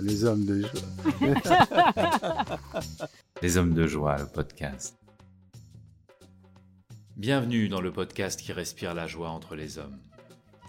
Les 0.00 0.24
hommes 0.24 0.44
de 0.44 0.60
joie. 0.60 0.80
Les 3.42 3.56
hommes 3.56 3.74
de 3.74 3.86
joie, 3.86 4.16
le 4.16 4.26
podcast. 4.26 4.96
Bienvenue 7.16 7.68
dans 7.68 7.80
le 7.80 7.92
podcast 7.92 8.40
qui 8.40 8.52
respire 8.52 8.94
la 8.94 9.08
joie 9.08 9.30
entre 9.30 9.56
les 9.56 9.78
hommes. 9.78 9.98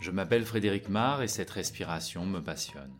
Je 0.02 0.10
m'appelle 0.10 0.46
Frédéric 0.46 0.90
Marr 0.90 1.22
et 1.22 1.28
cette 1.28 1.52
respiration 1.52 2.26
me 2.26 2.40
passionne. 2.40 2.92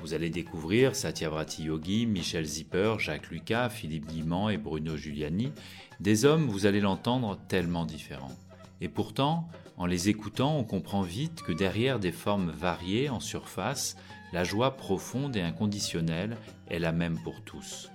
Vous 0.00 0.14
allez 0.14 0.30
découvrir 0.30 0.96
Satyavrati 0.96 1.64
Yogi, 1.64 2.06
Michel 2.06 2.44
Zipper, 2.44 2.96
Jacques 2.98 3.30
Lucas, 3.30 3.68
Philippe 3.68 4.06
Guimand 4.06 4.48
et 4.48 4.58
Bruno 4.58 4.96
Giuliani, 4.96 5.52
des 6.00 6.24
hommes, 6.24 6.48
vous 6.48 6.66
allez 6.66 6.80
l'entendre, 6.80 7.38
tellement 7.46 7.84
différents. 7.84 8.36
Et 8.80 8.88
pourtant, 8.88 9.48
en 9.76 9.86
les 9.86 10.08
écoutant, 10.08 10.56
on 10.56 10.64
comprend 10.64 11.02
vite 11.02 11.42
que 11.42 11.52
derrière 11.52 12.00
des 12.00 12.12
formes 12.12 12.50
variées 12.50 13.08
en 13.08 13.20
surface, 13.20 13.96
la 14.32 14.44
joie 14.44 14.76
profonde 14.76 15.36
et 15.36 15.42
inconditionnelle 15.42 16.36
est 16.68 16.78
la 16.78 16.92
même 16.92 17.18
pour 17.18 17.42
tous. 17.42 17.90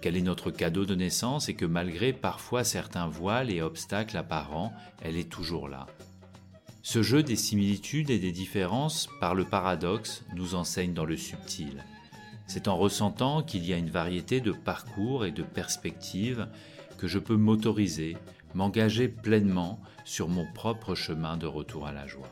Quel 0.00 0.16
est 0.16 0.22
notre 0.22 0.50
cadeau 0.50 0.84
de 0.84 0.94
naissance 0.94 1.48
et 1.48 1.54
que 1.54 1.64
malgré 1.64 2.12
parfois 2.12 2.62
certains 2.64 3.06
voiles 3.06 3.50
et 3.50 3.62
obstacles 3.62 4.18
apparents, 4.18 4.72
elle 5.00 5.16
est 5.16 5.30
toujours 5.30 5.68
là? 5.68 5.86
Ce 6.82 7.02
jeu 7.02 7.22
des 7.22 7.36
similitudes 7.36 8.10
et 8.10 8.18
des 8.18 8.32
différences 8.32 9.08
par 9.18 9.34
le 9.34 9.46
paradoxe 9.46 10.22
nous 10.34 10.54
enseigne 10.54 10.92
dans 10.92 11.06
le 11.06 11.16
subtil. 11.16 11.82
C'est 12.46 12.68
en 12.68 12.76
ressentant 12.76 13.42
qu'il 13.42 13.64
y 13.64 13.72
a 13.72 13.78
une 13.78 13.88
variété 13.88 14.42
de 14.42 14.52
parcours 14.52 15.24
et 15.24 15.32
de 15.32 15.42
perspectives 15.42 16.46
que 16.98 17.06
je 17.06 17.18
peux 17.18 17.36
m'autoriser, 17.36 18.18
m'engager 18.52 19.08
pleinement 19.08 19.80
sur 20.04 20.28
mon 20.28 20.44
propre 20.52 20.94
chemin 20.94 21.38
de 21.38 21.46
retour 21.46 21.86
à 21.86 21.92
la 21.92 22.06
joie. 22.06 22.28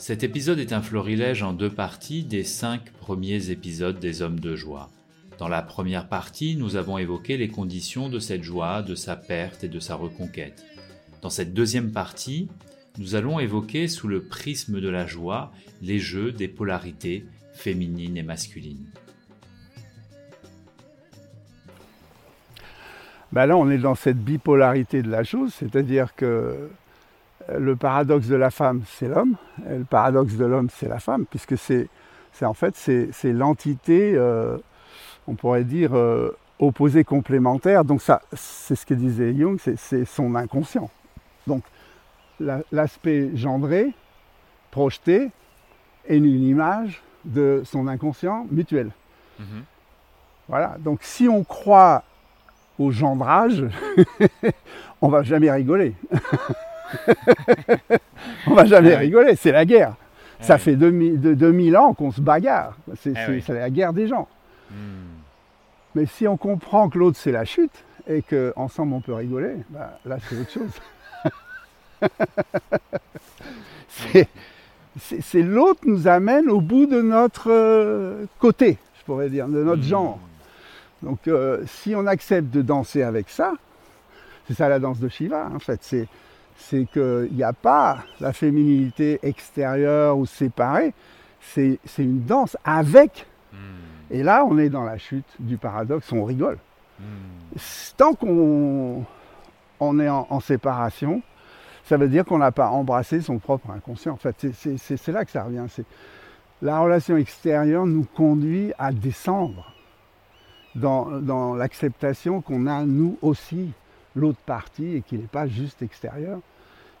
Cet 0.00 0.24
épisode 0.24 0.58
est 0.58 0.72
un 0.72 0.80
florilège 0.80 1.42
en 1.42 1.52
deux 1.52 1.68
parties 1.68 2.24
des 2.24 2.42
cinq 2.42 2.90
premiers 2.90 3.50
épisodes 3.50 4.00
des 4.00 4.22
Hommes 4.22 4.40
de 4.40 4.56
joie. 4.56 4.88
Dans 5.36 5.46
la 5.46 5.60
première 5.60 6.08
partie, 6.08 6.56
nous 6.56 6.76
avons 6.76 6.96
évoqué 6.96 7.36
les 7.36 7.48
conditions 7.48 8.08
de 8.08 8.18
cette 8.18 8.42
joie, 8.42 8.80
de 8.80 8.94
sa 8.94 9.14
perte 9.14 9.62
et 9.62 9.68
de 9.68 9.78
sa 9.78 9.96
reconquête. 9.96 10.64
Dans 11.20 11.28
cette 11.28 11.52
deuxième 11.52 11.92
partie, 11.92 12.48
nous 12.96 13.14
allons 13.14 13.40
évoquer 13.40 13.88
sous 13.88 14.08
le 14.08 14.22
prisme 14.22 14.80
de 14.80 14.88
la 14.88 15.06
joie 15.06 15.52
les 15.82 15.98
jeux 15.98 16.32
des 16.32 16.48
polarités 16.48 17.26
féminines 17.52 18.16
et 18.16 18.22
masculines. 18.22 18.90
Ben 23.32 23.44
là, 23.44 23.54
on 23.54 23.68
est 23.68 23.76
dans 23.76 23.94
cette 23.94 24.18
bipolarité 24.18 25.02
de 25.02 25.10
la 25.10 25.24
chose, 25.24 25.52
c'est-à-dire 25.52 26.14
que 26.14 26.70
le 27.48 27.76
paradoxe 27.76 28.26
de 28.26 28.36
la 28.36 28.50
femme, 28.50 28.82
c'est 28.86 29.08
l'homme, 29.08 29.36
et 29.68 29.78
le 29.78 29.84
paradoxe 29.84 30.34
de 30.34 30.44
l'homme, 30.44 30.68
c'est 30.70 30.88
la 30.88 30.98
femme, 30.98 31.26
puisque 31.28 31.56
c'est, 31.56 31.88
en 32.42 32.54
fait 32.54 32.76
c'est, 32.76 33.32
l'entité, 33.32 34.12
euh, 34.14 34.56
on 35.26 35.34
pourrait 35.34 35.64
dire, 35.64 35.94
euh, 35.94 36.36
opposée 36.58 37.04
complémentaire. 37.04 37.84
Donc 37.84 38.02
ça, 38.02 38.22
c'est 38.32 38.76
ce 38.76 38.86
que 38.86 38.94
disait 38.94 39.34
Jung, 39.34 39.58
c'est, 39.58 40.04
son 40.04 40.34
inconscient. 40.34 40.90
Donc 41.46 41.64
l'aspect 42.70 43.30
gendré, 43.34 43.92
projeté, 44.70 45.30
est 46.06 46.16
une 46.16 46.26
image 46.26 47.02
de 47.24 47.62
son 47.64 47.86
inconscient 47.88 48.46
mutuel. 48.50 48.90
Mhm. 49.38 49.64
Voilà, 50.48 50.76
donc 50.78 51.00
si 51.02 51.28
on 51.28 51.44
croit 51.44 52.02
au 52.78 52.90
gendrage, 52.90 53.64
on 55.02 55.08
va 55.08 55.22
jamais 55.22 55.50
rigoler. 55.50 55.94
on 58.46 58.54
va 58.54 58.64
jamais 58.64 58.96
rigoler, 58.96 59.36
c'est 59.36 59.52
la 59.52 59.64
guerre. 59.64 59.94
Ça 60.40 60.58
fait 60.58 60.76
2000, 60.76 61.76
ans 61.76 61.94
qu'on 61.94 62.12
se 62.12 62.20
bagarre. 62.20 62.76
C'est 62.96 63.14
la 63.48 63.70
guerre 63.70 63.92
des 63.92 64.08
gens. 64.08 64.28
Hmm. 64.70 64.74
Mais 65.94 66.06
si 66.06 66.26
on 66.28 66.36
comprend 66.36 66.88
que 66.88 66.98
l'autre 66.98 67.18
c'est 67.18 67.32
la 67.32 67.44
chute 67.44 67.84
et 68.08 68.22
qu'ensemble 68.22 68.94
on 68.94 69.00
peut 69.00 69.12
rigoler, 69.12 69.56
bah, 69.70 69.98
là 70.04 70.18
c'est 70.28 70.38
autre 70.38 70.50
chose. 70.50 70.70
c'est 75.20 75.42
l'autre 75.42 75.80
nous 75.84 76.06
amène 76.06 76.48
au 76.48 76.60
bout 76.60 76.86
de 76.86 77.02
notre 77.02 77.50
euh, 77.50 78.26
côté, 78.38 78.78
je 79.00 79.04
pourrais 79.04 79.28
dire, 79.28 79.48
de 79.48 79.62
notre 79.62 79.82
hmm. 79.82 79.88
genre. 79.88 80.18
Donc 81.02 81.28
euh, 81.28 81.62
si 81.66 81.94
on 81.94 82.06
accepte 82.06 82.50
de 82.50 82.62
danser 82.62 83.02
avec 83.02 83.28
ça, 83.28 83.52
c'est 84.46 84.54
ça 84.54 84.68
la 84.68 84.78
danse 84.78 85.00
de 85.00 85.08
Shiva 85.08 85.50
en 85.52 85.58
fait, 85.58 85.80
c'est 85.82 86.08
c'est 86.60 86.84
qu'il 86.86 87.30
n'y 87.32 87.42
a 87.42 87.52
pas 87.52 88.04
la 88.20 88.32
féminité 88.32 89.18
extérieure 89.22 90.18
ou 90.18 90.26
séparée, 90.26 90.92
c'est 91.40 91.78
une 91.98 92.24
danse 92.24 92.56
avec. 92.64 93.26
Hmm. 93.52 93.56
Et 94.10 94.22
là, 94.22 94.44
on 94.44 94.58
est 94.58 94.68
dans 94.68 94.84
la 94.84 94.98
chute 94.98 95.26
du 95.38 95.56
paradoxe, 95.56 96.12
on 96.12 96.24
rigole. 96.24 96.58
Hmm. 96.98 97.58
Tant 97.96 98.14
qu'on 98.14 99.04
on 99.80 99.98
est 99.98 100.08
en, 100.08 100.40
séparation, 100.40 101.22
ça 101.84 101.96
veut 101.96 102.08
dire 102.08 102.24
qu'on 102.24 102.38
n'a 102.38 102.52
pas 102.52 102.68
embrassé 102.68 103.22
son 103.22 103.38
propre 103.38 103.70
inconscient. 103.70 104.12
En 104.12 104.16
fait, 104.16 104.46
c'est 104.52 105.08
là 105.08 105.24
que 105.24 105.30
ça 105.30 105.44
revient. 105.44 105.64
La 106.60 106.78
relation 106.78 107.16
extérieure 107.16 107.86
nous 107.86 108.04
conduit 108.04 108.72
à 108.78 108.92
descendre 108.92 109.72
dans, 110.74 111.06
dans 111.20 111.54
l'acceptation 111.54 112.42
qu'on 112.42 112.66
a 112.66 112.84
nous 112.84 113.16
aussi 113.22 113.72
l'autre 114.14 114.40
partie 114.44 114.96
et 114.96 115.02
qu'il 115.02 115.20
n'est 115.20 115.26
pas 115.26 115.46
juste 115.46 115.82
extérieur 115.82 116.40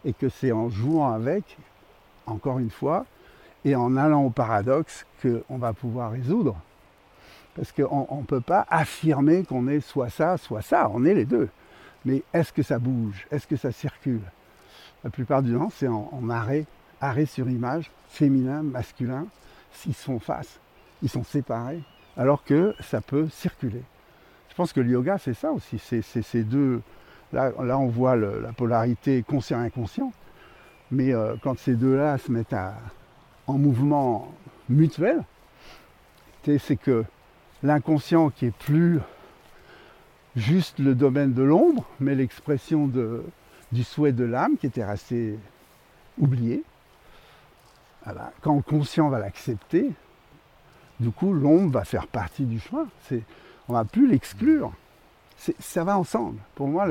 et 0.04 0.12
que 0.12 0.28
c'est 0.28 0.52
en 0.52 0.70
jouant 0.70 1.12
avec, 1.12 1.58
encore 2.26 2.58
une 2.58 2.70
fois, 2.70 3.04
et 3.64 3.76
en 3.76 3.96
allant 3.96 4.24
au 4.24 4.30
paradoxe 4.30 5.04
qu'on 5.22 5.58
va 5.58 5.72
pouvoir 5.72 6.12
résoudre. 6.12 6.56
Parce 7.54 7.72
qu'on 7.72 8.06
ne 8.20 8.24
peut 8.24 8.40
pas 8.40 8.66
affirmer 8.70 9.44
qu'on 9.44 9.68
est 9.68 9.80
soit 9.80 10.08
ça, 10.08 10.36
soit 10.38 10.62
ça, 10.62 10.88
on 10.92 11.04
est 11.04 11.14
les 11.14 11.26
deux. 11.26 11.48
Mais 12.04 12.22
est-ce 12.32 12.52
que 12.52 12.62
ça 12.62 12.78
bouge? 12.78 13.26
Est-ce 13.30 13.46
que 13.46 13.56
ça 13.56 13.72
circule? 13.72 14.22
La 15.04 15.10
plupart 15.10 15.42
du 15.42 15.52
temps, 15.52 15.70
c'est 15.74 15.88
en, 15.88 16.30
arrêt, 16.30 16.66
arrêt 17.00 17.26
sur 17.26 17.48
image, 17.48 17.90
féminin, 18.08 18.62
masculin, 18.62 19.26
s'ils 19.72 19.94
se 19.94 20.04
font 20.04 20.18
face, 20.18 20.58
ils 21.02 21.08
sont 21.08 21.24
séparés, 21.24 21.82
alors 22.16 22.44
que 22.44 22.74
ça 22.80 23.00
peut 23.00 23.28
circuler. 23.28 23.82
Je 24.48 24.54
pense 24.54 24.72
que 24.72 24.80
le 24.80 24.90
yoga, 24.90 25.18
c'est 25.18 25.34
ça 25.34 25.52
aussi, 25.52 25.78
c'est 25.78 26.02
ces 26.02 26.42
deux, 26.42 26.82
Là, 27.32 27.52
on 27.58 27.86
voit 27.86 28.16
la 28.16 28.52
polarité 28.52 29.22
conscient-inconscient. 29.22 30.12
Mais 30.90 31.12
euh, 31.12 31.36
quand 31.42 31.58
ces 31.58 31.74
deux-là 31.74 32.18
se 32.18 32.32
mettent 32.32 32.56
en 33.46 33.58
mouvement 33.58 34.32
mutuel, 34.68 35.22
c'est 36.44 36.76
que 36.76 37.04
l'inconscient 37.62 38.30
qui 38.30 38.46
est 38.46 38.56
plus 38.56 38.98
juste 40.36 40.78
le 40.78 40.94
domaine 40.94 41.32
de 41.32 41.42
l'ombre, 41.42 41.84
mais 42.00 42.14
l'expression 42.14 42.90
du 43.72 43.84
souhait 43.84 44.12
de 44.12 44.24
l'âme 44.24 44.56
qui 44.56 44.66
était 44.66 44.84
resté 44.84 45.38
oublié. 46.18 46.64
Quand 48.40 48.56
le 48.56 48.62
conscient 48.62 49.08
va 49.08 49.18
l'accepter, 49.18 49.92
du 50.98 51.10
coup 51.10 51.32
l'ombre 51.32 51.72
va 51.72 51.84
faire 51.84 52.06
partie 52.06 52.44
du 52.44 52.58
chemin. 52.58 52.88
On 53.68 53.72
ne 53.72 53.78
va 53.78 53.84
plus 53.84 54.08
l'exclure 54.08 54.72
ça 55.58 55.84
va 55.84 55.98
ensemble. 55.98 56.38
Pour 56.54 56.68
moi, 56.68 56.86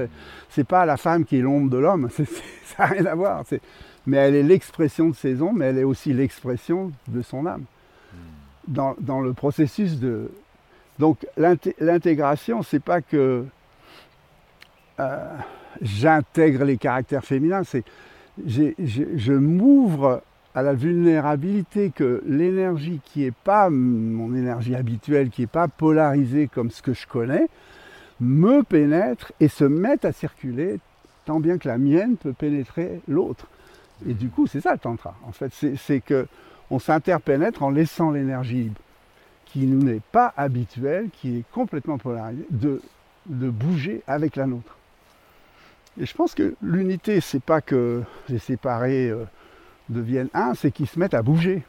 c'est 0.50 0.64
pas 0.64 0.86
la 0.86 0.98
femme 0.98 1.26
qui 1.26 1.38
est 1.38 1.42
l'ombre 1.42 1.70
de 1.70 1.78
l'homme, 1.78 2.10
ça 2.12 2.24
n'a 2.80 2.86
rien 2.86 3.06
à 3.06 3.16
voir. 3.16 3.44
Mais 4.06 4.18
elle 4.18 4.36
est 4.36 4.44
l'expression 4.44 5.10
de 5.10 5.16
ses 5.16 5.42
ombres, 5.42 5.58
mais 5.58 5.66
elle 5.68 5.78
est 5.78 5.84
aussi 5.84 6.14
l'expression 6.14 6.92
de 7.08 7.22
son 7.22 7.46
âme. 7.46 7.66
Hmm. 8.14 8.94
Dans, 9.00 9.22
le 9.22 9.34
processus 9.34 10.00
de. 10.00 10.32
Donc 10.98 11.26
l'intégration, 11.38 12.64
c'est 12.64 12.84
pas 12.84 13.02
que 13.02 13.46
euh, 15.00 15.36
j'intègre 15.82 16.66
les 16.66 16.78
caractères 16.78 17.24
féminins, 17.24 17.64
c'est 17.64 17.84
je 18.46 19.34
m'ouvre 19.34 20.22
à 20.56 20.62
la 20.62 20.74
vulnérabilité 20.74 21.92
que 21.92 22.24
l'énergie 22.26 23.00
qui 23.06 23.22
n'est 23.22 23.32
pas 23.32 23.70
mon 23.70 24.34
énergie 24.36 24.76
habituelle, 24.76 25.30
qui 25.30 25.42
n'est 25.42 25.48
pas 25.48 25.68
polarisée 25.68 26.48
comme 26.48 26.72
ce 26.72 26.82
que 26.82 26.94
je 26.94 27.08
connais, 27.08 27.48
me 28.20 28.64
pénètre 28.64 29.32
et 29.40 29.48
se 29.48 29.64
mettent 29.64 30.06
à 30.06 30.12
circuler, 30.12 30.80
tant 31.26 31.40
bien 31.40 31.58
que 31.58 31.68
la 31.68 31.78
mienne 31.78 32.18
peut 32.18 32.34
pénétrer 32.34 33.02
l'autre. 33.08 33.48
Et 34.08 34.14
du 34.14 34.30
coup, 34.30 34.48
c'est 34.48 34.62
ça 34.62 34.74
le 34.74 34.80
tantra. 34.80 35.16
En 35.26 35.32
fait, 35.32 35.54
c'est 35.78 36.00
que 36.02 36.28
on 36.72 36.80
s'interpénètre 36.80 37.64
en 37.64 37.70
laissant 37.70 38.12
l'énergie 38.12 38.72
qui 39.46 39.66
nous 39.66 39.82
n'est 39.82 40.02
pas 40.12 40.34
habituelle, 40.38 41.10
qui 41.12 41.38
est 41.38 41.44
complètement 41.52 41.98
polarisée, 41.98 42.46
de, 42.52 42.82
de 43.26 43.50
bouger 43.50 44.04
avec 44.08 44.36
la 44.36 44.46
nôtre. 44.46 44.78
Et 46.00 46.06
je 46.06 46.14
pense 46.14 46.36
que 46.36 46.54
l'unité, 46.62 47.20
c'est 47.20 47.42
pas 47.42 47.62
que 47.62 48.04
les 48.30 48.38
séparés 48.38 49.10
euh, 49.10 49.26
deviennent 49.90 50.30
un, 50.34 50.54
c'est 50.54 50.72
qu'ils 50.72 50.88
se 50.88 51.00
mettent 51.00 51.16
à 51.16 51.24
bouger. 51.24 51.64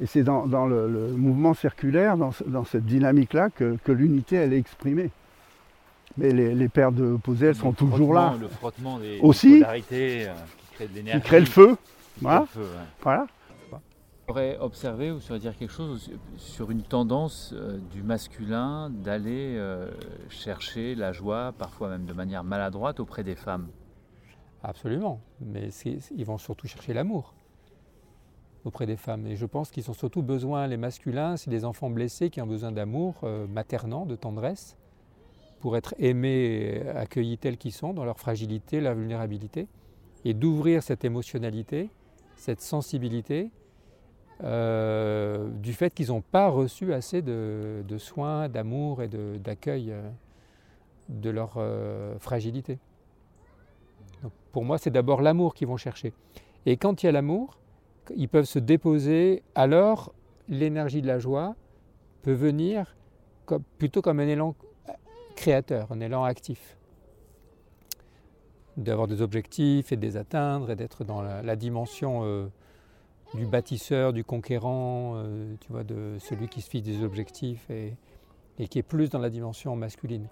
Et 0.00 0.06
c'est 0.06 0.22
dans, 0.22 0.66
le, 0.66 1.12
mouvement 1.14 1.52
circulaire, 1.52 2.16
dans, 2.16 2.64
cette 2.64 2.86
dynamique-là, 2.86 3.50
que, 3.50 3.76
que 3.84 3.92
l'unité, 3.92 4.36
elle 4.36 4.54
est 4.54 4.58
exprimée. 4.58 5.10
Mais 6.16 6.32
les, 6.32 6.54
les 6.54 6.68
paires 6.68 6.92
de 6.92 7.16
posées, 7.16 7.46
elles 7.46 7.54
sont 7.54 7.72
toujours 7.72 8.14
là. 8.14 8.34
Le 8.38 8.48
frottement 8.48 8.98
des, 8.98 9.18
Aussi, 9.20 9.60
polarités 9.60 10.28
euh, 10.28 10.34
qui 10.34 10.74
crée 10.74 10.88
de 10.88 10.94
l'énergie. 10.94 11.20
Qui 11.20 11.26
crée 11.26 11.40
le 11.40 11.46
feu. 11.46 11.76
Voilà. 12.20 12.40
Le 12.40 12.46
feu, 12.46 12.60
ouais. 12.60 12.84
voilà. 13.02 13.26
pourrait 14.26 14.58
observer 14.58 15.10
ou 15.10 15.20
sur 15.20 15.38
dire 15.38 15.56
quelque 15.56 15.72
chose 15.72 16.10
sur 16.36 16.70
une 16.70 16.82
tendance 16.82 17.54
euh, 17.54 17.78
du 17.92 18.02
masculin 18.02 18.90
d'aller 18.90 19.56
euh, 19.56 19.90
chercher 20.28 20.94
la 20.94 21.12
joie, 21.12 21.52
parfois 21.56 21.88
même 21.88 22.04
de 22.04 22.12
manière 22.12 22.44
maladroite, 22.44 23.00
auprès 23.00 23.24
des 23.24 23.36
femmes 23.36 23.68
Absolument, 24.62 25.20
mais 25.40 25.70
ils 26.14 26.24
vont 26.26 26.36
surtout 26.36 26.66
chercher 26.66 26.92
l'amour 26.92 27.32
auprès 28.64 28.86
des 28.86 28.96
femmes. 28.96 29.26
Et 29.26 29.36
je 29.36 29.46
pense 29.46 29.70
qu'ils 29.70 29.90
ont 29.90 29.94
surtout 29.94 30.22
besoin, 30.22 30.66
les 30.66 30.76
masculins, 30.76 31.36
c'est 31.36 31.50
des 31.50 31.64
enfants 31.64 31.90
blessés 31.90 32.30
qui 32.30 32.40
ont 32.40 32.46
besoin 32.46 32.72
d'amour 32.72 33.14
euh, 33.24 33.46
maternant, 33.46 34.06
de 34.06 34.16
tendresse, 34.16 34.76
pour 35.60 35.76
être 35.76 35.94
aimés, 35.98 36.82
accueillis 36.94 37.38
tels 37.38 37.58
qu'ils 37.58 37.72
sont, 37.72 37.92
dans 37.92 38.04
leur 38.04 38.18
fragilité, 38.18 38.80
leur 38.80 38.94
vulnérabilité, 38.94 39.68
et 40.24 40.34
d'ouvrir 40.34 40.82
cette 40.82 41.04
émotionnalité, 41.04 41.90
cette 42.36 42.60
sensibilité, 42.60 43.50
euh, 44.42 45.50
du 45.50 45.74
fait 45.74 45.92
qu'ils 45.92 46.08
n'ont 46.08 46.22
pas 46.22 46.48
reçu 46.48 46.94
assez 46.94 47.20
de, 47.20 47.84
soins, 47.98 48.48
d'amour 48.48 49.02
et 49.02 49.08
d'accueil 49.08 49.92
euh, 49.92 50.00
de, 51.10 51.28
leur 51.28 51.54
euh, 51.58 52.18
fragilité. 52.18 52.78
pour 54.52 54.64
moi, 54.64 54.78
c'est 54.78 54.90
d'abord 54.90 55.20
l'amour 55.20 55.54
qu'ils 55.54 55.68
vont 55.68 55.76
chercher. 55.76 56.14
Et 56.64 56.78
quand 56.78 57.02
il 57.02 57.06
y 57.06 57.08
a 57.08 57.12
l'amour, 57.12 57.58
ils 58.16 58.28
peuvent 58.28 58.46
se 58.46 58.58
déposer, 58.58 59.42
alors 59.54 60.12
l'énergie 60.48 61.02
de 61.02 61.06
la 61.06 61.18
joie 61.18 61.54
peut 62.22 62.32
venir 62.32 62.96
plutôt 63.78 64.00
comme 64.00 64.20
un 64.20 64.28
élan 64.28 64.54
créateur, 65.40 65.90
un 65.90 66.00
élan 66.00 66.24
actif. 66.24 66.76
D'avoir 68.76 69.08
des 69.08 69.22
objectifs 69.22 69.90
et 69.90 69.96
de 69.96 70.02
les 70.02 70.16
atteindre 70.16 70.70
et 70.70 70.76
d'être 70.76 71.02
dans 71.04 71.22
la, 71.22 71.56
dimension 71.56 72.50
du 73.34 73.46
bâtisseur, 73.46 74.12
du 74.12 74.24
conquérant, 74.24 75.14
euh, 75.16 75.54
tu 75.60 75.72
vois, 75.72 75.84
de 75.84 76.16
celui 76.18 76.48
qui 76.48 76.60
se 76.60 76.68
fixe 76.68 76.86
des 76.86 77.02
objectifs 77.02 77.68
et, 77.70 77.96
qui 78.68 78.78
est 78.78 78.82
plus 78.82 79.08
dans 79.08 79.18
la 79.18 79.30
dimension 79.30 79.74
masculine. 79.76 80.26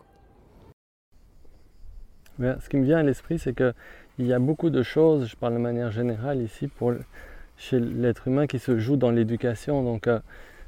ce 2.39 2.69
qui 2.69 2.77
me 2.77 2.85
vient 2.85 2.99
à 2.99 3.03
l'esprit, 3.03 3.39
c'est 3.39 3.55
qu'il 3.55 4.27
y 4.27 4.33
a 4.35 4.39
beaucoup 4.39 4.69
de 4.69 4.83
choses, 4.83 5.27
je 5.27 5.37
parle 5.37 5.55
de 5.55 5.59
manière 5.59 5.91
générale 5.91 6.43
ici, 6.43 6.69
chez 7.57 7.81
l'être 7.81 8.29
humain 8.29 8.47
qui 8.47 8.59
se 8.59 8.79
jouent 8.79 8.99
dans 8.99 9.11
l'éducation. 9.11 9.83
Donc, 9.83 10.07
euh, 10.07 10.21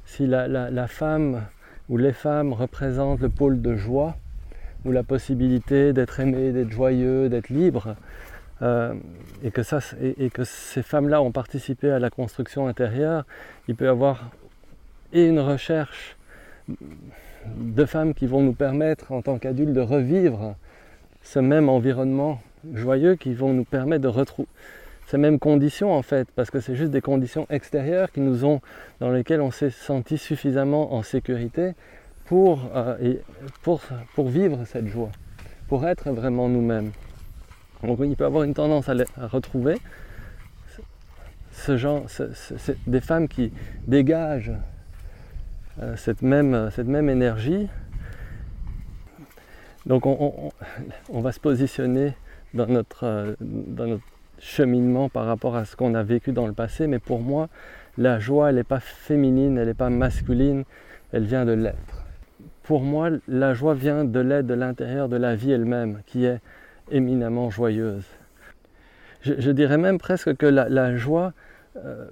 si 0.05 0.25
la, 0.25 0.87
femme 0.87 1.45
ou 1.87 1.97
les 1.97 2.13
femmes 2.13 2.53
représentent 2.53 3.21
le 3.21 3.29
pôle 3.29 3.61
de 3.61 3.75
joie, 3.75 4.17
ou 4.85 4.91
la 4.91 5.03
possibilité 5.03 5.93
d'être 5.93 6.19
aimé, 6.19 6.51
d'être 6.51 6.71
joyeux, 6.71 7.29
d'être 7.29 7.49
libre, 7.49 7.95
euh, 8.61 8.93
et, 9.43 9.49
que 9.51 10.43
ces 10.43 10.83
femmes-là 10.83 11.21
ont 11.21 11.31
participé 11.31 11.89
à 11.89 11.99
la 11.99 12.09
construction 12.09 12.67
intérieure, 12.67 13.25
il 13.67 13.75
peut 13.75 13.85
y 13.85 13.87
avoir 13.87 14.29
une 15.13 15.39
recherche 15.39 16.15
de 17.47 17.85
femmes 17.85 18.13
qui 18.13 18.27
vont 18.27 18.41
nous 18.41 18.53
permettre 18.53 19.11
en 19.11 19.23
tant 19.23 19.39
qu'adultes 19.39 19.73
de 19.73 19.81
revivre 19.81 20.55
ce 21.23 21.39
même 21.39 21.69
environnement 21.69 22.39
joyeux, 22.73 23.15
qui 23.15 23.33
vont 23.33 23.53
nous 23.53 23.63
permettre 23.63 24.03
de 24.03 24.07
retrouver 24.07 24.47
ces 25.07 25.17
mêmes 25.17 25.39
conditions 25.39 25.91
en 25.93 26.03
fait, 26.03 26.27
parce 26.35 26.51
que 26.51 26.59
c'est 26.59 26.75
juste 26.75 26.91
des 26.91 27.01
conditions 27.01 27.45
extérieures 27.49 28.11
qui 28.11 28.21
nous 28.21 28.45
ont, 28.45 28.61
dans 28.99 29.11
lesquelles 29.11 29.41
on 29.41 29.51
s'est 29.51 29.71
senti 29.71 30.17
suffisamment 30.17 30.93
en 30.93 31.03
sécurité 31.03 31.73
pour, 32.31 32.61
euh, 32.73 33.15
pour, 33.61 33.81
pour 34.15 34.29
vivre 34.29 34.63
cette 34.63 34.87
joie, 34.87 35.11
pour 35.67 35.85
être 35.85 36.09
vraiment 36.11 36.47
nous-mêmes. 36.47 36.91
Donc 37.83 37.99
il 38.01 38.15
peut 38.15 38.23
avoir 38.23 38.43
une 38.43 38.53
tendance 38.53 38.87
à, 38.87 38.95
retrouver 39.27 39.75
ce 41.51 41.75
genre, 41.75 42.05
des 42.87 43.01
femmes 43.01 43.27
qui 43.27 43.51
dégagent 43.85 44.53
euh, 45.81 45.97
cette, 45.97 46.21
même, 46.21 46.69
cette 46.71 46.87
même 46.87 47.09
énergie. 47.09 47.67
Donc 49.85 50.05
on, 50.05 50.51
va 51.09 51.33
se 51.33 51.39
positionner 51.41 52.13
dans 52.53 52.67
notre, 52.67 53.03
euh, 53.03 53.35
dans 53.41 53.87
notre 53.87 54.05
cheminement 54.39 55.09
par 55.09 55.25
rapport 55.25 55.57
à 55.57 55.65
ce 55.65 55.75
qu'on 55.75 55.95
a 55.95 56.03
vécu 56.03 56.31
dans 56.31 56.47
le 56.47 56.53
passé, 56.53 56.87
mais 56.87 56.99
pour 56.99 57.19
moi, 57.19 57.49
la 57.97 58.19
joie, 58.19 58.51
elle 58.51 58.55
n'est 58.55 58.63
pas 58.63 58.79
féminine, 58.79 59.57
elle 59.57 59.67
n'est 59.67 59.73
pas 59.73 59.89
masculine, 59.89 60.63
elle 61.11 61.25
vient 61.25 61.43
de 61.43 61.51
l'être. 61.51 62.00
Pour 62.63 62.81
moi, 62.81 63.09
la 63.27 63.53
joie 63.53 63.73
vient 63.73 64.05
de 64.05 64.19
l'être 64.19 64.45
de 64.45 64.53
l'intérieur 64.53 65.09
de 65.09 65.17
la 65.17 65.35
vie 65.35 65.51
elle-même, 65.51 66.01
qui 66.05 66.25
est 66.25 66.39
éminemment 66.91 67.49
joyeuse. 67.49 68.05
Je, 69.21 69.51
dirais 69.51 69.77
même 69.77 69.99
presque 69.99 70.35
que 70.35 70.47
la, 70.47 70.95
joie, 70.97 71.33
euh, 71.77 72.07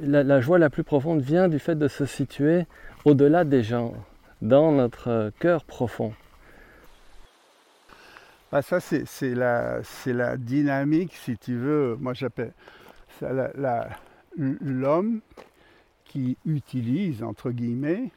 la, 0.00 0.40
joie 0.40 0.58
la 0.58 0.68
plus 0.68 0.82
profonde 0.82 1.20
vient 1.20 1.48
du 1.48 1.58
fait 1.58 1.76
de 1.76 1.86
se 1.86 2.06
situer 2.06 2.66
au-delà 3.04 3.44
des 3.44 3.62
gens, 3.62 3.94
dans 4.42 4.72
notre 4.72 5.30
cœur 5.38 5.64
profond. 5.64 6.12
Bah 8.50 8.62
ça, 8.62 8.80
c'est 8.80 9.34
la, 9.34 10.36
dynamique, 10.36 11.14
si 11.14 11.36
tu 11.36 11.54
veux, 11.54 11.96
moi 12.00 12.14
j'appelle 12.14 12.52
l'homme 14.36 15.20
qui 16.04 16.36
utilise, 16.46 17.22
entre 17.22 17.50
guillemets, 17.50 18.10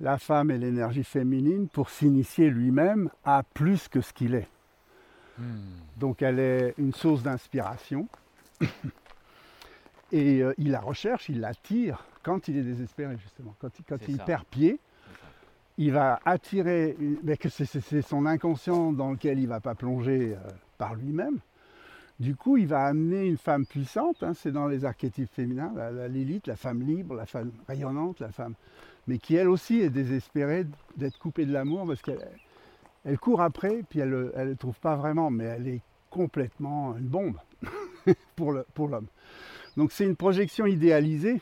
la 0.00 0.18
femme 0.18 0.50
et 0.50 0.58
l'énergie 0.58 1.04
féminine 1.04 1.68
pour 1.68 1.90
s'initier 1.90 2.50
lui-même 2.50 3.10
à 3.24 3.42
plus 3.42 3.88
que 3.88 4.00
ce 4.00 4.12
qu'il 4.12 4.34
est. 4.34 4.48
Hmm. 5.38 5.58
Donc 5.96 6.22
elle 6.22 6.38
est 6.38 6.74
une 6.78 6.92
source 6.92 7.22
d'inspiration. 7.22 8.08
Et 10.12 10.42
euh, 10.42 10.54
il 10.58 10.70
la 10.70 10.80
recherche, 10.80 11.28
il 11.28 11.40
l'attire 11.40 12.04
quand 12.22 12.48
il 12.48 12.56
est 12.56 12.62
désespéré, 12.62 13.16
justement. 13.18 13.54
Quand, 13.60 13.70
il 14.08 14.18
perd 14.18 14.44
pied, 14.44 14.78
il 15.76 15.92
va 15.92 16.20
attirer, 16.24 16.96
mais 17.22 17.36
que 17.36 17.48
c'est 17.48 18.02
son 18.02 18.24
inconscient 18.26 18.92
dans 18.92 19.10
lequel 19.10 19.38
il 19.38 19.44
ne 19.44 19.48
va 19.48 19.60
pas 19.60 19.74
plonger 19.74 20.34
euh, 20.34 20.50
par 20.78 20.94
lui-même. 20.94 21.40
Du 22.20 22.36
coup, 22.36 22.56
il 22.56 22.68
va 22.68 22.86
amener 22.86 23.26
une 23.26 23.36
femme 23.36 23.66
puissante, 23.66 24.22
hein, 24.22 24.34
c'est 24.34 24.52
dans 24.52 24.68
les 24.68 24.84
archétypes 24.84 25.32
féminins, 25.32 25.72
la, 25.74 25.90
la 25.90 26.06
Lilith, 26.06 26.46
la 26.46 26.54
femme 26.54 26.80
libre, 26.82 27.16
la 27.16 27.26
femme 27.26 27.50
rayonnante, 27.66 28.20
la 28.20 28.30
femme, 28.30 28.54
mais 29.06 29.18
qui 29.18 29.36
elle 29.36 29.48
aussi 29.48 29.80
est 29.80 29.90
désespérée 29.90 30.66
d'être 30.96 31.18
coupée 31.18 31.46
de 31.46 31.52
l'amour 31.52 31.86
parce 31.86 32.02
qu'elle 32.02 32.26
elle 33.04 33.18
court 33.18 33.42
après, 33.42 33.82
puis 33.88 34.00
elle 34.00 34.10
ne 34.10 34.44
le 34.44 34.56
trouve 34.56 34.78
pas 34.80 34.96
vraiment, 34.96 35.30
mais 35.30 35.44
elle 35.44 35.68
est 35.68 35.82
complètement 36.08 36.96
une 36.96 37.06
bombe 37.06 37.36
pour 38.36 38.52
l'homme. 38.88 39.06
Donc 39.76 39.92
c'est 39.92 40.04
une 40.04 40.16
projection 40.16 40.66
idéalisée 40.66 41.40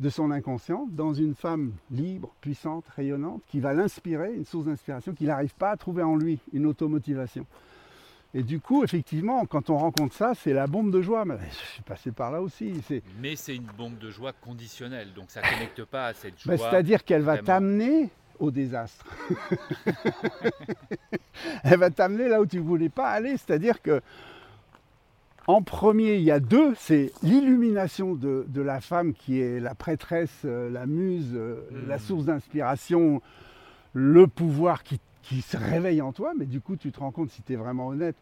de 0.00 0.08
son 0.08 0.30
inconscient 0.30 0.86
dans 0.90 1.12
une 1.14 1.34
femme 1.34 1.72
libre, 1.90 2.34
puissante, 2.40 2.86
rayonnante, 2.88 3.42
qui 3.46 3.60
va 3.60 3.74
l'inspirer, 3.74 4.34
une 4.34 4.44
source 4.44 4.64
d'inspiration 4.64 5.12
qu'il 5.12 5.28
n'arrive 5.28 5.54
pas 5.54 5.70
à 5.70 5.76
trouver 5.76 6.02
en 6.02 6.16
lui, 6.16 6.40
une 6.52 6.66
automotivation. 6.66 7.46
Et 8.32 8.44
du 8.44 8.60
coup, 8.60 8.84
effectivement, 8.84 9.44
quand 9.44 9.70
on 9.70 9.76
rencontre 9.76 10.14
ça, 10.14 10.34
c'est 10.34 10.52
la 10.52 10.68
bombe 10.68 10.92
de 10.92 11.02
joie. 11.02 11.24
Mais 11.24 11.36
je 11.50 11.72
suis 11.72 11.82
passé 11.82 12.12
par 12.12 12.30
là 12.30 12.40
aussi. 12.40 12.80
Mais 13.20 13.34
c'est 13.34 13.56
une 13.56 13.68
bombe 13.76 13.98
de 13.98 14.10
joie 14.10 14.32
conditionnelle, 14.32 15.12
donc 15.14 15.30
ça 15.30 15.40
ne 15.40 15.48
connecte 15.48 15.84
pas 15.84 16.06
à 16.06 16.14
cette 16.14 16.34
bah, 16.46 16.56
joie. 16.56 16.70
C'est-à-dire 16.70 17.04
qu'elle 17.04 17.22
va 17.22 17.38
t'amener 17.38 18.08
au 18.38 18.50
désastre. 18.50 19.04
Elle 21.64 21.78
va 21.78 21.90
t'amener 21.90 22.28
là 22.28 22.40
où 22.40 22.46
tu 22.46 22.58
ne 22.58 22.62
voulais 22.62 22.88
pas 22.88 23.10
aller, 23.10 23.32
c'est-à-dire 23.32 23.82
que 23.82 24.00
en 25.46 25.62
premier, 25.62 26.14
il 26.14 26.22
y 26.22 26.30
a 26.30 26.38
deux, 26.38 26.74
c'est 26.76 27.12
l'illumination 27.22 28.14
de, 28.14 28.46
la 28.54 28.80
femme 28.80 29.14
qui 29.14 29.40
est 29.40 29.58
la 29.58 29.74
prêtresse, 29.74 30.42
euh, 30.44 30.70
la 30.70 30.86
muse, 30.86 31.32
euh, 31.34 31.66
la 31.88 31.96
hmm. 31.96 32.00
source 32.00 32.24
d'inspiration, 32.26 33.20
le 33.92 34.26
pouvoir 34.26 34.84
qui, 34.84 35.00
se 35.22 35.56
réveille 35.56 36.02
en 36.02 36.12
toi, 36.12 36.32
mais 36.36 36.46
du 36.46 36.60
coup 36.60 36.76
tu 36.76 36.92
te 36.92 37.00
rends 37.00 37.12
compte, 37.12 37.30
si 37.30 37.42
tu 37.42 37.52
es 37.52 37.56
vraiment 37.56 37.88
honnête, 37.88 38.16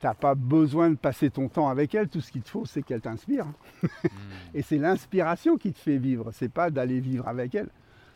tu 0.00 0.06
n'as 0.06 0.14
pas 0.14 0.34
besoin 0.34 0.90
de 0.90 0.96
passer 0.96 1.30
ton 1.30 1.48
temps 1.48 1.68
avec 1.68 1.94
elle, 1.94 2.08
tout 2.08 2.20
ce 2.20 2.30
qu'il 2.32 2.42
te 2.42 2.50
faut 2.50 2.66
c'est 2.66 2.82
qu'elle 2.82 3.00
t'inspire. 3.00 3.46
Hmm. 3.82 4.08
Et 4.54 4.62
c'est 4.62 4.78
l'inspiration 4.78 5.56
qui 5.56 5.72
te 5.72 5.78
fait 5.78 5.98
vivre, 5.98 6.30
c'est 6.32 6.48
pas 6.48 6.70
d'aller 6.70 7.00
vivre 7.00 7.28
avec 7.28 7.54
elle 7.54 7.68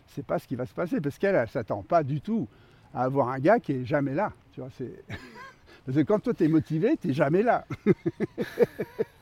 c'est 0.09 0.25
pas 0.25 0.39
ce 0.39 0.47
qui 0.47 0.57
va 0.57 0.67
se 0.67 0.75
passer 0.75 1.01
parce 1.01 1.19
qu'elle, 1.19 1.35
elle 1.35 1.49
s'attend 1.49 1.83
pas 1.83 2.03
du 2.03 2.21
tout 2.21 2.49
à 2.95 3.05
avoir 3.05 3.29
un 3.29 3.39
gars 3.39 3.61
qui 3.61 3.73
est 3.73 3.85
jamais 3.85 4.15
là. 4.15 4.33
Tu 4.53 4.61
vois, 4.61 4.71
c'est... 4.77 5.05
parce 5.87 5.99
que 5.99 6.03
quand 6.03 6.19
toi 6.21 6.35
tu 6.35 6.45
es 6.45 6.49
motivé, 6.49 6.97
tu 7.01 7.09
n'es 7.09 7.15
jamais 7.15 7.43
là. 7.43 7.67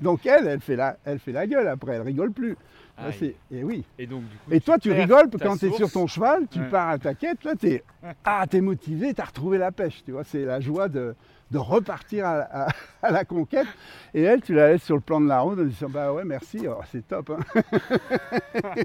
Donc 0.00 0.26
elle, 0.26 0.46
elle 0.46 0.60
fait, 0.60 0.76
la, 0.76 0.96
elle 1.04 1.18
fait 1.18 1.32
la 1.32 1.46
gueule 1.46 1.68
après, 1.68 1.94
elle 1.94 2.02
rigole 2.02 2.32
plus. 2.32 2.56
et 3.50 3.64
oui. 3.64 3.84
Et, 3.98 4.06
donc, 4.06 4.22
et 4.50 4.60
toi, 4.60 4.78
tu 4.78 4.92
rigoles 4.92 5.28
quand 5.42 5.56
tu 5.56 5.66
es 5.66 5.72
sur 5.72 5.90
ton 5.90 6.06
cheval, 6.06 6.46
tu 6.50 6.60
pars 6.60 6.90
à 6.90 6.98
ta 6.98 7.14
quête, 7.14 7.42
là, 7.44 7.54
tu 7.58 7.68
es, 7.68 7.84
ah, 8.24 8.46
es 8.50 8.60
motivé, 8.60 9.14
tu 9.14 9.20
as 9.20 9.24
retrouvé 9.24 9.58
la 9.58 9.72
pêche. 9.72 10.02
Tu 10.04 10.12
vois, 10.12 10.24
c'est 10.24 10.44
la 10.44 10.60
joie 10.60 10.88
de, 10.88 11.14
de 11.50 11.58
repartir 11.58 12.26
à, 12.26 12.68
la 13.02 13.24
conquête. 13.24 13.66
Et 14.12 14.22
elle, 14.22 14.42
tu 14.42 14.54
la 14.54 14.72
laisses 14.72 14.82
sur 14.82 14.96
le 14.96 15.00
plan 15.00 15.20
de 15.20 15.28
la 15.28 15.40
route 15.40 15.58
en 15.58 15.64
disant 15.64 15.88
Bah 15.88 16.12
ouais, 16.12 16.24
merci, 16.24 16.66
oh, 16.68 16.80
c'est 16.90 17.06
top. 17.06 17.30
Hein. 17.30 17.62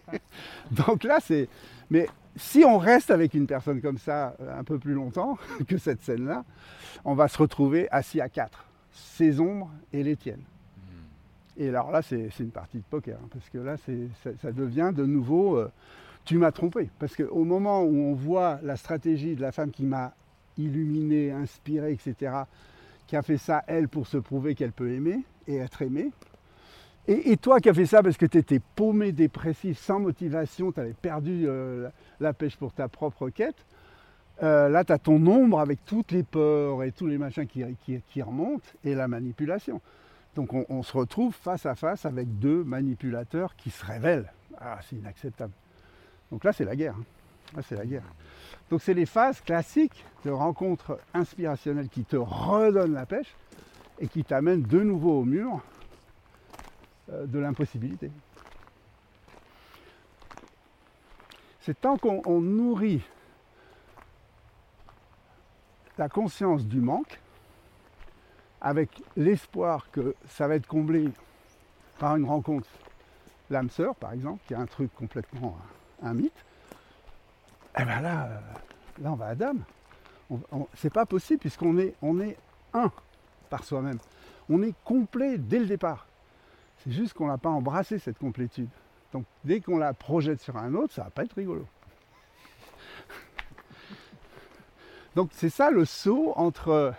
Donc 0.72 1.04
là, 1.04 1.20
c'est. 1.22 1.48
Mais 1.90 2.08
si 2.36 2.64
on 2.64 2.78
reste 2.78 3.12
avec 3.12 3.34
une 3.34 3.48
personne 3.48 3.82
comme 3.82 3.98
ça 3.98 4.36
euh, 4.40 4.60
un 4.60 4.64
peu 4.64 4.80
plus 4.80 4.94
longtemps 4.94 5.38
que 5.68 5.78
cette 5.78 6.02
scène-là, 6.02 6.46
on 7.06 7.14
va 7.14 7.28
se 7.28 7.38
retrouver 7.38 7.88
assis 7.92 8.22
à 8.22 8.30
quatre, 8.30 8.66
ses 8.92 9.40
ombres 9.40 9.72
et 9.94 10.04
les 10.04 10.16
tiennes. 10.16 10.44
Et 11.60 11.70
alors 11.70 11.92
là, 11.92 12.02
c'est 12.02 12.32
une 12.40 12.52
partie 12.52 12.78
de 12.78 12.84
poker, 12.90 13.20
hein, 13.22 13.28
parce 13.32 13.50
que 13.50 13.58
là, 13.58 13.76
ça, 13.78 14.52
devient 14.52 14.92
de 14.96 15.06
nouveau, 15.06 15.58
euh, 15.58 15.70
tu 16.24 16.38
m'as 16.38 16.52
trompé. 16.52 16.90
Parce 16.98 17.16
qu'au 17.16 17.44
moment 17.44 17.84
où 17.84 17.96
on 17.96 18.14
voit 18.14 18.60
la 18.64 18.78
stratégie 18.78 19.36
de 19.36 19.42
la 19.42 19.52
femme 19.52 19.70
qui 19.70 19.84
m'a 19.84 20.14
illuminé, 20.58 21.32
inspiré, 21.32 21.92
etc., 21.92 22.34
qui 23.08 23.16
a 23.18 23.22
fait 23.22 23.38
ça, 23.38 23.64
elle, 23.68 23.90
pour 23.90 24.08
se 24.08 24.18
prouver 24.18 24.56
qu'elle 24.56 24.72
peut 24.72 24.92
aimer 24.92 25.24
et 25.48 25.58
être 25.58 25.82
aimée, 25.82 26.12
et, 27.12 27.38
toi 27.38 27.60
qui 27.60 27.70
as 27.70 27.74
fait 27.74 27.88
ça 27.88 28.04
parce 28.04 28.18
que 28.18 28.28
tu 28.28 28.38
étais 28.38 28.60
paumé, 28.76 29.12
dépressif, 29.12 29.80
sans 29.80 30.00
motivation, 30.00 30.72
tu 30.72 30.80
avais 30.80 30.94
perdu 30.94 31.46
euh, 31.48 31.90
la 32.20 32.34
pêche 32.34 32.56
pour 32.56 32.72
ta 32.72 32.88
propre 32.88 33.30
quête, 33.30 33.66
euh, 34.44 34.70
là 34.70 34.84
tu 34.84 34.94
as 34.94 35.00
ton 35.00 35.26
ombre 35.26 35.60
avec 35.60 35.84
toutes 35.86 36.12
les 36.12 36.22
peurs 36.22 36.84
et 36.84 36.92
tous 36.92 37.08
les 37.08 37.18
machins 37.18 37.48
qui, 37.48 38.22
remontent 38.22 38.68
et 38.84 38.94
la 38.94 39.08
manipulation. 39.08 39.82
Donc 40.40 40.54
on, 40.70 40.84
se 40.84 40.96
retrouve 40.96 41.36
face 41.36 41.66
à 41.66 41.76
face 41.76 42.06
avec 42.06 42.40
deux 42.40 42.64
manipulateurs 42.64 43.58
qui 43.58 43.72
se 43.72 43.86
révèlent. 43.86 44.32
Ah, 44.58 44.80
c'est 44.88 44.96
inacceptable. 44.96 45.52
Donc 46.32 46.46
là 46.46 46.54
c'est 46.54 46.64
la 46.64 46.78
guerre. 46.78 46.96
Hein. 46.98 47.04
Là 47.58 47.62
c'est 47.62 47.76
la 47.76 47.86
guerre. 47.86 48.06
Donc 48.70 48.82
c'est 48.82 48.94
les 48.94 49.06
phases 49.06 49.42
classiques 49.42 50.06
de 50.24 50.32
rencontres 50.32 50.98
inspirationnelles 51.14 51.90
qui 51.90 52.06
te 52.06 52.16
redonnent 52.16 52.94
la 52.94 53.06
pêche 53.06 53.36
et 54.00 54.08
qui 54.08 54.24
t'amènent 54.24 54.62
de 54.62 54.80
nouveau 54.80 55.20
au 55.20 55.26
mur 55.26 55.62
euh, 57.12 57.26
de 57.26 57.38
l'impossibilité. 57.38 58.10
C'est 61.60 61.82
tant 61.82 61.98
qu'on 61.98 62.40
nourrit 62.40 63.02
la 65.98 66.08
conscience 66.08 66.66
du 66.66 66.80
manque, 66.80 67.20
avec 68.62 69.02
l'espoir 69.16 69.90
que 69.92 70.16
ça 70.28 70.48
va 70.48 70.56
être 70.56 70.68
comblé 70.68 71.10
par 71.98 72.16
une 72.16 72.26
rencontre, 72.26 72.68
l'âme 73.50 73.70
sœur 73.70 73.96
par 73.96 74.14
exemple, 74.14 74.42
qui 74.48 74.54
est 74.54 74.58
un 74.58 74.66
truc 74.66 74.94
complètement 74.96 75.58
un, 76.02 76.14
mythe, 76.14 76.34
et 77.78 77.82
eh 77.82 77.86
bien 77.86 78.02
là, 78.02 78.26
euh, 78.26 78.40
là 79.02 79.12
on 79.12 79.16
va 79.16 79.28
à 79.28 79.36
dame. 79.36 79.64
C'est 80.76 80.94
pas 80.94 81.06
possible 81.06 81.40
puisqu'on 81.40 81.78
est, 81.78 81.96
on 82.02 82.20
est 82.20 82.38
un 82.74 82.92
par 83.50 83.64
soi-même. 83.64 83.98
On 84.50 84.62
est 84.62 84.74
complet 84.84 85.38
dès 85.38 85.60
le 85.60 85.66
départ. 85.66 86.08
C'est 86.84 86.92
juste 86.92 87.14
qu'on 87.14 87.28
n'a 87.28 87.38
pas 87.38 87.50
embrassé 87.50 88.00
cette 88.00 88.18
complétude. 88.18 88.70
Donc 89.12 89.26
dès 89.44 89.60
qu'on 89.60 89.78
la 89.78 89.94
projette 89.94 90.42
sur 90.42 90.58
un 90.58 90.74
autre, 90.76 90.94
ça 90.94 91.04
va 91.04 91.10
pas 91.10 91.24
être 91.24 91.34
rigolo. 91.34 91.66
Donc 95.16 95.30
c'est 95.34 95.50
ça 95.50 95.72
le 95.72 95.86
saut 95.86 96.34
entre 96.36 96.94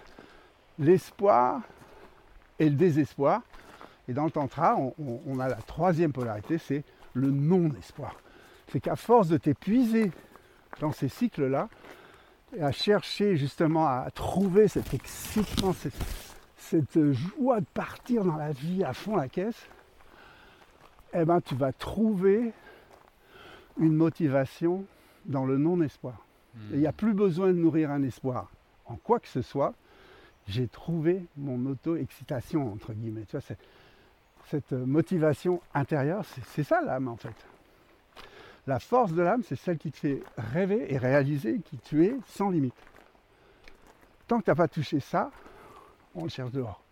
l'espoir 0.81 1.61
et 2.59 2.69
le 2.69 2.75
désespoir. 2.75 3.43
Et 4.09 4.13
dans 4.13 4.25
le 4.25 4.31
tantra, 4.33 4.77
on, 4.99 5.39
a 5.39 5.49
la 5.49 5.57
troisième 5.57 6.13
polarité, 6.13 6.59
c'est 6.59 6.83
le 7.15 7.31
non-espoir. 7.31 8.17
C'est 8.73 8.81
qu'à 8.81 8.97
force 8.97 9.29
de 9.29 9.37
t'épuiser 9.37 10.11
dans 10.81 10.91
ces 10.91 11.09
cycles-là, 11.09 11.69
et 12.57 12.63
à 12.63 12.73
chercher 12.73 13.37
justement 13.37 13.87
à 13.87 14.09
trouver 14.13 14.67
cet 14.67 14.93
excitement, 14.93 15.73
cette, 15.73 15.95
cette 16.57 17.13
joie 17.13 17.61
de 17.61 17.67
partir 17.67 18.25
dans 18.25 18.37
la 18.37 18.51
vie 18.51 18.83
à 18.83 18.93
fond 18.93 19.15
la 19.15 19.29
caisse, 19.29 19.69
eh 21.13 21.25
ben, 21.25 21.41
tu 21.41 21.55
vas 21.55 21.73
trouver 21.73 22.53
une 23.79 23.95
motivation 23.95 24.85
dans 25.27 25.45
le 25.45 25.59
non-espoir. 25.59 26.27
Il 26.73 26.81
n'y 26.81 26.87
a 26.87 26.93
plus 26.93 27.15
besoin 27.15 27.49
de 27.49 27.53
nourrir 27.53 27.91
un 27.91 28.03
espoir 28.03 28.51
en 28.87 28.97
quoi 28.97 29.21
que 29.21 29.29
ce 29.29 29.43
soit. 29.43 29.75
J'ai 30.51 30.67
trouvé 30.67 31.25
mon 31.37 31.65
auto-excitation, 31.67 32.73
entre 32.73 32.93
guillemets. 32.93 33.25
Tu 33.25 33.37
vois, 33.37 33.57
cette 34.49 34.73
motivation 34.73 35.61
intérieure, 35.75 36.25
c'est 36.49 36.65
ça 36.65 36.83
l'âme 36.83 37.07
en 37.07 37.17
fait. 37.17 37.37
La 38.67 38.81
force 38.81 39.13
de 39.13 39.23
l'âme, 39.23 39.45
c'est 39.45 39.55
celle 39.55 39.79
qui 39.79 39.93
te 39.93 39.97
fait 39.97 40.23
rêver 40.37 40.93
et 40.93 40.99
réaliser 40.99 41.61
qui 41.61 41.79
tu 41.79 42.05
es 42.05 42.17
sans 42.27 42.51
limite. 42.51 42.75
Tant 44.27 44.41
que 44.41 44.45
tu 44.45 44.51
n'as 44.51 44.57
pas 44.57 44.67
touché 44.67 44.99
ça, 44.99 45.31
on 46.17 46.25
le 46.25 46.29
cherche 46.29 46.51
dehors. 46.51 46.83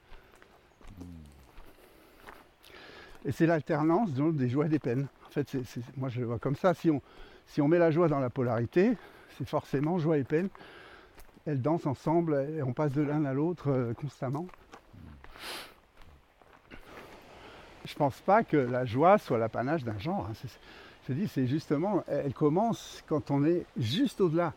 Et 3.24 3.32
c'est 3.32 3.46
l'alternance 3.46 4.12
des 4.12 4.48
joies 4.48 4.66
et 4.66 4.68
des 4.68 4.78
peines. 4.78 5.08
En 5.26 5.30
fait, 5.30 5.56
moi 5.96 6.08
je 6.10 6.20
le 6.20 6.26
vois 6.26 6.38
comme 6.38 6.54
ça. 6.54 6.74
Si 6.74 6.90
on 7.60 7.68
met 7.68 7.78
la 7.78 7.90
joie 7.90 8.06
dans 8.06 8.20
la 8.20 8.30
polarité, 8.30 8.96
c'est 9.36 9.48
forcément 9.48 9.98
joie 9.98 10.16
et 10.16 10.22
peine. 10.24 10.48
Elles 11.48 11.62
dansent 11.62 11.86
ensemble 11.86 12.46
et 12.54 12.62
on 12.62 12.74
passe 12.74 12.92
de 12.92 13.00
l'un 13.00 13.24
à 13.24 13.32
l'autre 13.32 13.70
euh, 13.70 13.94
constamment. 13.94 14.46
Je 17.86 17.94
ne 17.94 17.96
pense 17.96 18.20
pas 18.20 18.42
que 18.42 18.58
la 18.58 18.84
joie 18.84 19.16
soit 19.16 19.38
l'apanage 19.38 19.82
d'un 19.82 19.98
genre. 19.98 20.28
Hein. 20.30 20.48
Je 21.08 21.14
dis, 21.14 21.26
c'est 21.26 21.46
justement, 21.46 22.04
elle 22.06 22.34
commence 22.34 23.02
quand 23.08 23.30
on 23.30 23.46
est 23.46 23.64
juste 23.78 24.20
au-delà, 24.20 24.52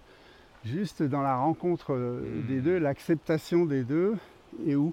juste 0.65 1.01
dans 1.01 1.21
la 1.21 1.37
rencontre 1.37 1.93
euh, 1.93 2.19
des 2.49 2.59
deux, 2.59 2.77
l'acceptation 2.77 3.65
des 3.65 3.85
deux, 3.85 4.17
et 4.65 4.75
où 4.75 4.91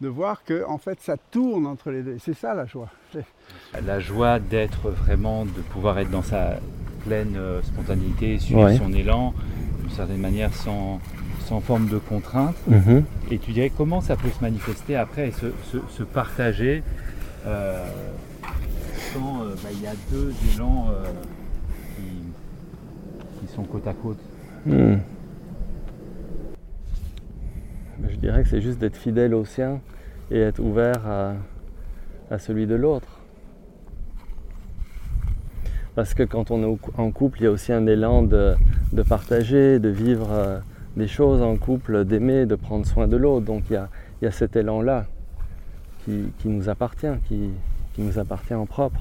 de 0.00 0.06
voir 0.06 0.44
que 0.44 0.64
en 0.64 0.78
fait 0.78 1.00
ça 1.00 1.16
tourne 1.16 1.66
entre 1.66 1.90
les 1.90 2.04
deux. 2.04 2.18
C'est 2.20 2.34
ça 2.34 2.54
la 2.54 2.66
joie. 2.66 2.90
La 3.84 3.98
joie 3.98 4.38
d'être 4.38 4.90
vraiment, 4.90 5.44
de 5.44 5.60
pouvoir 5.72 5.98
être 5.98 6.10
dans 6.10 6.22
sa 6.22 6.60
pleine 7.04 7.34
euh, 7.36 7.60
spontanéité, 7.62 8.38
suivre 8.38 8.70
son 8.74 8.92
élan, 8.92 9.34
d'une 9.80 9.90
certaine 9.90 10.20
manière 10.20 10.54
sans, 10.54 11.00
sans 11.42 11.60
forme 11.60 11.88
de 11.88 11.98
contrainte. 11.98 12.56
Mhm. 12.68 13.04
Et 13.30 13.38
tu 13.38 13.52
dirais 13.52 13.70
comment 13.76 14.00
ça 14.00 14.16
peut 14.16 14.30
se 14.30 14.40
manifester 14.40 14.96
après 14.96 15.28
et 15.28 15.32
se, 15.32 16.02
partager 16.02 16.82
euh, 17.46 17.84
quand 19.14 19.42
euh, 19.42 19.54
bah, 19.62 19.68
il 19.72 19.82
y 19.82 19.86
a 19.86 19.94
deux 20.10 20.32
élans 20.54 20.88
qui, 21.96 23.54
sont 23.54 23.64
côte 23.64 23.86
à 23.86 23.92
côte? 23.92 24.18
Hmm. 24.64 24.96
Je 28.08 28.16
dirais 28.16 28.42
que 28.42 28.48
c'est 28.48 28.60
juste 28.60 28.78
d'être 28.78 28.96
fidèle 28.96 29.34
au 29.34 29.44
sien 29.44 29.80
et 30.30 30.40
être 30.40 30.60
ouvert 30.60 31.00
à, 32.30 32.38
celui 32.38 32.66
de 32.66 32.74
l'autre. 32.74 33.18
Parce 35.94 36.14
que 36.14 36.22
quand 36.22 36.50
on 36.50 36.62
est 36.62 36.78
en 36.96 37.10
couple, 37.10 37.40
il 37.40 37.44
y 37.44 37.46
a 37.46 37.50
aussi 37.50 37.72
un 37.72 37.86
élan 37.86 38.22
de, 38.22 38.54
partager, 39.06 39.78
de 39.78 39.90
vivre 39.90 40.28
euh, 40.30 40.58
des 40.96 41.08
choses 41.08 41.42
en 41.42 41.56
couple, 41.56 42.04
d'aimer, 42.04 42.46
de 42.46 42.54
prendre 42.54 42.86
soin 42.86 43.06
de 43.08 43.16
l'autre. 43.16 43.46
Donc 43.46 43.64
il 43.70 43.80
y, 44.22 44.26
a, 44.26 44.30
cet 44.30 44.56
élan-là 44.56 45.06
qui, 46.04 46.32
nous 46.44 46.68
appartient, 46.68 47.14
qui, 47.28 47.50
nous 47.98 48.18
appartient 48.18 48.54
en 48.54 48.66
propre. 48.66 49.00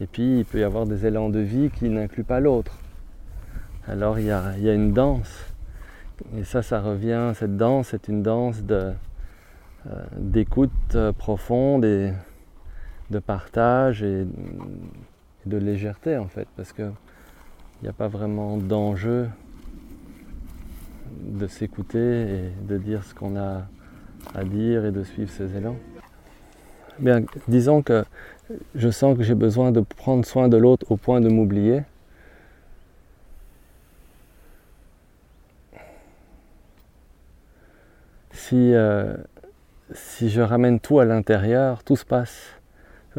Et 0.00 0.06
puis 0.06 0.38
il 0.38 0.44
peut 0.44 0.60
y 0.60 0.64
avoir 0.64 0.86
des 0.86 1.06
élans 1.06 1.28
de 1.28 1.40
vie 1.40 1.70
qui 1.70 1.88
n'incluent 1.88 2.24
pas 2.24 2.40
l'autre. 2.40 2.78
Alors 3.86 4.18
il 4.18 4.26
y, 4.26 4.30
a, 4.30 4.74
une 4.74 4.92
danse. 4.92 5.46
Et 6.36 6.44
ça, 6.44 6.62
ça 6.62 6.80
revient, 6.80 7.32
cette 7.34 7.56
danse, 7.56 7.88
c'est 7.88 8.08
une 8.08 8.22
danse 8.22 8.62
euh, 8.70 8.92
d'écoute 10.16 10.70
euh, 10.94 11.12
profonde 11.12 11.84
et 11.84 12.12
de 13.10 13.18
partage 13.18 14.02
et, 14.02 14.26
de 15.46 15.56
légèreté 15.56 16.18
en 16.18 16.26
fait, 16.26 16.46
parce 16.54 16.74
qu'il 16.74 16.92
n'y 17.82 17.88
a 17.88 17.94
pas 17.94 18.08
vraiment 18.08 18.58
d'enjeu 18.58 19.30
de 21.10 21.46
s'écouter 21.46 21.98
et 21.98 22.50
de 22.68 22.78
dire 22.78 23.04
ce 23.04 23.14
qu'on 23.14 23.36
a 23.36 23.66
à 24.34 24.44
dire 24.44 24.84
et 24.84 24.92
de 24.92 25.02
suivre 25.02 25.30
ses 25.30 25.56
élans. 25.56 25.76
Bien, 26.98 27.22
disons 27.48 27.82
que 27.82 28.04
je 28.74 28.90
sens 28.90 29.16
que 29.16 29.22
j'ai 29.22 29.34
besoin 29.34 29.72
de 29.72 29.80
prendre 29.80 30.24
soin 30.24 30.48
de 30.48 30.56
l'autre 30.56 30.90
au 30.90 30.96
point 30.96 31.20
de 31.20 31.28
m'oublier. 31.28 31.82
Si 38.32 38.74
euh, 38.74 39.16
si 39.92 40.28
je 40.30 40.40
ramène 40.40 40.80
tout 40.80 41.00
à 41.00 41.04
l'intérieur, 41.04 41.82
tout 41.84 41.96
se 41.96 42.04
passe. 42.04 42.56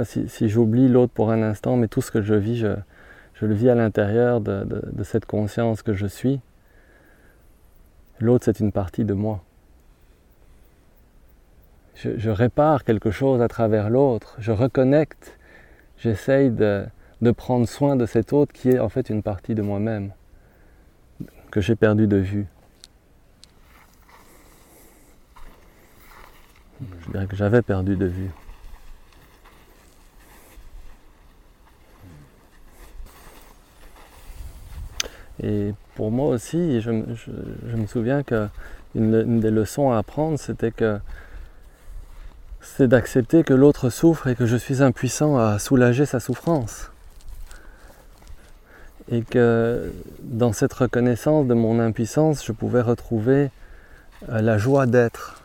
Si, 0.04 0.48
j'oublie 0.48 0.88
l'autre 0.88 1.12
pour 1.14 1.32
un 1.32 1.42
instant, 1.44 1.76
mais 1.76 1.88
tout 1.88 2.02
ce 2.02 2.12
que 2.12 2.22
je 2.22 2.34
vis, 2.34 2.58
je, 2.58 2.76
le 3.46 3.54
vis 3.54 3.70
à 3.70 3.76
l'intérieur 3.76 4.40
de, 4.40 4.66
cette 5.04 5.26
conscience 5.26 5.82
que 5.84 5.94
je 5.94 6.08
suis. 6.08 6.40
L'autre, 8.22 8.46
c'est 8.46 8.60
une 8.60 8.72
partie 8.72 9.04
de 9.04 9.14
moi. 9.14 9.44
Je, 11.96 12.30
répare 12.30 12.84
quelque 12.84 13.12
chose 13.12 13.42
à 13.42 13.48
travers 13.48 13.90
l'autre, 13.90 14.36
je 14.40 14.52
reconnecte, 14.52 15.38
j'essaye 15.98 16.50
de, 16.50 16.86
de 17.22 17.32
prendre 17.32 17.68
soin 17.68 17.96
de 17.96 18.08
cet 18.08 18.34
autre 18.34 18.54
qui 18.54 18.70
est 18.70 18.80
en 18.80 18.90
fait 18.90 19.10
une 19.10 19.22
partie 19.22 19.54
de 19.54 19.62
moi-même, 19.62 20.12
que 21.52 21.62
j'ai 21.62 21.76
perdu 21.76 22.08
de 22.08 22.18
vue. 22.18 22.48
je 27.02 27.12
dirais 27.12 27.28
que 27.28 27.36
j'avais 27.36 27.62
perdu 27.62 27.96
de 27.96 28.06
vue. 28.06 28.32
Et 35.44 35.74
pour 35.96 36.12
moi 36.12 36.28
aussi, 36.28 36.82
je, 36.82 36.92
me 36.92 37.88
souviens 37.88 38.24
qu'une 38.24 38.50
une 38.94 39.40
des 39.40 39.52
leçons 39.52 39.92
à 39.92 39.98
apprendre, 39.98 40.40
c'était 40.40 40.72
que 40.72 41.00
c'est 42.62 42.88
d'accepter 42.88 43.44
que 43.44 43.54
l'autre 43.54 43.90
souffre 43.90 44.28
et 44.28 44.36
que 44.36 44.46
je 44.46 44.56
suis 44.56 44.82
impuissant 44.84 45.38
à 45.38 45.60
soulager 45.60 46.06
sa 46.06 46.20
souffrance. 46.20 46.92
Et 49.12 49.24
que 49.24 49.92
dans 50.22 50.54
cette 50.54 50.74
reconnaissance 50.74 51.48
de 51.48 51.54
mon 51.54 51.80
impuissance, 51.80 52.46
je 52.46 52.52
pouvais 52.52 52.82
retrouver 52.82 53.50
euh, 54.30 54.42
la 54.42 54.58
joie 54.58 54.86
d'être. 54.86 55.44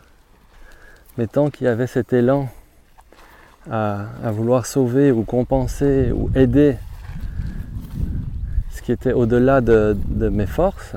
Mais 1.17 1.27
tant 1.27 1.49
qu'il 1.49 1.65
y 1.65 1.67
avait 1.67 1.87
cet 1.87 2.13
élan 2.13 2.49
à, 3.69 4.31
vouloir 4.31 4.65
sauver 4.65 5.11
ou 5.11 5.23
compenser 5.23 6.11
ou 6.11 6.29
aider 6.35 6.77
ce 8.77 8.81
qui 8.83 8.91
était 8.91 9.13
au-delà 9.13 9.61
de, 9.61 9.95
mes 10.29 10.45
forces 10.45 10.95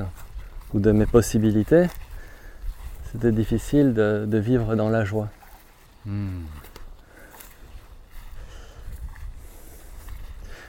ou 0.74 0.80
de 0.80 0.92
mes 0.92 1.06
possibilités, 1.06 1.86
c'était 3.10 3.32
difficile 3.32 3.94
de 3.94 4.38
vivre 4.38 4.76
dans 4.76 4.90
la 4.90 5.04
joie. 5.04 5.28
Hmm. 6.04 6.44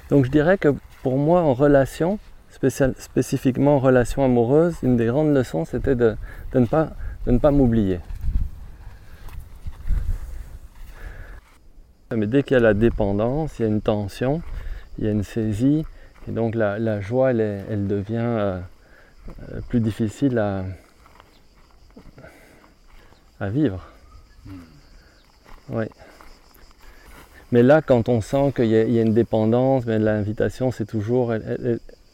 Donc 0.10 0.26
je 0.26 0.32
dirais 0.32 0.58
que 0.58 0.76
pour 1.04 1.18
moi 1.18 1.42
en 1.42 1.54
relation, 1.54 2.18
spécifiquement 2.98 3.76
en 3.76 3.80
relation 3.80 4.24
amoureuse, 4.24 4.76
une 4.84 4.98
des 4.98 5.06
grandes 5.06 5.34
leçons 5.34 5.66
c'était 5.66 5.96
de, 5.96 6.16
ne 6.54 6.66
pas, 6.66 6.92
de 7.26 7.32
ne 7.32 7.40
pas 7.40 7.52
m'oublier. 7.52 8.00
Mais 12.16 12.28
dès 12.28 12.44
qu'il 12.44 12.56
y 12.56 12.58
a 12.58 12.64
la 12.64 12.74
dépendance, 12.74 13.58
il 13.58 13.62
y 13.64 13.66
a 13.66 13.70
une 13.70 13.82
tension, 13.82 14.42
il 14.98 15.06
y 15.06 15.08
a 15.08 15.12
une 15.12 15.24
saisie, 15.24 15.86
et 16.28 16.32
donc 16.32 16.56
la, 16.56 17.02
joie, 17.02 17.32
elle, 17.32 17.88
devient 17.88 18.18
euh, 18.18 18.60
euh, 19.52 19.62
plus 19.70 19.80
difficile 19.80 20.38
à, 20.38 20.64
à 23.40 23.50
vivre. 23.50 23.88
Hmm. 24.46 24.52
Oui. 25.70 25.86
Mais 27.52 27.64
là, 27.64 27.82
quand 27.82 28.08
on 28.08 28.22
sent 28.22 28.54
qu'il 28.56 28.68
y, 28.68 28.76
a 28.78 29.02
une 29.02 29.14
dépendance, 29.14 29.86
ben, 29.86 30.02
l'invitation, 30.02 30.72
c'est 30.72 30.86
toujours. 30.86 31.34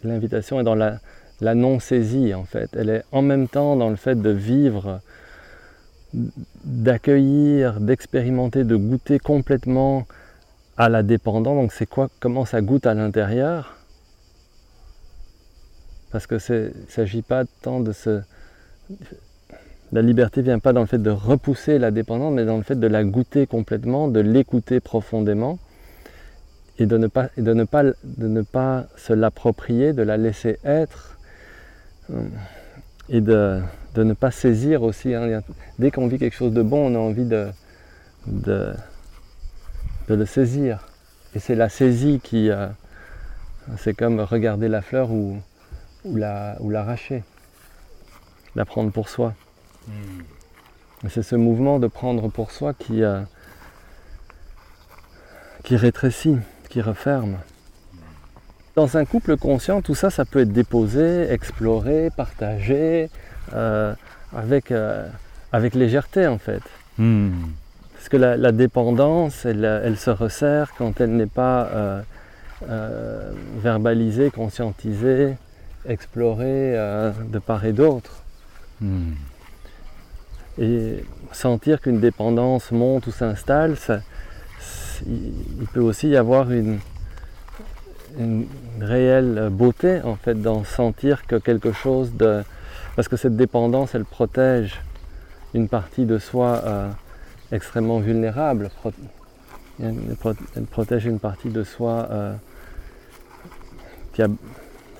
L'invitation 0.04 0.60
est 0.60 0.64
dans 0.64 0.74
la, 0.74 1.00
non-saisie, 1.42 2.34
en 2.34 2.44
fait. 2.44 2.72
Elle 2.74 2.90
est 2.90 3.04
en 3.12 3.22
même 3.22 3.48
temps 3.48 3.76
dans 3.76 3.90
le 3.90 3.98
fait 3.98 4.20
de 4.20 4.32
vivre, 4.32 5.00
d'accueillir, 6.64 7.80
d'expérimenter, 7.80 8.64
de 8.64 8.76
goûter 8.76 9.20
complètement 9.20 10.08
à 10.76 10.90
la 10.90 11.04
dépendance. 11.04 11.56
Donc, 11.56 11.72
c'est 11.72 11.88
quoi 11.88 12.10
Comment 12.20 12.46
ça 12.46 12.62
goûte 12.62 12.88
à 12.88 12.96
l'intérieur? 12.96 13.77
Parce 16.18 16.26
que 16.26 16.52
ne 16.52 16.72
s'agit 16.90 17.22
pas 17.22 17.44
tant 17.62 17.80
de 17.80 17.92
se 17.92 18.22
la 19.92 20.02
liberté 20.02 20.42
vient 20.42 20.58
pas 20.58 20.74
dans 20.74 20.82
le 20.82 20.88
fait 20.88 20.98
de 20.98 21.12
repousser 21.12 21.78
la 21.78 21.92
dépendance, 21.92 22.34
mais 22.34 22.44
dans 22.44 22.58
le 22.58 22.64
fait 22.64 22.80
de 22.80 22.88
la 22.88 23.04
goûter 23.04 23.46
complètement, 23.46 24.08
de 24.08 24.20
l'écouter 24.20 24.80
profondément 24.80 25.60
et 26.80 26.88
de 26.88 26.98
ne 26.98 27.06
pas, 27.06 27.30
de 27.38 27.54
ne 27.54 27.66
pas, 27.66 27.84
de 27.84 28.28
ne 28.28 28.42
pas 28.42 28.88
se 28.96 29.14
l'approprier, 29.14 29.94
de 29.94 30.02
la 30.02 30.18
laisser 30.18 30.58
être 30.64 31.20
euh, 32.10 32.24
et 33.10 33.22
de, 33.22 33.62
ne 33.96 34.14
pas 34.14 34.32
saisir 34.32 34.82
aussi. 34.82 35.14
Hein. 35.14 35.44
Dès 35.78 35.92
qu'on 35.92 36.08
vit 36.08 36.18
quelque 36.18 36.36
chose 36.36 36.52
de 36.52 36.64
bon, 36.64 36.92
on 36.92 36.96
a 36.96 37.00
envie 37.00 37.26
de, 37.26 37.50
de, 38.26 38.74
le 40.10 40.26
saisir. 40.26 40.88
Et 41.36 41.40
c'est 41.40 41.54
la 41.54 41.70
saisie 41.70 42.20
qui. 42.24 42.50
Euh, 42.50 42.66
c'est 43.78 43.94
comme 43.94 44.20
regarder 44.22 44.70
la 44.70 44.82
fleur 44.82 45.12
ou, 45.12 45.38
ou 46.08 46.70
l'arracher, 46.70 47.24
la, 48.56 48.62
la 48.62 48.66
prendre 48.66 48.92
pour 48.92 49.10
soi. 49.10 49.34
C'est 51.10 51.24
ce 51.24 51.36
mouvement 51.36 51.80
de 51.80 51.88
prendre 51.88 52.28
pour 52.30 52.52
soi 52.52 52.74
qui, 52.74 53.04
euh, 53.04 53.22
qui 55.64 55.76
rétrécit, 55.76 56.38
qui 56.70 56.82
referme. 56.82 57.38
Dans 58.76 58.98
un 58.98 59.06
couple 59.06 59.38
conscient, 59.38 59.82
tout 59.82 59.96
ça, 59.96 60.10
ça 60.10 60.26
peut 60.26 60.42
être 60.42 60.52
déposé, 60.52 61.32
exploré, 61.32 62.10
partagé, 62.16 63.10
euh, 63.54 63.94
avec, 64.36 64.72
euh, 64.72 65.08
avec 65.52 65.76
légèreté 65.76 66.28
en 66.28 66.38
fait. 66.38 66.64
Hmm. 66.98 67.32
Parce 67.94 68.10
que 68.10 68.18
la, 68.18 68.52
dépendance, 68.52 69.46
elle, 69.46 69.66
elle, 69.66 69.98
se 69.98 70.12
resserre 70.12 70.74
quand 70.78 71.02
elle 71.02 71.16
n'est 71.16 71.26
pas 71.26 72.04
verbalisée, 73.60 74.30
conscientisée, 74.30 75.36
explorée 75.88 76.74
de 76.74 77.40
part 77.40 77.66
et 77.66 77.74
d'autre. 77.74 78.24
Hmm. 78.82 79.14
Et 80.60 81.04
sentir 81.32 81.82
qu'une 81.82 82.00
dépendance 82.00 82.72
monte 82.72 83.08
ou 83.08 83.12
s'installe, 83.12 83.76
il 85.06 85.68
peut 85.74 85.82
aussi 85.82 86.10
y 86.10 86.18
avoir 86.18 86.52
une, 86.52 86.80
réelle 88.80 89.50
beauté 89.52 90.02
en 90.04 90.16
fait 90.16 90.42
dans 90.42 90.64
sentir 90.64 91.28
que 91.28 91.36
quelque 91.36 91.72
chose 91.72 92.14
de... 92.14 92.44
Parce 92.96 93.08
que 93.08 93.16
cette 93.16 93.36
dépendance, 93.36 93.94
elle 93.94 94.06
protège 94.06 94.82
une 95.54 95.68
partie 95.68 96.06
de 96.06 96.18
soi 96.18 96.62
euh, 96.66 96.90
extrêmement 97.52 98.00
vulnérable. 98.00 98.72
Elle 99.80 100.16
protège 100.72 101.06
une 101.06 101.20
partie 101.20 101.50
de 101.50 101.64
soi 101.64 102.08
euh, 102.10 102.34
qui, 104.14 104.24
a, 104.24 104.28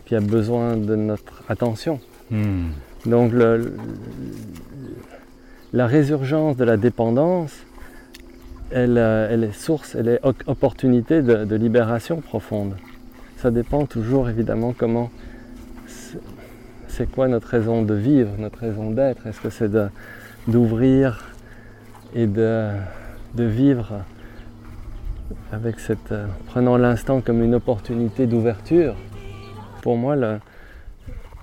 qui, 0.08 0.16
a, 0.16 0.20
besoin 0.20 0.78
de 0.78 0.96
notre 0.96 1.44
attention. 1.50 2.00
Hmm. 2.32 2.70
Donc 3.06 3.32
le, 3.32 3.74
la 5.74 5.88
résurgence 5.88 6.58
de 6.58 6.64
la 6.64 6.78
dépendance, 6.78 7.52
elle, 8.72 8.98
euh, 8.98 9.42
est 9.42 9.54
source, 9.54 9.96
elle 9.96 10.08
est 10.08 10.20
opportunité 10.46 11.22
de, 11.22 11.56
libération 11.56 12.22
profonde. 12.22 12.76
Ça 13.38 13.52
dépend 13.52 13.86
toujours 13.86 14.30
évidemment 14.30 14.74
comment, 14.78 15.12
c'est 16.88 17.10
quoi 17.10 17.28
notre 17.28 17.48
raison 17.48 17.84
de 17.84 17.94
vivre, 17.94 18.32
notre 18.40 18.60
raison 18.60 18.92
d'être. 18.92 19.28
Est-ce 19.28 19.40
que 19.40 19.50
c'est 19.50 19.72
d'ouvrir 20.48 21.34
et 22.16 22.26
de, 22.26 22.72
vivre 23.36 24.04
avec 25.52 25.80
cette, 25.80 26.12
euh, 26.12 26.26
prenant 26.48 26.78
l'instant 26.78 27.22
comme 27.22 27.44
une 27.44 27.56
opportunité 27.56 28.26
d'ouverture? 28.26 28.96
Pour 29.82 29.98
moi, 29.98 30.16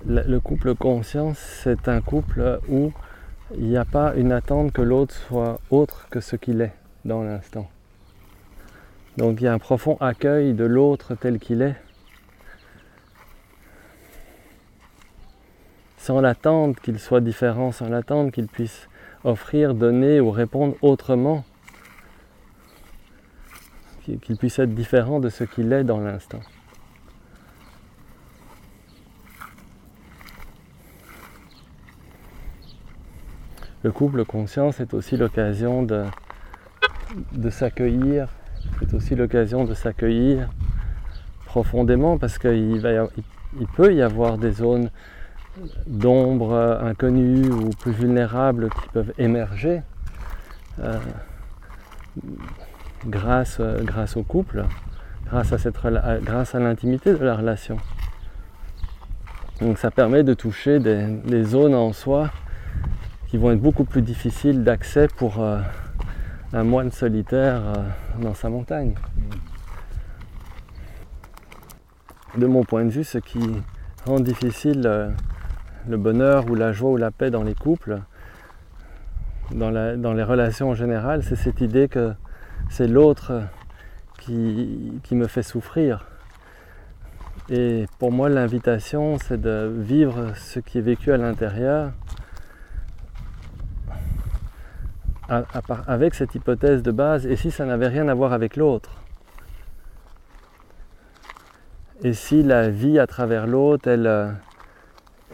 le 0.05 0.39
couple 0.39 0.75
conscience, 0.75 1.39
c'est 1.39 1.87
un 1.87 2.01
couple 2.01 2.59
où 2.69 2.91
il 3.57 3.65
n'y 3.65 3.77
a 3.77 3.85
pas 3.85 4.13
une 4.15 4.31
attente 4.31 4.71
que 4.71 4.81
l'autre 4.81 5.13
soit 5.13 5.59
autre 5.69 6.07
que 6.09 6.19
ce 6.19 6.35
qu'il 6.35 6.61
est 6.61 6.73
dans 7.05 7.23
l'instant. 7.23 7.69
Donc 9.17 9.39
il 9.39 9.45
y 9.45 9.47
a 9.47 9.53
un 9.53 9.59
profond 9.59 9.97
accueil 9.99 10.53
de 10.53 10.65
l'autre 10.65 11.15
tel 11.15 11.39
qu'il 11.39 11.61
est, 11.61 11.75
sans 15.97 16.19
l'attente 16.21 16.79
qu'il 16.81 16.99
soit 16.99 17.21
différent, 17.21 17.71
sans 17.71 17.87
l'attente 17.87 18.31
qu'il 18.31 18.47
puisse 18.47 18.89
offrir, 19.23 19.73
donner 19.73 20.19
ou 20.19 20.31
répondre 20.31 20.75
autrement, 20.81 21.45
qu'il 24.03 24.37
puisse 24.37 24.59
être 24.59 24.75
différent 24.75 25.19
de 25.19 25.29
ce 25.29 25.43
qu'il 25.43 25.71
est 25.73 25.83
dans 25.83 25.99
l'instant. 25.99 26.41
Le 33.85 33.91
couple 33.91 34.25
conscience 34.25 34.79
est 34.79 34.95
aussi 34.95 35.15
l'occasion 35.15 35.83
de, 35.83 36.05
s'accueillir, 37.51 38.29
c'est 38.79 38.91
aussi 38.95 39.13
l'occasion 39.13 39.63
de 39.63 39.75
s'accueillir 39.75 40.49
profondément 41.45 42.17
parce 42.17 42.39
qu'il 42.39 42.81
il 43.59 43.67
peut 43.75 43.93
y 43.93 44.01
avoir 44.01 44.39
des 44.39 44.53
zones 44.53 44.89
d'ombre 45.85 46.79
inconnues 46.81 47.47
ou 47.51 47.69
plus 47.79 47.91
vulnérables 47.91 48.71
qui 48.71 48.89
peuvent 48.91 49.13
émerger 49.19 49.83
euh, 50.79 50.97
grâce, 53.05 53.61
grâce 53.83 54.17
au 54.17 54.23
couple, 54.23 54.65
grâce 55.27 55.53
à, 55.53 55.59
cette, 55.59 55.77
grâce 56.23 56.55
à 56.55 56.59
l'intimité 56.59 57.13
de 57.13 57.23
la 57.23 57.35
relation. 57.35 57.77
Donc 59.61 59.77
ça 59.77 59.91
permet 59.91 60.23
de 60.23 60.33
toucher 60.33 60.79
des 60.79 61.43
zones 61.43 61.75
en 61.75 61.93
soi 61.93 62.31
qui 63.35 63.41
vont 63.41 63.51
être 63.51 63.59
beaucoup 63.59 63.83
plus 63.83 64.01
difficiles 64.01 64.63
d'accès 64.63 65.09
pour 65.17 65.41
euh, 65.41 65.59
un 66.53 66.63
moine 66.63 66.89
solitaire 66.89 67.61
euh, 67.65 68.21
dans 68.21 68.33
sa 68.33 68.47
montagne. 68.47 68.93
De 72.37 72.47
mon 72.47 72.63
point 72.63 72.85
de 72.85 72.89
vue, 72.91 73.03
ce 73.03 73.17
qui 73.17 73.41
rend 74.05 74.21
difficile 74.21 74.83
euh, 74.85 75.09
le 75.85 75.97
bonheur 75.97 76.49
ou 76.49 76.55
la 76.55 76.71
joie 76.71 76.91
ou 76.91 76.95
la 76.95 77.11
paix 77.11 77.29
dans 77.29 77.43
les 77.43 77.55
couples, 77.55 77.99
dans, 79.51 79.69
les 79.69 80.23
relations 80.23 80.69
en 80.69 80.75
général, 80.75 81.21
c'est 81.21 81.35
cette 81.35 81.59
idée 81.59 81.89
que 81.89 82.13
c'est 82.69 82.87
l'autre 82.87 83.41
qui, 84.17 85.01
qui 85.03 85.13
me 85.15 85.27
fait 85.27 85.43
souffrir. 85.43 86.05
Et 87.49 87.85
pour 87.99 88.13
moi, 88.13 88.29
l'invitation, 88.29 89.17
c'est 89.17 89.41
de 89.41 89.69
vivre 89.77 90.31
ce 90.37 90.61
qui 90.61 90.77
est 90.77 90.81
vécu 90.81 91.11
à 91.11 91.17
l'intérieur 91.17 91.91
avec 95.27 96.13
cette 96.13 96.35
hypothèse 96.35 96.83
de 96.83 96.91
base, 96.91 97.25
et 97.25 97.35
si 97.35 97.51
ça 97.51 97.65
n'avait 97.65 97.87
rien 97.87 98.07
à 98.07 98.13
voir 98.13 98.33
avec 98.33 98.55
l'autre? 98.55 98.91
Et 102.03 102.13
si 102.13 102.43
la 102.43 102.69
vie 102.69 102.99
à 102.99 103.07
travers 103.07 103.47
l'autre, 103.47 103.87
elle, 103.87 104.05
euh, 104.05 104.31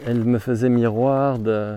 elle 0.06 0.24
me 0.24 0.38
faisait 0.38 0.68
miroir 0.68 1.38
de, 1.38 1.76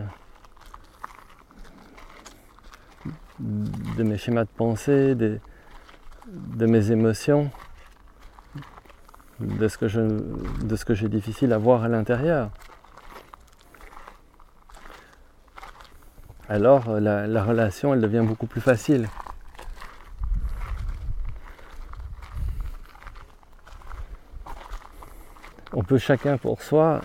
de 3.39 4.03
mes 4.03 4.17
schémas 4.17 4.43
de 4.43 4.49
pensée, 4.55 5.15
de, 5.15 5.39
de 6.27 6.65
mes 6.65 6.91
émotions, 6.91 7.49
de 9.39 9.67
ce 9.67 9.77
que 10.85 10.93
j'ai 10.93 11.09
difficile 11.09 11.51
à 11.51 11.57
voir 11.57 11.83
à 11.83 11.89
l'intérieur. 11.89 12.51
Alors 16.49 16.89
euh, 16.89 16.99
la, 16.99 17.43
relation 17.43 17.93
elle 17.93 18.01
devient 18.01 18.23
beaucoup 18.25 18.47
plus 18.47 18.61
facile. 18.61 19.07
On 25.73 25.83
peut 25.83 25.97
chacun 25.97 26.37
pour 26.37 26.61
soi 26.61 27.01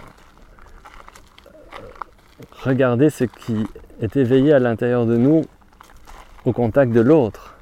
regarder 2.63 3.11
ce 3.11 3.25
qui 3.25 3.67
est 4.01 4.17
éveillé 4.17 4.53
à 4.53 4.59
l'intérieur 4.59 5.07
de 5.07 5.17
nous 5.17 5.43
au 6.45 6.53
contact 6.53 6.93
de 6.93 7.01
l'autre. 7.01 7.57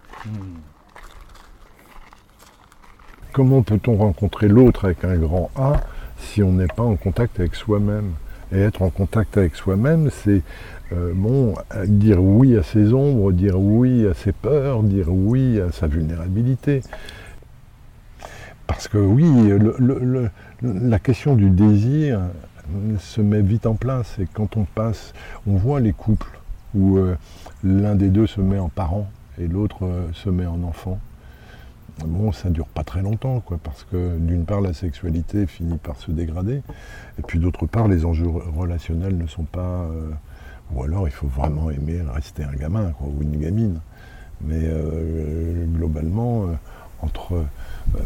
Comment 3.33 3.63
peut-on 3.63 3.97
rencontrer 3.97 4.49
l'autre 4.49 4.87
avec 4.87 5.05
un 5.05 5.17
grand 5.17 5.51
A 5.57 5.81
si 6.19 6.43
on 6.43 6.53
n'est 6.53 6.67
pas 6.67 6.83
en 6.83 6.97
contact 6.97 7.39
avec 7.39 7.55
soi-même? 7.55 8.15
Et 8.51 8.61
être 8.61 8.83
en 8.83 8.91
contact 8.91 9.37
avec 9.37 9.55
soi-même, 9.55 10.11
c'est 10.11 10.43
euh, 10.93 11.13
bon, 11.15 11.55
dire 11.87 12.23
oui 12.23 12.57
à 12.57 12.63
ses 12.63 12.93
ombres, 12.93 13.33
dire 13.33 13.61
oui 13.61 14.07
à 14.07 14.15
ses 14.15 14.33
peurs, 14.33 14.83
dire 14.83 15.09
oui 15.09 15.61
à 15.61 15.71
sa 15.73 15.87
vulnérabilité. 15.87 16.83
Parce 18.67 18.89
que 18.89 18.99
oui, 18.99 19.27
la 20.63 20.99
question 20.99 21.35
du 21.37 21.51
désir 21.51 22.21
se 22.99 23.21
met 23.21 23.41
vite 23.41 23.67
en 23.67 23.75
place. 23.75 24.19
Et 24.19 24.27
quand 24.33 24.57
on 24.57 24.65
passe, 24.65 25.15
on 25.47 25.57
voit 25.57 25.81
les 25.81 25.93
couples 25.93 26.39
où 26.75 26.99
euh, 26.99 27.17
l'un 27.65 27.95
des 27.95 28.09
deux 28.09 28.27
se 28.27 28.41
met 28.41 28.59
en 28.59 28.69
parent 28.69 29.09
et 29.39 29.49
l'autre 29.49 29.85
euh, 29.85 30.07
se 30.13 30.29
met 30.29 30.47
en 30.47 30.63
enfant. 30.63 30.99
Bon, 32.07 32.31
ça 32.31 32.51
dure 32.51 32.69
pas 32.69 32.85
très 32.85 33.03
longtemps, 33.03 33.41
quoi, 33.41 33.59
parce 33.63 33.85
que 33.85 34.19
d'une 34.19 34.45
part 34.45 34.61
la 34.61 34.73
sexualité 34.73 35.47
finit 35.47 35.79
par 35.79 35.97
se 35.97 36.13
dégrader, 36.13 36.63
et 37.19 37.23
puis 37.27 37.41
d'autre 37.41 37.67
part 37.67 37.89
les 37.89 38.05
enjeux 38.05 38.29
relationnels 38.29 39.19
ne 39.19 39.27
sont 39.27 39.43
pas 39.43 39.89
ou 40.75 40.83
alors 40.83 41.09
il 41.09 41.13
faut 41.13 41.29
vraiment 41.29 41.71
aimer 41.71 42.03
rester 42.13 42.45
un 42.45 42.53
gamin 42.53 42.93
ou 43.01 43.23
une 43.23 43.37
gamine. 43.37 43.81
Mais 44.41 44.61
euh, 44.63 45.65
globalement, 45.67 46.45
euh, 46.45 46.47
entre, 47.03 47.33
euh, 47.35 48.01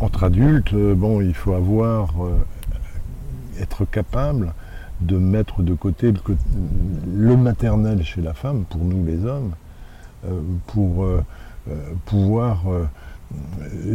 entre 0.00 0.24
adultes, 0.24 0.74
bon, 0.74 1.20
il 1.20 1.34
faut 1.34 1.54
avoir, 1.54 2.14
être 3.60 3.84
capable 3.84 4.52
de 5.00 5.16
mettre 5.16 5.62
de 5.62 5.74
côté 5.74 6.12
le, 7.06 7.36
maternel 7.36 8.02
chez 8.02 8.20
la 8.20 8.34
femme, 8.34 8.64
pour 8.64 8.84
nous 8.84 9.04
les 9.04 9.24
hommes, 9.24 9.52
pour 10.68 11.06
pouvoir 12.06 12.64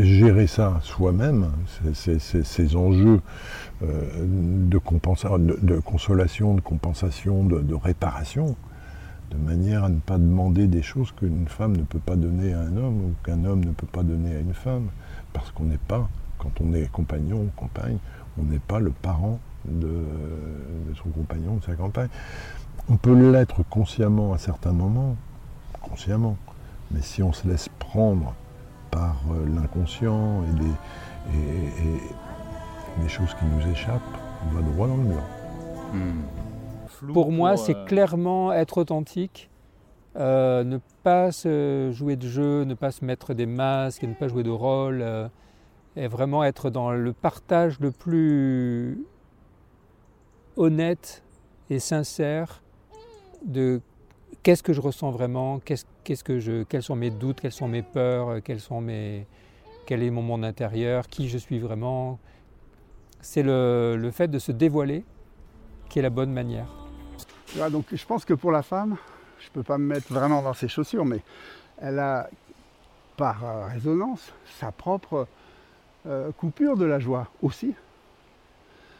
gérer 0.02 0.47
ça 0.47 0.80
soi-même, 0.84 1.52
ces, 1.93 2.75
enjeux 2.75 3.21
euh, 3.84 4.25
de, 4.25 5.60
de, 5.62 5.80
consolation, 5.80 6.56
de 6.56 6.62
compensation, 6.62 7.43
de, 7.43 7.75
réparation, 7.75 8.56
de 9.32 9.38
manière 9.38 9.84
à 9.84 9.89
ne 9.89 9.99
pas 9.99 10.17
demander 10.17 10.67
des 10.67 10.82
choses 10.82 11.12
qu'une 11.12 11.47
femme 11.47 11.78
ne 11.78 11.84
peut 11.84 11.99
pas 11.99 12.15
donner 12.15 12.54
à 12.54 12.62
un 12.62 12.78
homme 12.78 13.02
ou 13.02 13.13
qu'un 13.23 13.45
homme 13.45 13.63
ne 13.63 13.71
peut 13.71 13.88
pas 13.88 14.04
donner 14.04 14.36
à 14.36 14.39
une 14.39 14.54
femme, 14.54 14.88
parce 15.34 15.52
qu'on 15.52 15.65
n'est 15.65 15.78
pas, 15.78 16.10
quand 16.38 16.52
on 16.62 16.73
est 16.73 16.89
compagnon 16.91 17.41
ou 17.41 17.49
compagne, 17.56 17.97
on 18.39 18.43
n'est 18.43 18.60
pas 18.60 18.80
le 18.80 18.91
parent 18.91 19.39
de, 19.65 19.88
de 19.88 20.95
son 21.04 21.10
compagnon, 21.10 21.58
de 21.58 21.63
sa 21.63 21.73
compagne. 21.73 22.10
On 22.89 22.97
peut 22.97 23.13
l'être 23.13 23.63
consciemment 23.69 24.34
à 24.34 24.38
certains 24.38 24.71
moments, 24.71 25.15
consciemment, 25.82 26.38
mais 26.91 27.02
si 27.02 27.21
on 27.21 27.34
se 27.34 27.47
laisse 27.47 27.69
prendre 27.78 28.34
par 28.91 29.15
euh, 29.32 29.45
l'inconscient 29.45 30.43
et 30.43 30.52
les, 33.02 33.08
choses 33.08 33.34
qui 33.36 33.45
nous 33.45 33.71
échappent, 33.71 34.02
on 34.45 34.56
va 34.56 34.62
droit 34.62 34.88
dans 34.88 34.97
le 34.97 35.04
mur. 35.04 35.23
Pour 37.13 37.32
moi, 37.32 37.58
c'est 37.58 37.75
euh, 37.75 37.86
clairement 37.86 38.54
être 38.54 38.78
authentique, 38.78 39.49
euh, 40.15 40.63
ne 40.63 40.80
pas 41.04 41.32
se 41.32 41.91
jouer 41.91 42.15
de 42.15 42.28
jeu, 42.28 42.65
ne 42.65 42.73
pas 42.75 42.91
se 42.91 43.04
mettre 43.04 43.34
des 43.34 43.45
masques, 43.45 44.04
ne 44.04 44.13
pas 44.13 44.28
jouer 44.28 44.43
de 44.43 44.52
rôle, 44.52 45.04
et 45.95 46.08
vraiment 46.08 46.43
être 46.43 46.69
dans 46.69 46.91
le 46.91 47.13
partage 47.13 47.80
le 47.80 47.91
plus 47.91 49.04
honnête 50.56 51.23
et 51.69 51.80
sincère 51.80 52.62
de 53.45 53.82
qu'est-ce 54.43 54.63
que 54.63 54.73
je 54.73 54.82
ressens 54.82 55.12
vraiment, 55.12 55.60
qu'est-ce, 55.60 56.23
que 56.23 56.39
je, 56.39 56.63
quels 56.63 56.84
sont 56.84 56.95
mes 56.95 57.10
doutes, 57.10 57.41
quelles 57.41 57.52
sont 57.52 57.67
mes 57.67 57.82
peurs, 57.82 58.30
euh, 58.30 58.39
quels 58.41 58.60
sont 58.60 58.82
mes, 58.82 59.28
quel 59.86 60.04
est 60.04 60.10
mon 60.10 60.21
monde 60.21 60.45
intérieur, 60.45 61.08
qui 61.08 61.30
je 61.30 61.38
suis 61.38 61.60
vraiment? 61.60 62.19
C'est 63.21 63.43
le, 63.43 64.10
fait 64.13 64.28
de 64.28 64.39
se 64.39 64.52
dévoiler 64.52 65.04
qui 65.89 65.99
est 65.99 66.02
la 66.02 66.10
bonne 66.10 66.32
manière. 66.32 66.67
donc 67.71 67.86
je 67.91 68.06
pense 68.06 68.23
que 68.23 68.34
pour 68.34 68.52
la 68.52 68.62
femme, 68.62 68.95
je 69.39 69.47
ne 69.47 69.52
peux 69.52 69.63
pas 69.63 69.78
me 69.78 69.86
mettre 69.86 70.13
vraiment 70.13 70.41
dans 70.41 70.54
ses 70.54 70.67
chaussures, 70.67 71.06
mais 71.06 71.21
elle 71.82 71.99
a 71.99 72.30
par 73.17 73.43
euh, 73.43 73.65
résonance 73.65 74.32
sa 74.60 74.71
propre 74.71 75.28
euh, 76.06 76.32
coupure 76.32 76.78
de 76.78 76.86
la 76.86 76.99
joie 76.99 77.28
aussi. 77.41 77.75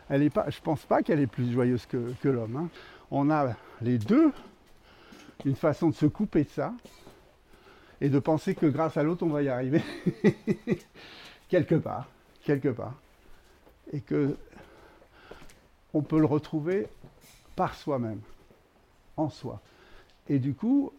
Elle 0.10 0.23
est 0.23 0.30
pas, 0.30 0.49
je 0.49 0.58
ne 0.58 0.63
pense 0.63 0.86
pas 0.86 1.04
qu'elle 1.04 1.19
est 1.19 1.28
plus 1.28 1.54
joyeuse 1.54 1.86
que, 1.86 2.28
l'homme. 2.28 2.56
Hein. 2.58 2.69
On 3.12 3.30
a 3.30 3.54
les 3.82 3.97
deux 3.97 4.34
une 5.45 5.56
façon 5.56 5.89
de 5.89 5.95
se 5.95 6.06
couper 6.06 6.43
de 6.43 6.49
ça 6.49 6.73
et 8.02 8.10
de 8.10 8.19
penser 8.19 8.56
que 8.56 8.65
grâce 8.65 8.97
à 8.97 9.04
l'autre, 9.04 9.23
on 9.23 9.30
va 9.30 9.41
y 9.41 9.49
arriver. 9.49 9.84
quelque 11.49 11.75
part, 11.75 12.08
quelque 12.43 12.69
part. 12.69 12.93
Et 13.91 14.02
que 14.02 14.38
on 15.93 16.02
peut 16.02 16.19
le 16.19 16.25
retrouver 16.25 16.88
par 17.56 17.73
soi-même, 17.73 18.21
en 19.17 19.30
soi. 19.30 19.60
Et 20.28 20.39
du 20.39 20.54
coup, 20.54 20.93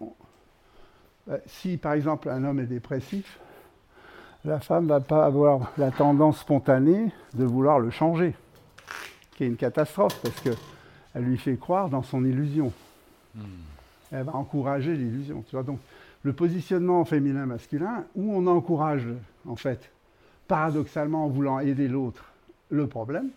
euh, 1.29 1.39
si 1.47 1.77
par 1.77 1.93
exemple 1.93 2.29
un 2.29 2.45
homme 2.45 2.59
est 2.59 2.67
dépressif, 2.67 3.39
la 4.45 4.59
femme 4.59 4.89
va 4.89 5.01
pas 5.01 5.25
avoir 5.25 5.73
la 5.79 5.91
tendance 5.91 6.41
spontanée 6.41 7.13
de 7.35 7.45
vouloir 7.45 7.79
le 7.79 7.91
changer, 7.91 8.35
qui 9.37 9.45
est 9.45 9.47
une 9.47 9.57
catastrophe 9.57 10.21
parce 10.23 10.41
qu'elle 10.41 11.23
lui 11.23 11.39
fait 11.39 11.57
croire 11.57 11.89
dans 11.89 12.03
son 12.03 12.25
illusion. 12.25 12.73
Hmm 13.35 13.45
elle 14.11 14.25
va 14.25 14.35
encourager 14.35 14.95
l'illusion. 14.97 15.43
Tu 15.49 15.57
vois 15.57 15.63
donc 15.63 15.79
le 16.23 16.33
positionnement 16.33 17.05
féminin-masculin, 17.05 18.05
où 18.15 18.35
on 18.35 18.47
encourage, 18.47 19.07
en 19.47 19.57
fait, 19.57 19.91
paradoxalement 20.49 21.25
en 21.25 21.29
voulant 21.29 21.61
aider 21.61 21.89
l'autre, 21.89 22.25
le 22.69 22.87
problème, 22.87 23.31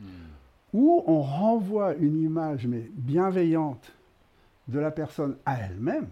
hmm. 0.00 0.04
où 0.74 1.02
on 1.06 1.22
renvoie 1.22 1.94
une 1.94 2.22
image 2.22 2.66
mais 2.66 2.90
bienveillante 2.94 3.92
de 4.68 4.78
la 4.78 4.90
personne 4.90 5.36
à 5.46 5.60
elle-même, 5.60 6.08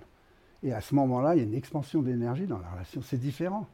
et 0.62 0.72
à 0.72 0.80
ce 0.80 0.94
moment-là, 0.94 1.34
il 1.34 1.38
y 1.38 1.40
a 1.40 1.44
une 1.44 1.54
expansion 1.54 2.02
d'énergie 2.02 2.46
dans 2.46 2.58
la 2.58 2.68
relation. 2.70 3.02
C'est 3.02 3.18
différent. 3.18 3.66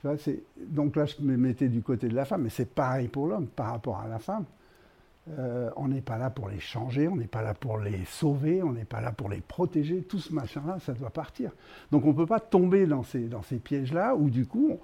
Tu 0.00 0.06
vois, 0.06 0.16
donc 0.58 0.96
là, 0.96 1.04
je 1.04 1.16
me 1.20 1.36
mettais 1.36 1.68
du 1.68 1.82
côté 1.82 2.08
de 2.08 2.14
la 2.14 2.24
femme, 2.24 2.42
mais 2.42 2.50
c'est 2.50 2.72
pareil 2.72 3.08
pour 3.08 3.26
l'homme 3.26 3.48
par 3.48 3.72
rapport 3.72 3.98
à 3.98 4.08
la 4.08 4.18
femme. 4.18 4.44
Euh, 5.28 5.70
on 5.76 5.88
n'est 5.88 6.00
pas 6.00 6.16
là 6.16 6.30
pour 6.30 6.48
les 6.48 6.60
changer, 6.60 7.06
on 7.06 7.16
n'est 7.16 7.26
pas 7.26 7.42
là 7.42 7.52
pour 7.52 7.78
les 7.78 8.04
sauver, 8.06 8.62
on 8.62 8.72
n'est 8.72 8.86
pas 8.86 9.00
là 9.00 9.12
pour 9.12 9.28
les 9.28 9.40
protéger. 9.40 10.02
Tout 10.02 10.18
ce 10.18 10.32
machin-là, 10.32 10.78
ça 10.80 10.92
doit 10.92 11.10
partir. 11.10 11.52
Donc 11.90 12.04
on 12.04 12.08
ne 12.08 12.14
peut 12.14 12.26
pas 12.26 12.40
tomber 12.40 12.86
dans 12.86 13.02
ces, 13.02 13.28
pièges-là 13.62 14.14
où 14.14 14.30
du 14.30 14.46
coup 14.46 14.78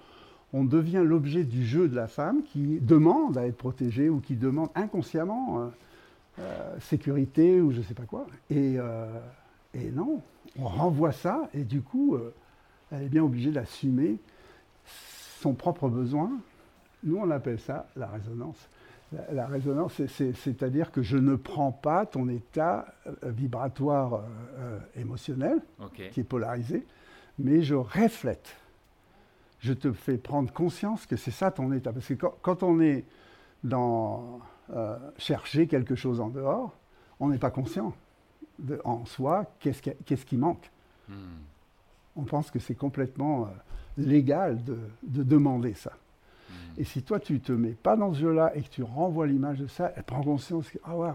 on, 0.52 0.64
devient 0.64 1.02
l'objet 1.04 1.44
du 1.44 1.66
jeu 1.66 1.88
de 1.88 1.96
la 1.96 2.06
femme 2.06 2.42
qui 2.42 2.78
demande 2.80 3.38
à 3.38 3.46
être 3.46 3.56
protégée 3.56 4.08
ou 4.10 4.20
qui 4.20 4.36
demande 4.36 4.68
inconsciemment 4.74 5.58
euh, 5.58 5.66
euh, 6.38 6.80
sécurité 6.80 7.60
ou 7.60 7.72
je 7.72 7.78
ne 7.78 7.82
sais 7.82 7.94
pas 7.94 8.04
quoi. 8.04 8.26
Et, 8.50 8.76
et, 9.74 9.90
non, 9.90 10.20
on 10.58 10.66
renvoie 10.66 11.12
ça 11.12 11.48
et 11.54 11.64
du 11.64 11.80
coup 11.80 12.16
elle 12.92 13.04
est 13.04 13.08
bien 13.08 13.24
obligée 13.24 13.50
d'assumer 13.50 14.18
son 15.40 15.54
propre 15.54 15.88
besoin. 15.88 16.30
Nous 17.02 17.16
on 17.16 17.30
appelle 17.30 17.58
ça 17.58 17.88
la 17.96 18.06
résonance. 18.06 18.68
La, 19.32 19.46
résonance, 19.46 20.00
c'est-à-dire 20.06 20.90
que 20.90 21.00
je 21.00 21.16
ne 21.16 21.36
prends 21.36 21.70
pas 21.70 22.06
ton 22.06 22.28
état 22.28 22.86
euh, 23.06 23.12
vibratoire 23.30 24.14
euh, 24.14 24.20
euh, 24.58 24.78
émotionnel, 24.96 25.60
qui 26.10 26.20
est 26.20 26.24
polarisé, 26.24 26.84
mais 27.38 27.62
je 27.62 27.74
reflète. 27.76 28.56
Je 29.60 29.72
te 29.72 29.92
fais 29.92 30.18
prendre 30.18 30.52
conscience 30.52 31.06
que 31.06 31.16
c'est 31.16 31.30
ça 31.30 31.50
ton 31.50 31.72
état. 31.72 31.92
Parce 31.92 32.06
que 32.08 32.14
quand, 32.14 32.62
on 32.62 32.80
est 32.80 33.04
dans 33.62 34.40
chercher 35.16 35.66
quelque 35.68 35.94
chose 35.94 36.20
en 36.20 36.28
dehors, 36.28 36.72
on 37.20 37.28
n'est 37.28 37.38
pas 37.38 37.50
conscient. 37.50 37.94
de- 38.58 38.80
en 38.84 39.04
soi, 39.04 39.44
qu'est-ce 39.60 40.24
qui, 40.26 40.36
manque 40.36 40.70
Hmm. 41.08 41.14
On 42.16 42.24
pense 42.24 42.50
que 42.50 42.58
c'est 42.58 42.74
complètement 42.74 43.42
euh, 43.44 43.48
légal 43.96 44.64
de, 44.64 44.76
de 45.04 45.22
demander 45.22 45.74
ça. 45.74 45.92
Et 46.78 46.84
si 46.84 47.02
toi, 47.02 47.18
tu 47.18 47.34
ne 47.34 47.38
te 47.38 47.52
mets 47.52 47.72
pas 47.72 47.96
dans 47.96 48.12
ce 48.12 48.20
jeu-là 48.20 48.52
et 48.54 48.62
que 48.62 48.68
tu 48.68 48.82
renvoies 48.82 49.26
l'image 49.26 49.58
de 49.58 49.66
ça, 49.66 49.92
elle 49.96 50.02
prend 50.02 50.22
conscience 50.22 50.68
que, 50.68 50.78
ah 50.84 50.96
waouh, 50.96 51.14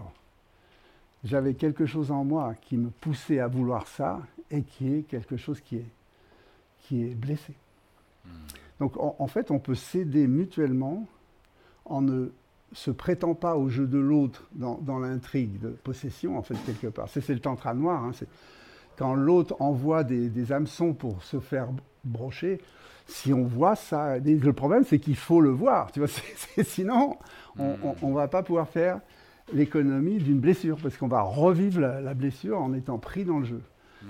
j'avais 1.24 1.54
quelque 1.54 1.86
chose 1.86 2.10
en 2.10 2.24
moi 2.24 2.54
qui 2.60 2.76
me 2.76 2.90
poussait 2.90 3.38
à 3.38 3.46
vouloir 3.46 3.86
ça 3.86 4.20
et 4.50 4.62
qui 4.62 4.92
est 4.92 5.02
quelque 5.02 5.36
chose 5.36 5.60
qui 5.60 5.76
est, 5.76 5.90
qui 6.80 7.04
est 7.04 7.14
blessé. 7.14 7.54
Hmm. 8.24 8.30
Donc 8.80 8.96
en, 8.96 9.14
en 9.18 9.26
fait, 9.28 9.50
on 9.50 9.60
peut 9.60 9.76
s'aider 9.76 10.26
mutuellement 10.26 11.06
en 11.84 12.02
ne 12.02 12.32
se 12.72 12.90
prêtant 12.90 13.34
pas 13.34 13.56
au 13.56 13.68
jeu 13.68 13.86
de 13.86 13.98
l'autre 13.98 14.48
dans, 14.52 14.78
dans 14.78 14.98
l'intrigue 14.98 15.60
de 15.60 15.68
possession, 15.68 16.38
en 16.38 16.42
fait, 16.42 16.56
quelque 16.66 16.88
part. 16.88 17.08
C'est 17.08 17.20
c'est 17.20 17.34
le 17.34 17.40
tantra 17.40 17.74
noir. 17.74 18.02
hein, 18.02 18.12
c'est 18.14 18.28
quand 18.96 19.14
l'autre 19.14 19.56
envoie 19.60 20.04
des, 20.04 20.28
des 20.28 20.52
hameçons 20.52 20.92
pour 20.92 21.22
se 21.22 21.38
faire 21.38 21.68
brocher, 22.04 22.60
si 23.06 23.32
on 23.32 23.44
voit 23.44 23.76
ça, 23.76 24.18
le 24.18 24.52
problème 24.52 24.84
c'est 24.84 24.98
qu'il 24.98 25.16
faut 25.16 25.40
le 25.40 25.50
voir. 25.50 25.90
Tu 25.92 26.00
vois, 26.00 26.08
sinon, 26.64 27.16
on 27.58 28.08
ne 28.10 28.14
va 28.14 28.28
pas 28.28 28.42
pouvoir 28.42 28.68
faire 28.68 29.00
l'économie 29.52 30.18
d'une 30.18 30.38
blessure, 30.38 30.78
parce 30.82 30.96
qu'on 30.96 31.08
va 31.08 31.20
revivre 31.22 31.80
la, 31.80 32.00
la 32.00 32.14
blessure 32.14 32.60
en 32.60 32.72
étant 32.74 32.98
pris 32.98 33.24
dans 33.24 33.38
le 33.40 33.44
jeu. 33.44 33.60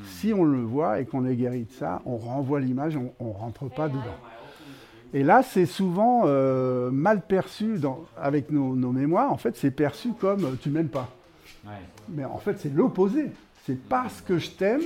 Si 0.07 0.33
on 0.33 0.45
le 0.45 0.63
voit 0.63 1.01
et 1.01 1.05
qu'on 1.05 1.27
est 1.27 1.37
guéri 1.37 1.65
de 1.65 1.73
ça, 1.73 2.01
on 2.07 2.17
renvoie 2.17 2.61
l'image, 2.61 2.97
on 2.97 3.27
ne 3.27 3.33
rentre 3.33 3.69
pas 3.69 3.89
dedans. 3.89 4.01
Et 5.13 5.23
là, 5.23 5.43
c'est 5.43 5.67
souvent 5.67 6.23
euh, 6.25 6.91
mal 6.91 7.21
perçu 7.21 7.79
dans- 7.79 8.01
avec 8.19 8.51
nos, 8.51 8.75
nos 8.75 8.91
mémoires. 8.93 9.31
En 9.31 9.37
fait, 9.37 9.55
c'est 9.57 9.71
perçu 9.71 10.13
comme 10.19 10.45
euh, 10.47 10.55
tu 10.59 10.71
m'aimes 10.71 10.89
pas. 10.89 11.11
Ouais. 11.67 11.73
Mais 12.09 12.25
en 12.25 12.39
fait, 12.39 12.59
c'est 12.59 12.73
l'opposé. 12.73 13.31
C'est 13.67 13.79
parce 13.87 14.23
que 14.23 14.39
je 14.39 14.51
t'aime, 14.53 14.81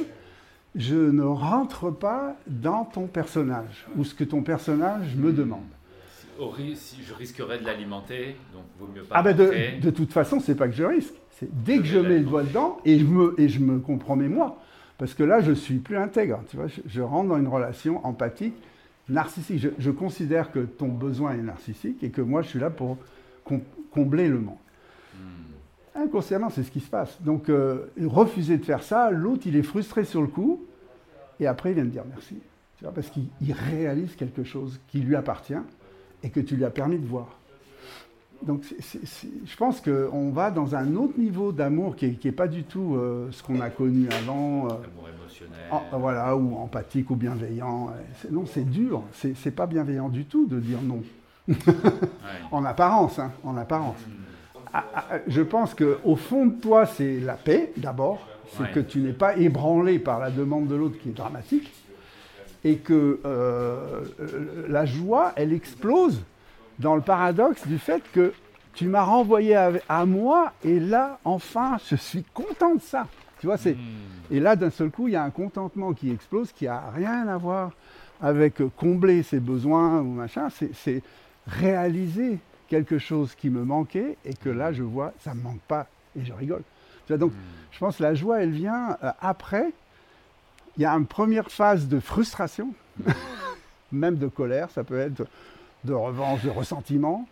je 0.76 0.96
ne 0.96 1.22
rentre 1.22 1.90
pas 1.90 2.36
dans 2.46 2.84
ton 2.84 3.06
personnage 3.06 3.86
ou 3.96 4.04
ce 4.04 4.14
que 4.14 4.24
ton 4.24 4.42
personnage 4.42 5.16
me 5.16 5.32
demande. 5.32 5.60
Si 6.74 6.98
je 7.02 7.14
risquerais 7.14 7.58
de 7.58 7.64
l'alimenter, 7.64 8.36
donc 8.52 8.64
vaut 8.78 8.92
mieux 8.94 9.02
pas. 9.02 9.16
Ah 9.18 9.22
ben 9.22 9.34
de, 9.34 9.90
toute 9.90 10.12
façon, 10.12 10.38
c'est 10.38 10.54
pas 10.54 10.68
que 10.68 10.74
je 10.74 10.84
risque. 10.84 11.14
C'est 11.30 11.48
dès 11.64 11.78
que 11.78 11.84
Je 11.84 11.98
mets 11.98 12.18
le 12.18 12.24
doigt 12.24 12.42
dedans 12.42 12.78
et 12.84 12.98
je 12.98 13.04
me, 13.06 13.34
et 13.40 13.48
je 13.48 13.58
me 13.60 13.78
compromets 13.78 14.28
moi. 14.28 14.58
Parce 14.98 15.14
que 15.14 15.22
là, 15.22 15.40
je 15.40 15.52
suis 15.52 15.76
plus 15.76 15.96
intègre. 15.96 16.42
Tu 16.48 16.56
vois, 16.56 16.66
je, 16.66 16.80
je 16.86 17.00
rentre 17.00 17.28
dans 17.28 17.38
une 17.38 17.48
relation 17.48 18.04
empathique, 18.06 18.54
narcissique. 19.08 19.58
Je, 19.58 19.68
je 19.78 19.90
considère 19.90 20.52
que 20.52 20.60
ton 20.60 20.88
besoin 20.88 21.32
est 21.32 21.42
narcissique 21.42 22.02
et 22.02 22.10
que 22.10 22.20
moi, 22.22 22.42
je 22.42 22.48
suis 22.48 22.58
là 22.58 22.70
pour 22.70 22.98
com- 23.44 23.62
combler 23.90 24.28
le 24.28 24.40
manque. 24.40 24.58
Inconsciemment, 25.96 26.50
c'est 26.50 26.62
ce 26.62 26.70
qui 26.70 26.80
se 26.80 26.90
passe. 26.90 27.16
Donc, 27.22 27.48
euh, 27.48 27.86
refuser 28.06 28.58
de 28.58 28.64
faire 28.64 28.82
ça, 28.82 29.10
l'autre, 29.10 29.42
il 29.46 29.56
est 29.56 29.62
frustré 29.62 30.04
sur 30.04 30.20
le 30.20 30.28
coup, 30.28 30.62
et 31.40 31.46
après, 31.46 31.70
il 31.70 31.74
vient 31.74 31.84
de 31.84 31.90
dire 31.90 32.04
merci. 32.08 32.36
Tu 32.78 32.84
vois, 32.84 32.92
parce 32.92 33.08
qu'il 33.08 33.24
il 33.40 33.52
réalise 33.52 34.14
quelque 34.16 34.44
chose 34.44 34.78
qui 34.88 35.00
lui 35.00 35.16
appartient 35.16 35.54
et 36.22 36.28
que 36.30 36.40
tu 36.40 36.56
lui 36.56 36.64
as 36.64 36.70
permis 36.70 36.98
de 36.98 37.06
voir. 37.06 37.28
Donc, 38.42 38.64
je 38.78 39.56
pense 39.56 39.80
qu'on 39.80 40.30
va 40.30 40.50
dans 40.50 40.74
un 40.76 40.94
autre 40.96 41.18
niveau 41.18 41.52
d'amour 41.52 41.96
qui 41.96 42.18
n'est 42.22 42.32
pas 42.32 42.48
du 42.48 42.64
tout 42.64 42.94
euh, 42.96 43.28
ce 43.32 43.42
qu'on 43.42 43.60
a 43.60 43.70
connu 43.70 44.08
avant, 44.10 44.66
euh, 44.66 44.68
Amour 44.72 45.08
émotionnel. 45.18 45.58
en- 45.70 45.98
voilà, 45.98 46.36
ou 46.36 46.54
empathique 46.56 47.10
ou 47.10 47.16
bienveillant. 47.16 47.90
C'est- 48.20 48.30
Non, 48.30 48.44
c'est 48.44 48.68
dur. 48.68 49.02
C'est 49.12 49.50
pas 49.54 49.66
bienveillant 49.66 50.10
du 50.10 50.26
tout 50.26 50.46
de 50.46 50.60
dire 50.60 50.82
non. 50.82 51.02
Ouais. 51.48 51.54
En 52.52 52.62
apparence, 52.66 53.18
hein, 53.18 53.32
en 53.42 53.56
apparence. 53.56 53.96
Hmm. 54.06 54.25
Ah, 54.78 54.84
ah, 54.94 55.04
ah, 55.10 55.14
je 55.26 55.40
pense 55.42 55.74
qu'au 55.74 56.16
fond 56.16 56.46
de 56.46 56.60
toi, 56.60 56.84
c'est 56.86 57.18
la 57.20 57.34
paix, 57.34 57.72
d'abord. 57.76 58.26
C'est 58.52 58.62
Ouais. 58.62 58.70
que 58.72 58.80
tu 58.80 58.98
n'es 59.00 59.12
pas 59.12 59.36
ébranlé 59.36 59.98
par 59.98 60.20
la 60.20 60.30
demande 60.30 60.68
de 60.68 60.74
l'autre 60.76 60.98
qui 61.02 61.08
est 61.08 61.12
dramatique. 61.12 61.72
Et 62.64 62.76
que 62.76 63.20
euh, 63.24 64.04
euh, 64.20 64.66
la 64.68 64.84
joie, 64.86 65.32
elle 65.36 65.52
explose 65.52 66.22
dans 66.78 66.94
le 66.94 67.00
paradoxe 67.02 67.66
du 67.66 67.78
fait 67.78 68.02
que 68.12 68.32
tu 68.74 68.86
m'as 68.88 69.02
renvoyé 69.04 69.54
à, 69.56 69.72
à 69.88 70.04
moi 70.04 70.52
et 70.62 70.78
là, 70.78 71.18
enfin, 71.24 71.78
je 71.88 71.96
suis 71.96 72.22
content 72.34 72.74
de 72.74 72.80
ça. 72.82 73.06
Tu 73.40 73.46
vois, 73.46 73.56
c'est... 73.56 73.74
Hmm. 73.74 74.32
Et 74.32 74.40
là, 74.40 74.56
d'un 74.56 74.70
seul 74.70 74.90
coup, 74.90 75.08
il 75.08 75.12
y 75.12 75.16
a 75.16 75.22
un 75.22 75.30
contentement 75.30 75.92
qui 75.92 76.10
explose, 76.10 76.52
qui 76.52 76.64
n'a 76.66 76.82
rien 76.94 77.26
à 77.28 77.36
voir 77.38 77.70
avec 78.20 78.54
combler 78.76 79.22
ses 79.22 79.40
besoins 79.40 80.00
ou 80.00 80.10
machin. 80.12 80.48
C'est 80.74 81.02
réaliser 81.46 82.38
quelque 82.68 82.98
chose 82.98 83.34
qui 83.34 83.50
me 83.50 83.64
manquait 83.64 84.16
et 84.24 84.34
que 84.34 84.48
là, 84.48 84.72
je 84.72 84.82
vois, 84.82 85.12
ça 85.20 85.34
ne 85.34 85.38
me 85.38 85.44
manque 85.44 85.60
pas 85.60 85.86
et 86.18 86.24
je 86.24 86.32
rigole. 86.32 86.62
Donc, 87.10 87.32
je 87.70 87.78
pense 87.78 87.98
que 87.98 88.02
la 88.02 88.14
joie, 88.14 88.42
elle 88.42 88.50
vient 88.50 88.96
euh, 89.02 89.12
après. 89.20 89.72
Il 90.76 90.82
y 90.82 90.84
a 90.84 90.92
une 90.92 91.06
première 91.06 91.50
phase 91.50 91.88
de 91.88 92.00
frustration, 92.00 92.74
même 93.92 94.16
de 94.16 94.26
colère, 94.26 94.70
ça 94.70 94.84
peut 94.84 94.98
être 94.98 95.26
de 95.84 95.94
revanche, 95.94 96.42
de 96.42 96.50
ressentiment. 96.50 97.26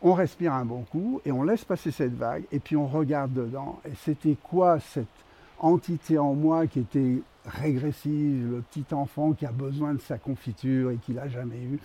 On 0.00 0.14
respire 0.14 0.54
un 0.54 0.64
bon 0.64 0.82
coup 0.82 1.20
et 1.24 1.32
on 1.32 1.42
laisse 1.42 1.64
passer 1.64 1.90
cette 1.90 2.14
vague 2.14 2.44
et 2.52 2.60
puis 2.60 2.76
on 2.76 2.86
regarde 2.86 3.32
dedans. 3.32 3.80
Et 3.84 3.94
c'était 4.04 4.36
quoi 4.42 4.78
cette 4.78 5.06
entité 5.58 6.18
en 6.18 6.34
moi 6.34 6.66
qui 6.68 6.80
était 6.80 7.20
régressive, 7.44 8.50
le 8.50 8.62
petit 8.62 8.94
enfant 8.94 9.32
qui 9.32 9.44
a 9.44 9.50
besoin 9.50 9.94
de 9.94 10.00
sa 10.00 10.16
confiture 10.16 10.92
et 10.92 10.96
qui 10.96 11.12
l'a 11.12 11.28
jamais 11.28 11.56
eu. 11.56 11.80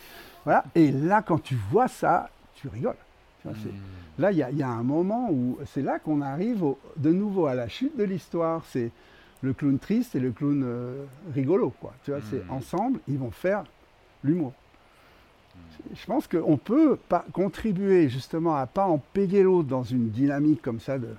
Voilà. 0.45 0.63
Et 0.75 0.91
là, 0.91 1.21
quand 1.21 1.41
tu 1.41 1.56
vois 1.71 1.88
ça, 1.88 2.29
tu 2.63 2.69
rigoles. 2.69 2.95
Tu 3.41 3.47
vois, 3.49 3.58
c'est- 3.62 4.21
Là, 4.21 4.32
il 4.32 4.38
y, 4.38 4.43
a- 4.43 4.49
il 4.52 4.58
y 4.58 4.63
a 4.63 4.69
un 4.69 4.84
moment 4.84 5.30
où 5.32 5.58
c'est 5.65 5.82
là 5.82 5.99
qu'on 5.99 6.21
arrive 6.21 6.63
au- 6.63 6.78
de 6.97 7.12
nouveau 7.12 7.45
à 7.47 7.56
la 7.56 7.67
chute 7.67 7.97
de 7.97 8.04
l'histoire. 8.04 8.63
C'est 8.69 8.89
le 9.41 9.54
clown 9.54 9.78
triste 9.80 10.15
et 10.15 10.19
le 10.19 10.32
clown 10.32 10.62
euh, 10.63 11.04
rigolo. 11.34 11.73
Quoi. 11.82 11.93
Tu 12.06 12.12
vois, 12.12 12.21
c'est 12.30 12.45
Mm. 12.47 12.52
ensemble, 12.52 12.99
ils 13.08 13.17
vont 13.17 13.32
faire 13.32 13.63
l'humour. 14.23 14.54
Je 15.95 16.06
pense 16.06 16.28
qu'on 16.28 16.58
peut 16.58 16.97
pas 17.10 17.26
contribuer 17.34 18.08
justement 18.10 18.56
à 18.56 18.65
pas 18.65 18.86
en 18.86 18.97
payer 18.97 19.43
l'autre 19.43 19.67
dans 19.67 19.84
une 19.84 20.10
dynamique 20.10 20.62
comme 20.62 20.80
ça 20.80 20.97
de, 20.97 21.10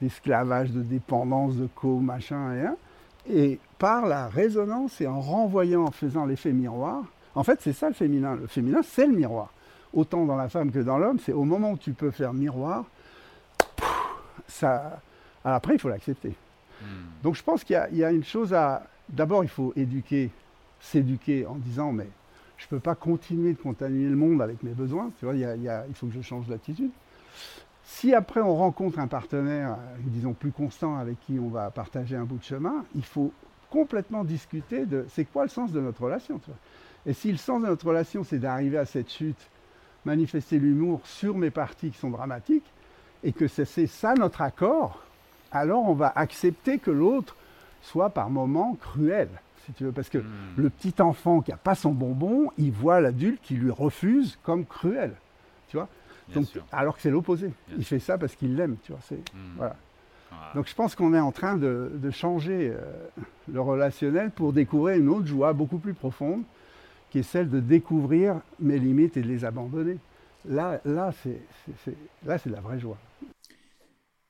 d'esclavage, 0.00 0.70
de 0.72 0.82
dépendance, 0.82 1.56
de 1.56 1.68
co, 1.74 1.98
machin 1.98 2.54
et 2.54 2.62
un. 2.66 2.76
Et 3.30 3.58
par 3.78 4.06
la 4.06 4.26
résonance 4.28 5.00
et 5.00 5.06
en 5.06 5.20
renvoyant, 5.20 5.84
en 5.84 5.90
faisant 5.92 6.26
l'effet 6.26 6.52
miroir, 6.52 7.04
en 7.34 7.44
fait 7.44 7.60
c'est 7.60 7.72
ça 7.72 7.88
le 7.88 7.94
féminin. 7.94 8.34
Le 8.34 8.46
féminin 8.48 8.80
c'est 8.82 9.06
le 9.06 9.14
miroir. 9.14 9.52
Autant 9.92 10.24
dans 10.24 10.36
la 10.36 10.48
femme 10.48 10.70
que 10.72 10.78
dans 10.78 10.98
l'homme, 10.98 11.18
c'est 11.18 11.32
au 11.32 11.44
moment 11.44 11.72
où 11.72 11.76
tu 11.78 11.92
peux 11.92 12.10
faire 12.10 12.32
miroir, 12.32 12.84
ça. 14.48 15.00
Alors 15.44 15.56
après 15.56 15.74
il 15.74 15.78
faut 15.78 15.88
l'accepter. 15.88 16.34
Hmm. 16.80 16.84
Donc 17.22 17.34
je 17.34 17.42
pense 17.42 17.64
qu'il 17.64 17.74
y 17.74 17.76
a, 17.76 17.88
il 17.90 17.96
y 17.98 18.04
a 18.04 18.10
une 18.10 18.24
chose 18.24 18.54
à... 18.54 18.86
D'abord 19.08 19.44
il 19.44 19.50
faut 19.50 19.72
éduquer, 19.76 20.30
s'éduquer 20.80 21.46
en 21.46 21.56
disant 21.56 21.92
mais 21.92 22.08
je 22.56 22.64
ne 22.66 22.68
peux 22.70 22.80
pas 22.80 22.94
continuer 22.94 23.52
de 23.52 23.58
contaminer 23.58 24.08
le 24.08 24.16
monde 24.16 24.40
avec 24.40 24.62
mes 24.62 24.70
besoins, 24.70 25.10
tu 25.18 25.24
vois, 25.24 25.34
il, 25.34 25.40
y 25.40 25.44
a- 25.44 25.56
il 25.56 25.62
y 25.62 25.68
a- 25.68 25.84
il 25.88 25.94
faut 25.94 26.06
que 26.06 26.12
je 26.14 26.20
change 26.22 26.46
d'attitude. 26.46 26.90
Si 27.84 28.14
après 28.14 28.40
on 28.40 28.54
rencontre 28.54 28.98
un 29.00 29.08
partenaire, 29.08 29.72
euh, 29.72 29.96
disons 30.06 30.32
plus 30.32 30.52
constant 30.52 30.96
avec 30.96 31.18
qui 31.26 31.38
on 31.40 31.48
va 31.48 31.70
partager 31.70 32.14
un 32.16 32.24
bout 32.24 32.38
de 32.38 32.44
chemin, 32.44 32.84
il 32.94 33.04
faut 33.04 33.32
complètement 33.68 34.22
discuter 34.22 34.86
de 34.86 35.04
c'est 35.10 35.24
quoi 35.24 35.42
le 35.42 35.48
sens 35.48 35.72
de 35.72 35.80
notre 35.80 36.02
relation. 36.02 36.38
tu 36.38 36.46
vois. 36.46 36.58
Et 37.04 37.12
si 37.14 37.32
le 37.32 37.38
sens 37.38 37.60
de 37.62 37.66
notre 37.66 37.86
relation 37.86 38.22
c'est 38.22 38.38
d'arriver 38.38 38.78
à 38.78 38.86
cette 38.86 39.10
chute, 39.10 39.48
manifester 40.04 40.58
l'humour 40.58 41.00
sur 41.04 41.36
mes 41.36 41.50
parties 41.50 41.90
qui 41.90 41.98
sont 41.98 42.10
dramatiques, 42.10 42.64
et 43.24 43.32
que 43.32 43.46
c'est 43.48 43.86
ça 43.86 44.14
notre 44.14 44.42
accord, 44.42 45.02
alors 45.52 45.88
on 45.88 45.94
va 45.94 46.12
accepter 46.16 46.78
que 46.78 46.90
l'autre 46.90 47.36
soit 47.82 48.10
par 48.10 48.30
moments 48.30 48.74
cruel, 48.80 49.28
si 49.66 49.72
tu 49.72 49.84
veux, 49.84 49.92
parce 49.92 50.08
que 50.08 50.18
Hmm. 50.18 50.24
le 50.56 50.70
petit 50.70 51.00
enfant 51.00 51.40
qui 51.40 51.50
n'a 51.52 51.56
pas 51.56 51.74
son 51.76 51.92
bonbon, 51.92 52.50
il 52.58 52.72
voit 52.72 53.00
l'adulte 53.00 53.40
qui 53.42 53.54
lui 53.54 53.70
refuse 53.70 54.38
comme 54.42 54.64
cruel. 54.66 55.12
Tu 55.68 55.76
vois 55.76 55.88
Donc. 56.34 56.46
Alors 56.72 56.96
que 56.96 57.02
c'est 57.02 57.10
l'opposé. 57.10 57.52
Il 57.76 57.84
fait 57.84 57.98
ça 58.00 58.18
parce 58.18 58.34
qu'il 58.34 58.56
l'aime. 58.56 58.76
Tu 58.84 58.92
vois 58.92 59.00
c'est, 59.08 59.16
Hmm. 59.16 59.54
voilà. 59.56 59.76
Voilà. 60.30 60.52
Donc 60.54 60.66
je 60.66 60.74
pense 60.74 60.94
qu'on 60.94 61.12
est 61.14 61.20
en 61.20 61.30
train 61.32 61.56
de, 61.56 61.92
de 61.94 62.10
changer 62.10 62.72
euh, 62.74 62.80
le 63.52 63.60
relationnel 63.60 64.30
pour 64.30 64.52
découvrir 64.52 64.96
une 64.98 65.08
autre 65.08 65.26
joie 65.26 65.52
beaucoup 65.52 65.78
plus 65.78 65.94
profonde, 65.94 66.42
qui 67.12 67.18
est 67.18 67.22
celle 67.22 67.50
de 67.50 67.60
découvrir 67.60 68.40
mes 68.58 68.78
limites 68.78 69.18
et 69.18 69.22
de 69.22 69.28
les 69.28 69.44
abandonner. 69.44 69.98
Là, 70.48 70.80
c'est, 71.22 71.96
la 72.26 72.60
vraie 72.62 72.80
joie. 72.80 72.96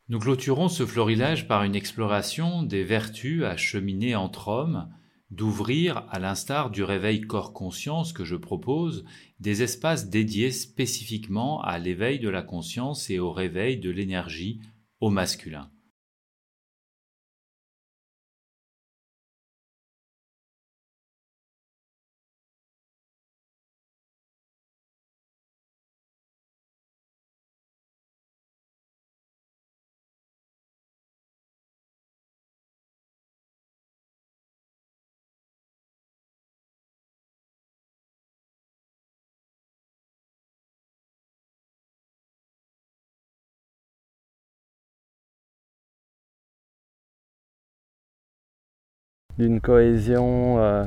Nous 0.08 0.18
clôturons 0.18 0.68
ce 0.68 0.84
florilège 0.84 1.46
par 1.46 1.62
une 1.62 1.76
exploration 1.76 2.64
des 2.64 2.82
vertus 2.82 3.44
à 3.44 3.56
cheminer 3.56 4.16
entre 4.16 4.48
hommes, 4.48 4.88
d'ouvrir, 5.30 6.04
à 6.10 6.18
l'instar 6.18 6.70
du 6.70 6.82
réveil 6.82 7.20
corps-conscience 7.20 8.12
que 8.12 8.24
je 8.24 8.34
propose, 8.34 9.04
des 9.38 9.62
espaces 9.62 10.10
dédiés 10.10 10.50
spécifiquement 10.50 11.62
à 11.62 11.78
l'éveil 11.78 12.18
de 12.18 12.28
la 12.28 12.42
conscience 12.42 13.10
et 13.10 13.20
au 13.20 13.30
réveil 13.30 13.78
de 13.78 13.90
l'énergie 13.90 14.60
au 15.00 15.08
masculin. 15.08 15.70
D'une 49.42 49.60
cohésion 49.60 50.60
euh, 50.60 50.84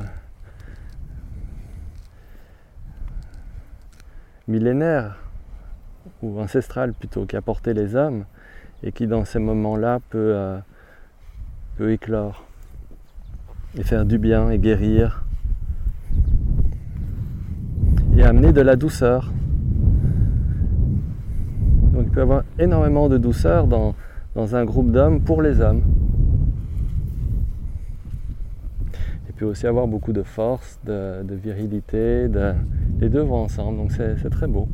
millénaire 4.47 5.17
ou 6.23 6.39
ancestrale 6.39 6.93
plutôt 6.93 7.25
qui 7.25 7.35
a 7.35 7.41
porté 7.41 7.73
les 7.73 7.97
hommes 7.97 8.23
et 8.81 8.93
qui 8.93 9.07
dans 9.07 9.25
ces 9.25 9.39
moments-là 9.39 9.99
peut, 10.09 10.31
euh, 10.33 10.57
peut 11.75 11.91
éclore 11.91 12.45
et 13.77 13.83
faire 13.83 14.05
du 14.05 14.17
bien 14.17 14.49
et 14.49 14.57
guérir 14.57 15.25
et 18.15 18.23
amener 18.23 18.53
de 18.53 18.61
la 18.61 18.77
douceur. 18.77 19.33
Donc 21.91 22.05
il 22.05 22.09
peut 22.09 22.21
y 22.21 22.23
avoir 22.23 22.43
énormément 22.57 23.09
de 23.09 23.17
douceur 23.17 23.67
dans 23.67 24.55
un 24.55 24.63
groupe 24.63 24.93
d'hommes 24.93 25.19
pour 25.19 25.41
les 25.41 25.59
hommes. 25.59 25.83
Il 29.24 29.24
peut 29.35 29.45
aussi 29.45 29.67
avoir 29.67 29.87
beaucoup 29.87 30.13
de 30.13 30.23
force, 30.23 30.79
de, 30.85 31.23
de 31.23 31.35
virilité, 31.35 32.27
de, 32.27 32.53
les 32.99 33.09
deux 33.09 33.21
vont 33.21 33.43
ensemble, 33.43 33.77
donc 33.77 33.91
c'est 33.91 34.29
très 34.29 34.47
beau. 34.47 34.67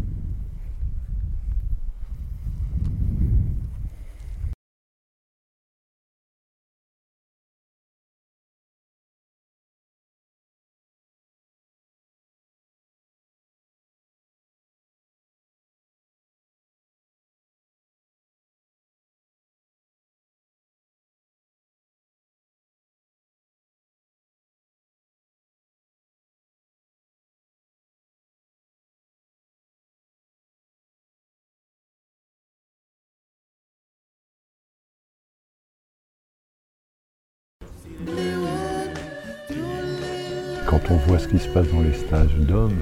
Quand 40.71 40.79
on 40.89 40.95
voit 41.07 41.19
ce 41.19 41.27
qui 41.27 41.37
se 41.37 41.49
passe 41.49 41.67
dans 41.67 41.81
les 41.81 41.93
stages 41.93 42.33
d'hommes, 42.37 42.77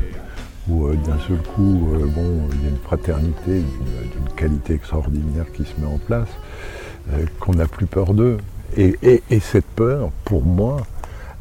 où 0.69 0.86
euh, 0.86 0.95
d'un 0.95 1.17
seul 1.28 1.39
coup, 1.56 1.89
euh, 1.95 2.06
bon, 2.06 2.47
il 2.54 2.63
y 2.63 2.67
a 2.67 2.69
une 2.69 2.78
fraternité 2.78 3.62
d'une 3.62 4.30
qualité 4.36 4.75
extraordinaire 4.75 5.45
qui 5.54 5.65
se 5.65 5.73
met 5.82 5.88
en 5.88 5.97
place, 5.97 6.28
euh, 7.12 7.25
qu'on 7.39 7.54
n'a 7.54 7.65
plus 7.65 7.88
peur 7.88 8.13
d'eux. 8.13 8.38
Et, 8.78 8.95
et- 9.02 9.23
et 9.32 9.39
cette 9.39 9.65
peur, 9.65 10.12
pour 10.23 10.43
moi, 10.45 10.86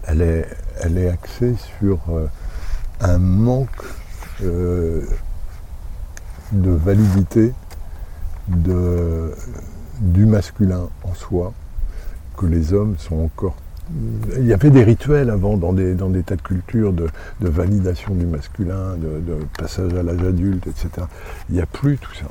elle 0.07 0.23
est, 0.23 1.09
axée 1.11 1.55
sur 1.79 1.99
euh, 2.09 2.27
un 3.03 3.19
manque 3.19 3.69
euh, 4.43 5.03
de 6.53 6.71
validité 6.71 7.53
du 8.49 10.25
masculin 10.25 10.89
en 11.05 11.13
soi, 11.13 11.53
que 12.39 12.47
les 12.47 12.73
hommes 12.73 12.97
sont 12.99 13.17
encore 13.19 13.57
il 14.37 14.47
y 14.47 14.53
avait 14.53 14.71
des 14.71 14.85
rituels 14.85 15.31
avant 15.31 15.57
dans 15.57 15.73
des, 15.73 15.95
dans 15.95 16.11
des 16.11 16.23
tas 16.23 16.37
de 16.37 16.43
cultures 16.43 16.93
de, 16.93 17.07
de 17.41 17.49
validation 17.49 18.15
du 18.15 18.27
masculin, 18.27 18.97
de, 18.97 19.21
de 19.21 19.39
passage 19.59 19.95
à 19.95 20.03
l'âge 20.03 20.23
adulte, 20.23 20.67
etc. 20.67 21.07
Il 21.49 21.55
n'y 21.57 21.61
a 21.63 21.67
plus 21.67 21.97
tout 21.99 22.15
ça. 22.15 22.27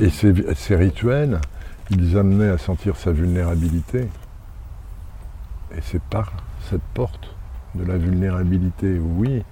Et 0.00 0.10
ces, 0.10 0.32
ces 0.54 0.76
rituels, 0.76 1.40
ils 1.90 2.16
amenaient 2.16 2.48
à 2.50 2.58
sentir 2.58 2.96
sa 2.96 3.12
vulnérabilité. 3.12 4.00
Et 5.76 5.80
c'est 5.82 6.02
par 6.02 6.32
cette 6.68 6.82
porte 6.94 7.34
de 7.74 7.84
la 7.84 7.96
vulnérabilité, 7.98 8.98
oui, 8.98 9.42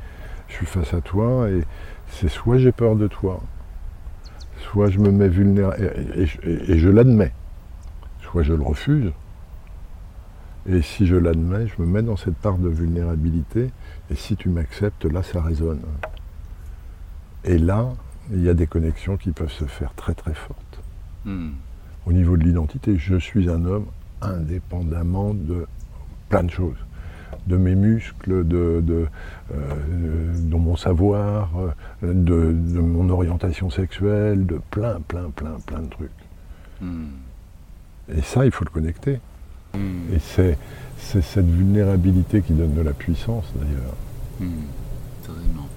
je 0.49 0.55
suis 0.55 0.67
face 0.67 0.93
à 0.95 1.01
toi 1.01 1.49
et 1.51 1.63
c'est 2.11 2.29
soit 2.29 2.59
j'ai 2.59 2.73
peur 2.73 2.97
de 2.97 3.07
toi, 3.07 3.41
soit 4.73 4.89
je 4.91 4.99
me 4.99 5.11
mets 5.11 5.29
vulnérable, 5.29 5.93
et, 6.17 6.23
et- 6.23 6.51
et- 6.51 6.73
et 6.73 6.79
je 6.79 6.89
l'admets, 6.89 7.33
soit 8.23 8.43
je 8.43 8.55
le 8.55 8.63
refuse, 8.63 9.13
et 10.69 10.83
si 10.83 11.07
je 11.07 11.17
l'admets, 11.17 11.67
je 11.67 11.83
me 11.83 11.87
mets 11.87 12.03
dans 12.03 12.17
cette 12.17 12.37
part 12.37 12.59
de 12.59 12.69
vulnérabilité, 12.69 13.71
et 14.11 14.15
si 14.15 14.37
tu 14.37 14.51
m'acceptes, 14.51 15.07
là, 15.07 15.23
ça 15.23 15.41
résonne. 15.41 15.81
Et 17.45 17.57
là, 17.59 17.89
il 18.31 18.43
y 18.43 18.51
a 18.51 18.55
des 18.55 18.67
connexions 18.67 19.17
qui 19.17 19.31
peuvent 19.33 19.53
se 19.53 19.65
faire 19.65 19.95
très 19.95 20.15
très 20.15 20.35
fortes. 20.35 20.81
Hmm. 21.25 21.53
Au 22.07 22.13
niveau 22.13 22.37
de 22.37 22.45
l'identité, 22.45 22.99
je 22.99 23.17
suis 23.17 23.49
un 23.49 23.65
homme 23.65 23.87
indépendamment 24.21 25.33
de 25.33 25.67
plein 26.29 26.45
de 26.45 26.51
choses. 26.51 26.77
De 27.47 27.57
mes 27.57 27.75
muscles, 27.75 28.47
de, 28.47 28.83
de, 28.85 29.07
euh, 29.55 30.35
de 30.39 30.57
mon 30.57 30.77
savoir, 30.77 31.51
de, 32.03 32.13
de 32.13 32.81
mon 32.81 33.09
orientation 33.09 33.71
sexuelle, 33.71 34.45
de 34.45 34.61
plein, 34.71 35.01
plein, 35.01 35.31
plein, 35.31 35.57
plein 35.65 35.81
de 35.81 35.89
trucs. 35.89 36.11
Hmm. 36.83 37.07
Et 38.15 38.21
ça, 38.21 38.45
il 38.45 38.51
faut 38.51 38.65
le 38.65 38.71
connecter. 38.71 39.21
Hmm. 39.79 40.15
Et 40.15 40.19
c'est 40.21 40.59
c'est 40.99 41.23
cette 41.23 41.47
vulnérabilité 41.49 42.43
qui 42.43 42.53
donne 42.53 42.75
de 42.75 42.83
la 42.83 42.93
puissance 42.93 43.45
d'ailleurs. 43.55 43.95
Hmm. 44.41 44.65
Certainement. 45.25 45.69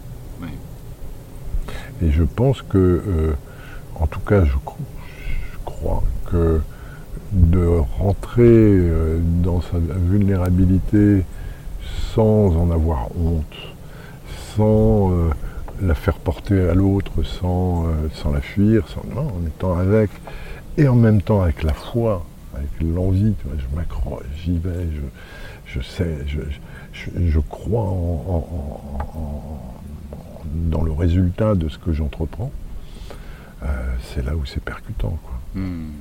Oui. 0.42 0.48
Et 2.02 2.12
je 2.12 2.24
pense 2.24 2.62
que, 2.64 2.78
euh, 2.78 3.34
en 4.00 4.08
tout 4.08 4.20
cas, 4.22 4.44
je, 4.44 4.56
cro- 4.66 4.78
je 5.54 5.58
crois 5.64 6.02
que 6.32 6.62
de 7.32 7.66
rentrer 8.00 8.42
euh, 8.44 9.20
dans 9.44 9.62
sa 9.62 9.78
vulnérabilité 10.10 11.24
sans 12.16 12.56
en 12.58 12.72
avoir 12.72 13.10
honte, 13.16 13.56
sans 14.56 15.12
euh, 15.12 15.30
la 15.82 15.94
faire 15.96 16.18
porter 16.18 16.68
à 16.68 16.74
l'autre, 16.74 17.24
sans, 17.24 17.86
euh, 17.86 17.90
sans 18.16 18.32
la 18.32 18.42
fuir, 18.42 18.88
sans, 18.90 19.04
non, 19.16 19.28
en 19.28 19.46
étant 19.48 19.78
avec, 19.78 20.10
et 20.78 20.88
en 20.88 20.96
même 20.96 21.22
temps 21.22 21.42
avec 21.42 21.64
la 21.64 21.74
foi, 21.74 22.26
avec 22.62 22.95
l'envie, 22.95 23.34
je 23.58 23.76
m'accroche, 23.76 24.24
j'y 24.43 24.58
vais, 24.58 24.88
je, 24.95 25.80
je 25.80 25.82
sais, 25.86 26.17
je, 26.28 26.41
je, 27.19 27.39
crois 27.39 27.84
en- 27.84 29.76
dans 30.69 30.82
le 30.84 30.91
résultat 30.91 31.56
de 31.56 31.69
ce 31.69 31.78
que 31.78 31.91
j'entreprends, 31.93 32.52
euh, 33.63 33.67
c'est 34.13 34.26
là 34.26 34.36
où 34.36 34.45
c'est 34.45 34.63
percutant. 34.63 35.17
Quoi. 35.24 35.39
Hmm. 35.62 35.91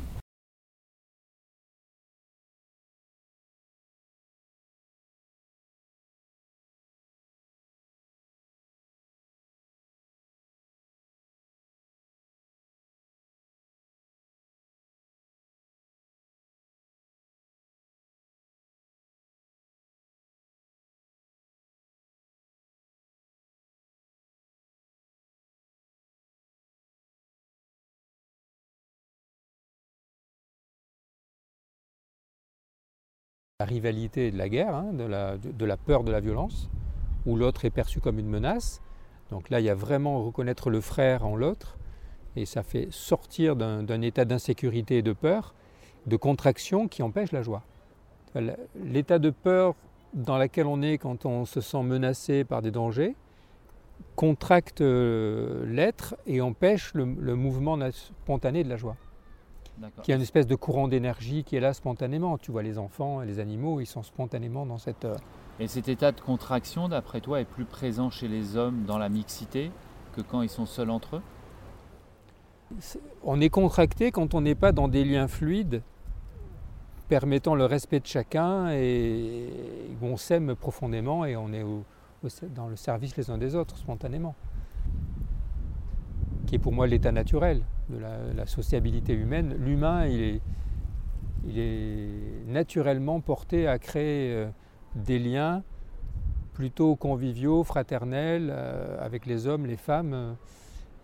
La 33.60 33.66
rivalité 33.66 34.28
et 34.28 34.30
de 34.30 34.38
la 34.38 34.48
guerre, 34.48 34.74
hein, 34.74 34.92
de, 34.94 35.04
la, 35.04 35.36
de- 35.36 35.64
la 35.66 35.76
peur 35.76 36.02
de 36.02 36.10
la 36.10 36.20
violence, 36.20 36.70
où 37.26 37.36
l'autre 37.36 37.66
est 37.66 37.70
perçu 37.70 38.00
comme 38.00 38.18
une 38.18 38.28
menace. 38.28 38.80
Donc 39.30 39.50
là, 39.50 39.60
il 39.60 39.66
y 39.66 39.68
a 39.68 39.74
vraiment 39.74 40.24
reconnaître 40.24 40.70
le 40.70 40.80
frère 40.80 41.26
en 41.26 41.36
l'autre, 41.36 41.76
et 42.36 42.46
ça 42.46 42.62
fait 42.62 42.88
sortir 42.90 43.56
d'un 43.56 44.00
état 44.00 44.24
d'insécurité 44.24 44.96
et 44.98 45.02
de 45.02 45.12
peur, 45.12 45.54
de 46.06 46.16
contraction 46.16 46.88
qui 46.88 47.02
empêche 47.02 47.32
la 47.32 47.42
joie. 47.42 47.62
L'état 48.82 49.18
de 49.18 49.28
peur 49.30 49.74
dans 50.14 50.38
lequel 50.38 50.66
on 50.66 50.80
est 50.80 50.96
quand 50.96 51.26
on 51.26 51.44
se 51.44 51.60
sent 51.60 51.82
menacé 51.82 52.44
par 52.44 52.62
des 52.62 52.70
dangers 52.70 53.14
contracte 54.16 54.80
euh, 54.80 55.66
l'être 55.66 56.16
et 56.26 56.40
empêche 56.40 56.94
le, 56.94 57.04
mouvement 57.04 57.78
spontané 57.92 58.64
de 58.64 58.68
la 58.70 58.76
joie. 58.76 58.96
Qui 60.02 60.12
est 60.12 60.14
une 60.14 60.22
espèce 60.22 60.46
de 60.46 60.54
courant 60.54 60.88
d'énergie 60.88 61.44
qui 61.44 61.56
est 61.56 61.60
là 61.60 61.72
spontanément. 61.72 62.38
Tu 62.38 62.50
vois, 62.50 62.62
les 62.62 62.78
enfants 62.78 63.22
et 63.22 63.26
les 63.26 63.38
animaux, 63.38 63.80
ils 63.80 63.86
sont 63.86 64.02
spontanément 64.02 64.66
dans 64.66 64.78
cette... 64.78 65.04
euh, 65.04 65.16
Et 65.58 65.66
cet 65.68 65.88
état 65.88 66.12
de 66.12 66.20
contraction, 66.20 66.88
d'après 66.88 67.20
toi, 67.20 67.40
est 67.40 67.44
plus 67.44 67.64
présent 67.64 68.10
chez 68.10 68.28
les 68.28 68.56
hommes 68.56 68.84
dans 68.86 68.98
la 68.98 69.08
mixité 69.08 69.70
que 70.14 70.20
quand 70.20 70.42
ils 70.42 70.48
sont 70.48 70.66
seuls 70.66 70.90
entre 70.90 71.16
eux? 71.16 71.22
On 73.24 73.40
est 73.40 73.48
contracté 73.50 74.12
quand 74.12 74.34
on 74.34 74.40
n'est 74.42 74.54
pas 74.54 74.72
dans 74.72 74.88
des 74.88 75.04
liens 75.04 75.28
fluides 75.28 75.82
permettant 77.08 77.56
le 77.56 77.64
respect 77.64 77.98
de 77.98 78.06
chacun 78.06 78.70
et 78.70 79.48
où 80.00 80.06
on 80.06 80.16
s'aime 80.16 80.54
profondément 80.54 81.24
et 81.24 81.36
on 81.36 81.52
est 81.52 81.64
au- 81.64 81.84
au- 82.24 82.46
dans 82.54 82.68
le 82.68 82.76
service 82.76 83.16
les 83.16 83.30
uns 83.30 83.38
des 83.38 83.56
autres 83.56 83.76
spontanément. 83.76 84.36
Qui 86.46 86.54
est 86.54 86.58
pour 86.60 86.72
moi 86.72 86.86
l'état 86.86 87.10
naturel 87.10 87.62
de 87.90 88.36
la, 88.36 88.46
sociabilité 88.46 89.12
humaine. 89.12 89.54
L'humain, 89.58 90.06
il 90.06 90.40
est, 91.58 92.46
naturellement 92.46 93.20
porté 93.20 93.66
à 93.66 93.78
créer 93.78 94.32
euh, 94.34 94.48
des 94.94 95.18
liens 95.18 95.62
plutôt 96.52 96.96
conviviaux, 96.96 97.64
fraternels, 97.64 98.50
euh, 98.52 99.04
avec 99.04 99.26
les 99.26 99.46
hommes, 99.46 99.66
les 99.66 99.76
femmes. 99.76 100.12
euh, 100.12 100.32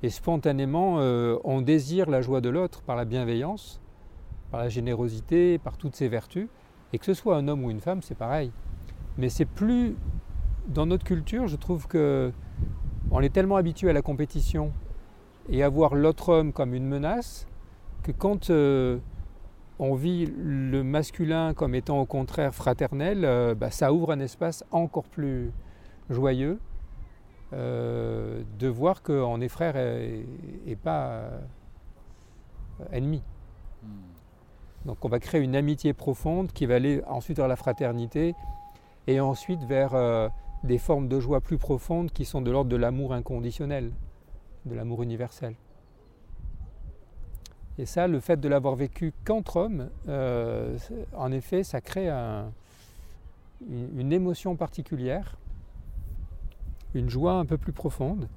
et 0.02 0.10
spontanément, 0.10 0.96
on 1.42 1.62
désire 1.62 2.10
la 2.10 2.20
joie 2.20 2.42
de 2.42 2.50
l'autre 2.50 2.82
par 2.82 2.96
la 2.96 3.06
bienveillance, 3.06 3.80
par 4.50 4.60
la 4.60 4.68
générosité, 4.68 5.56
par 5.58 5.78
toutes 5.78 5.96
ces 5.96 6.06
vertus. 6.06 6.48
Et 6.92 6.98
que 6.98 7.06
ce 7.06 7.14
soit 7.14 7.34
un 7.36 7.48
homme 7.48 7.64
ou 7.64 7.70
une 7.70 7.80
femme, 7.80 8.02
c'est 8.02 8.14
pareil. 8.14 8.52
Mais 9.16 9.30
c'est 9.30 9.46
plus. 9.46 9.96
Dans 10.68 10.84
notre 10.84 11.04
culture, 11.04 11.46
je 11.46 11.56
trouve 11.56 11.86
que 11.88 12.30
on 13.10 13.20
est 13.20 13.32
tellement 13.32 13.56
habitué 13.56 13.88
à 13.88 13.92
la 13.94 14.02
compétition 14.02 14.72
et 15.48 15.62
à 15.62 15.68
voir 15.68 15.94
l'autre 15.94 16.30
homme 16.30 16.52
comme 16.52 16.74
une 16.74 16.86
menace 16.86 17.46
que 18.02 18.12
quand 18.12 18.50
euh, 18.50 18.98
on 19.78 19.94
vit 19.94 20.26
le 20.26 20.82
masculin 20.82 21.54
comme 21.54 21.74
étant 21.74 22.00
au 22.00 22.06
contraire 22.06 22.54
fraternel, 22.54 23.24
euh, 23.24 23.54
bah, 23.54 23.70
ça 23.70 23.92
ouvre 23.92 24.12
un 24.12 24.20
espace 24.20 24.64
encore 24.70 25.04
plus 25.04 25.50
joyeux 26.08 26.58
euh, 27.52 28.42
de 28.58 28.68
voir 28.68 29.02
qu'on 29.02 29.40
est 29.40 29.48
frère 29.48 29.76
et, 29.76 30.26
et 30.66 30.76
pas 30.76 31.22
ennemi. 32.92 33.22
Hmm. 33.82 33.88
Donc 34.86 35.04
on 35.04 35.08
va 35.08 35.18
créer 35.18 35.40
une 35.40 35.56
amitié 35.56 35.92
profonde 35.92 36.52
qui 36.52 36.66
va 36.66 36.76
aller 36.76 37.02
ensuite 37.08 37.38
vers 37.38 37.48
la 37.48 37.56
fraternité 37.56 38.34
et 39.08 39.20
ensuite 39.20 39.62
vers 39.64 40.30
des 40.62 40.78
formes 40.78 41.08
de 41.08 41.18
joie 41.18 41.40
plus 41.40 41.58
profondes 41.58 42.10
qui 42.12 42.24
sont 42.24 42.40
de 42.40 42.50
l'ordre 42.50 42.70
de 42.70 42.76
l'amour 42.76 43.12
inconditionnel, 43.14 43.92
de 44.66 44.74
l'amour 44.74 45.02
universel. 45.02 45.54
Et 47.78 47.86
ça, 47.86 48.06
le 48.06 48.20
fait 48.20 48.38
de 48.40 48.48
l'avoir 48.48 48.74
vécu 48.74 49.12
qu'entre 49.24 49.56
hommes, 49.56 49.90
euh, 50.08 50.76
en 51.14 51.30
effet, 51.32 51.62
ça 51.62 51.80
crée 51.80 52.08
un- 52.08 52.50
une, 53.68 54.00
une 54.00 54.12
émotion 54.12 54.56
particulière, 54.56 55.36
une 56.94 57.10
joie 57.10 57.34
un 57.34 57.44
peu 57.44 57.58
plus 57.58 57.72
profonde. 57.72 58.28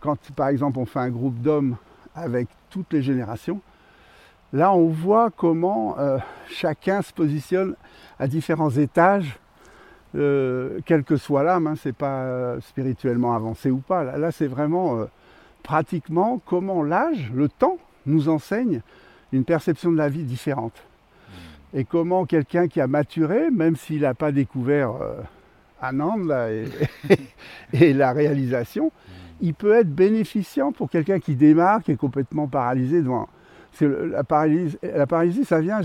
Quand 0.00 0.16
par 0.32 0.48
exemple 0.48 0.78
on 0.78 0.86
fait 0.86 1.00
un 1.00 1.10
groupe 1.10 1.40
d'hommes 1.40 1.76
avec 2.14 2.48
toutes 2.70 2.92
les 2.92 3.02
générations, 3.02 3.60
là 4.52 4.72
on 4.72 4.88
voit 4.88 5.30
comment 5.30 5.98
euh, 5.98 6.18
chacun 6.48 7.02
se 7.02 7.12
positionne 7.12 7.74
à 8.18 8.26
différents 8.26 8.70
étages, 8.70 9.38
euh, 10.16 10.80
quelle 10.86 11.04
que 11.04 11.16
soit 11.16 11.44
l'âme, 11.44 11.68
hein, 11.68 11.74
c'est 11.80 11.94
pas 11.94 12.22
euh, 12.22 12.60
spirituellement 12.60 13.34
avancé 13.34 13.70
ou 13.70 13.78
pas. 13.78 14.02
Là, 14.02 14.18
là, 14.18 14.32
c'est 14.32 14.48
vraiment 14.48 14.98
euh, 14.98 15.04
pratiquement 15.62 16.40
comment 16.44 16.82
l'âge, 16.82 17.30
le 17.34 17.48
temps, 17.48 17.78
nous 18.06 18.28
enseigne 18.28 18.80
une 19.32 19.44
perception 19.44 19.92
de 19.92 19.96
la 19.96 20.08
vie 20.08 20.24
différente. 20.24 20.82
Et 21.72 21.84
comment 21.84 22.26
quelqu'un 22.26 22.66
qui 22.66 22.80
a 22.80 22.88
maturé, 22.88 23.50
même 23.50 23.76
s'il 23.76 24.00
n'a 24.00 24.14
pas 24.14 24.32
découvert 24.32 24.94
Anand 25.80 26.16
là, 26.16 26.50
et, 26.50 26.64
et 27.72 27.92
la 27.92 28.12
réalisation, 28.12 28.90
il 29.40 29.54
peut 29.54 29.72
être 29.72 29.92
bénéficiant 29.92 30.72
pour 30.72 30.90
quelqu'un 30.90 31.18
qui 31.18 31.36
démarre, 31.36 31.82
qui 31.82 31.92
est 31.92 31.96
complètement 31.96 32.46
paralysé 32.46 33.02
devant. 33.02 33.28
La 33.80 34.24
paralysie, 34.24 34.78
la 34.82 35.06
paralysie 35.06 35.44
ça 35.44 35.60
vient. 35.60 35.80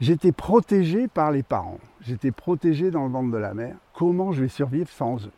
J'étais 0.00 0.32
protégé 0.32 1.08
par 1.08 1.32
les 1.32 1.42
parents. 1.42 1.78
J'étais 2.02 2.30
protégé 2.30 2.90
dans 2.90 3.04
le 3.04 3.10
ventre 3.10 3.32
de 3.32 3.38
la 3.38 3.54
mère. 3.54 3.76
Comment 3.94 4.32
je 4.32 4.42
vais 4.42 4.48
survivre 4.48 4.88
sans 4.88 5.24
eux? 5.26 5.32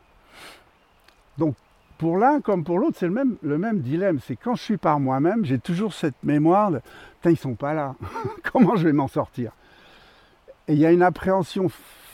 Donc, 1.38 1.54
pour 1.96 2.18
l'un 2.18 2.40
comme 2.40 2.64
pour 2.64 2.78
l'autre, 2.78 2.96
c'est 2.98 3.06
le 3.06 3.12
même, 3.12 3.36
le 3.42 3.58
même 3.58 3.80
dilemme. 3.80 4.20
C'est 4.26 4.36
quand 4.36 4.54
je 4.54 4.62
suis 4.62 4.76
par 4.76 5.00
moi-même, 5.00 5.44
j'ai 5.44 5.58
toujours 5.58 5.94
cette 5.94 6.22
mémoire 6.22 6.70
de 6.70 6.80
Putain, 7.20 7.30
ils 7.30 7.36
sont 7.36 7.54
pas 7.54 7.74
là. 7.74 7.94
Comment 8.52 8.76
je 8.76 8.86
vais 8.86 8.92
m'en 8.94 9.08
sortir? 9.08 9.52
Et 10.68 10.72
il 10.72 10.78
y 10.78 10.86
a 10.86 10.92
une 10.92 11.02
appréhension 11.02 11.68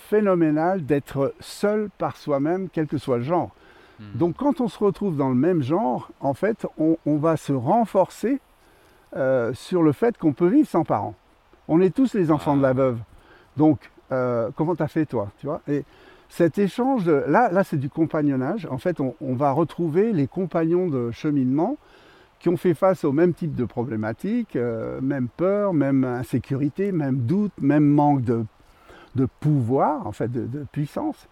phénoménale 0.08 0.84
d'être 0.84 1.34
seul 1.40 1.88
par 1.98 2.16
soi-même, 2.16 2.68
quel 2.72 2.86
que 2.86 2.98
soit 2.98 3.18
le 3.18 3.22
genre. 3.22 3.54
Hmm. 3.98 4.18
Donc 4.18 4.36
quand 4.36 4.60
on 4.60 4.68
se 4.68 4.78
retrouve 4.78 5.16
dans 5.16 5.28
le 5.28 5.34
même 5.34 5.62
genre, 5.62 6.10
en 6.20 6.34
fait, 6.34 6.66
on, 6.78 6.96
on 7.06 7.16
va 7.16 7.36
se 7.36 7.52
renforcer 7.52 8.40
euh, 9.16 9.54
sur 9.54 9.82
le 9.82 9.92
fait 9.92 10.18
qu'on 10.18 10.32
peut 10.32 10.48
vivre 10.48 10.68
sans 10.68 10.84
parents. 10.84 11.14
On 11.68 11.80
est 11.80 11.94
tous 11.94 12.14
les 12.14 12.30
enfants 12.30 12.56
de 12.56 12.62
la 12.62 12.72
veuve. 12.72 12.98
Donc, 13.56 13.90
euh, 14.12 14.50
comment 14.54 14.76
t'as 14.76 14.88
fait 14.88 15.06
toi 15.06 15.30
tu 15.38 15.46
vois? 15.46 15.60
Et 15.66 15.84
cet 16.28 16.58
échange, 16.58 17.04
de, 17.04 17.24
là, 17.26 17.50
là 17.50 17.64
c'est 17.64 17.76
du 17.78 17.88
compagnonnage. 17.88 18.66
En 18.70 18.78
fait, 18.78 19.00
on, 19.00 19.14
on 19.20 19.34
va 19.34 19.52
retrouver 19.52 20.12
les 20.12 20.26
compagnons 20.26 20.88
de 20.88 21.10
cheminement 21.10 21.76
qui 22.38 22.50
ont 22.50 22.56
fait 22.56 22.74
face 22.74 23.04
au 23.04 23.12
même 23.12 23.32
type 23.32 23.54
de 23.54 23.64
problématiques, 23.64 24.56
euh, 24.56 25.00
même 25.00 25.28
peur, 25.28 25.72
même 25.72 26.04
insécurité, 26.04 26.92
même 26.92 27.20
doute, 27.20 27.52
même 27.60 27.86
manque 27.86 28.22
de, 28.22 28.44
de 29.14 29.26
pouvoir, 29.40 30.06
en 30.06 30.12
fait, 30.12 30.30
de, 30.30 30.44
de 30.46 30.66
puissance, 30.70 31.28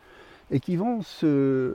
et 0.55 0.61
qui 0.61 0.76
vont 0.76 1.02
se, 1.02 1.74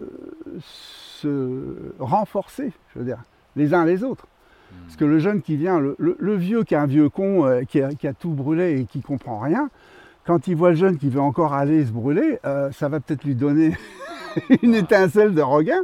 renforcer, 1.99 2.71
je 2.93 2.99
veux 2.99 3.05
dire, 3.05 3.21
les 3.57 3.73
uns 3.73 3.84
les 3.84 4.05
autres. 4.05 4.25
Parce 4.86 4.95
que 4.95 5.03
le 5.03 5.19
jeune 5.19 5.41
qui 5.41 5.57
vient, 5.57 5.80
le, 5.80 6.36
vieux 6.36 6.63
qui 6.63 6.75
est 6.75 6.77
un 6.77 6.86
vieux 6.86 7.09
con, 7.09 7.45
euh, 7.45 7.63
qui, 7.63 7.82
a, 7.82 8.13
tout 8.13 8.30
brûlé 8.30 8.80
et 8.80 8.86
qui 8.86 9.01
comprend 9.01 9.39
rien, 9.39 9.69
quand 10.25 10.47
il 10.47 10.55
voit 10.55 10.69
le 10.69 10.75
jeune 10.77 10.97
qui 10.97 11.09
veut 11.09 11.19
encore 11.19 11.53
aller 11.53 11.86
se 11.86 11.91
brûler, 11.91 12.39
euh, 12.45 12.71
ça 12.71 12.88
va 12.88 13.01
peut-être 13.01 13.25
lui 13.25 13.36
donner 13.36 13.75
une 14.63 14.75
étincelle 14.75 15.34
de 15.34 15.41
regain. 15.41 15.82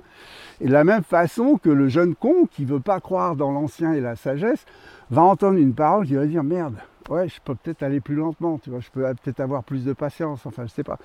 Et 0.62 0.68
de 0.68 0.72
la 0.72 0.86
même 0.86 1.04
façon 1.04 1.58
que 1.62 1.70
le 1.70 1.90
jeune 1.90 2.16
con 2.16 2.48
qui 2.50 2.64
veut 2.64 2.80
pas 2.80 3.02
croire 3.02 3.36
dans 3.36 3.52
l'ancien 3.52 3.92
et 3.92 4.00
la 4.00 4.16
sagesse, 4.16 4.66
va 5.12 5.22
entendre 5.22 5.58
une 5.58 5.74
parole 5.74 6.08
qui 6.08 6.16
va 6.16 6.26
dire 6.26 6.44
merde, 6.44 6.76
ouais, 7.10 7.28
je 7.30 7.40
peux 7.44 7.56
peut-être 7.56 7.84
aller 7.84 8.00
plus 8.00 8.16
lentement, 8.16 8.58
tu 8.58 8.70
vois, 8.70 8.80
je 8.80 8.90
peux 8.90 9.02
peut-être 9.02 9.40
avoir 9.40 9.64
plus 9.64 9.86
de 9.86 9.94
patience, 9.94 10.46
enfin, 10.46 10.64
je 10.66 10.72
sais 10.72 10.84
pas. 10.84 11.00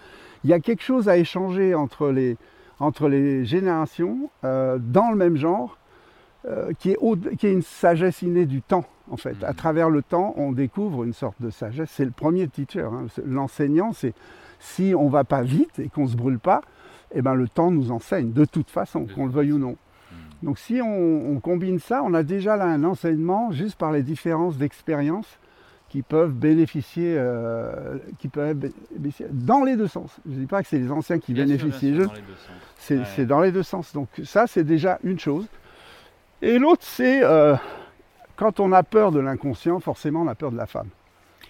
Il 0.44 0.50
y 0.50 0.52
a 0.52 0.60
quelque 0.60 0.82
chose 0.82 1.08
à 1.08 1.16
échanger 1.16 1.74
entre 1.74 2.08
les, 2.10 2.36
entre 2.78 3.08
les 3.08 3.44
générations 3.44 4.30
euh, 4.44 4.78
dans 4.80 5.10
le 5.10 5.16
même 5.16 5.36
genre 5.36 5.76
euh, 6.46 6.72
qui, 6.78 6.92
est 6.92 6.96
au- 7.00 7.16
qui 7.16 7.46
est 7.46 7.52
une 7.52 7.62
sagesse 7.62 8.22
innée 8.22 8.46
du 8.46 8.62
temps, 8.62 8.84
en 9.10 9.16
fait. 9.18 9.36
À 9.44 9.52
travers 9.52 9.90
le 9.90 10.00
temps, 10.02 10.32
on 10.36 10.52
découvre 10.52 11.04
une 11.04 11.12
sorte 11.12 11.36
de 11.40 11.50
sagesse. 11.50 11.90
C'est 11.92 12.04
le 12.06 12.10
premier 12.12 12.48
teacher. 12.48 12.80
hein. 12.90 13.06
L'enseignant, 13.26 13.92
c'est 13.92 14.14
si 14.58 14.94
on 14.96 15.08
va 15.08 15.24
pas 15.24 15.42
vite 15.42 15.78
et 15.78 15.88
qu'on 15.90 16.06
se 16.06 16.16
brûle 16.16 16.38
pas, 16.38 16.62
eh 17.14 17.20
ben, 17.22 17.34
le 17.34 17.46
temps 17.48 17.70
nous 17.70 17.90
enseigne, 17.90 18.32
de 18.32 18.44
toute 18.46 18.70
façon, 18.70 19.06
qu'on 19.14 19.26
le 19.26 19.32
veuille 19.32 19.52
ou 19.52 19.58
non. 19.58 19.76
Donc 20.42 20.58
si 20.58 20.80
on, 20.82 21.30
on 21.32 21.38
combine 21.40 21.78
ça, 21.78 22.02
on 22.02 22.14
a 22.14 22.22
déjà 22.22 22.56
là 22.56 22.64
un 22.64 22.84
enseignement 22.84 23.52
juste 23.52 23.76
par 23.76 23.92
les 23.92 24.02
différences 24.02 24.56
d'expérience 24.56 25.38
qui 25.90 26.02
peuvent 26.02 26.32
bénéficier, 26.32 27.14
euh, 27.18 27.98
qui 28.18 28.28
peuvent 28.28 28.54
bénéficier 28.92 29.26
dans 29.30 29.64
les 29.64 29.76
deux 29.76 29.88
sens. 29.88 30.10
Je 30.24 30.34
ne 30.34 30.40
dis 30.40 30.46
pas 30.46 30.62
que 30.62 30.68
c'est 30.68 30.78
les 30.78 30.90
anciens 30.90 31.18
qui 31.18 31.34
Bien 31.34 31.44
bénéficient 31.44 31.94
sûr, 31.94 32.06
dans 32.06 32.12
c'est 32.78 32.98
Ouais. 32.98 33.04
c'est 33.16 33.26
dans 33.26 33.40
les 33.40 33.52
deux 33.52 33.62
sens. 33.64 33.92
Donc 33.92 34.08
ça, 34.24 34.46
c'est 34.46 34.64
déjà 34.64 34.98
une 35.04 35.18
chose. 35.18 35.46
Et 36.42 36.58
l'autre, 36.58 36.82
c'est 36.84 37.22
euh, 37.22 37.56
quand 38.36 38.60
on 38.60 38.72
a 38.72 38.82
peur 38.82 39.10
de 39.12 39.18
l'inconscient, 39.20 39.80
forcément, 39.80 40.22
on 40.22 40.28
a 40.28 40.34
peur 40.34 40.52
de 40.52 40.56
la 40.56 40.66
femme. 40.66 40.88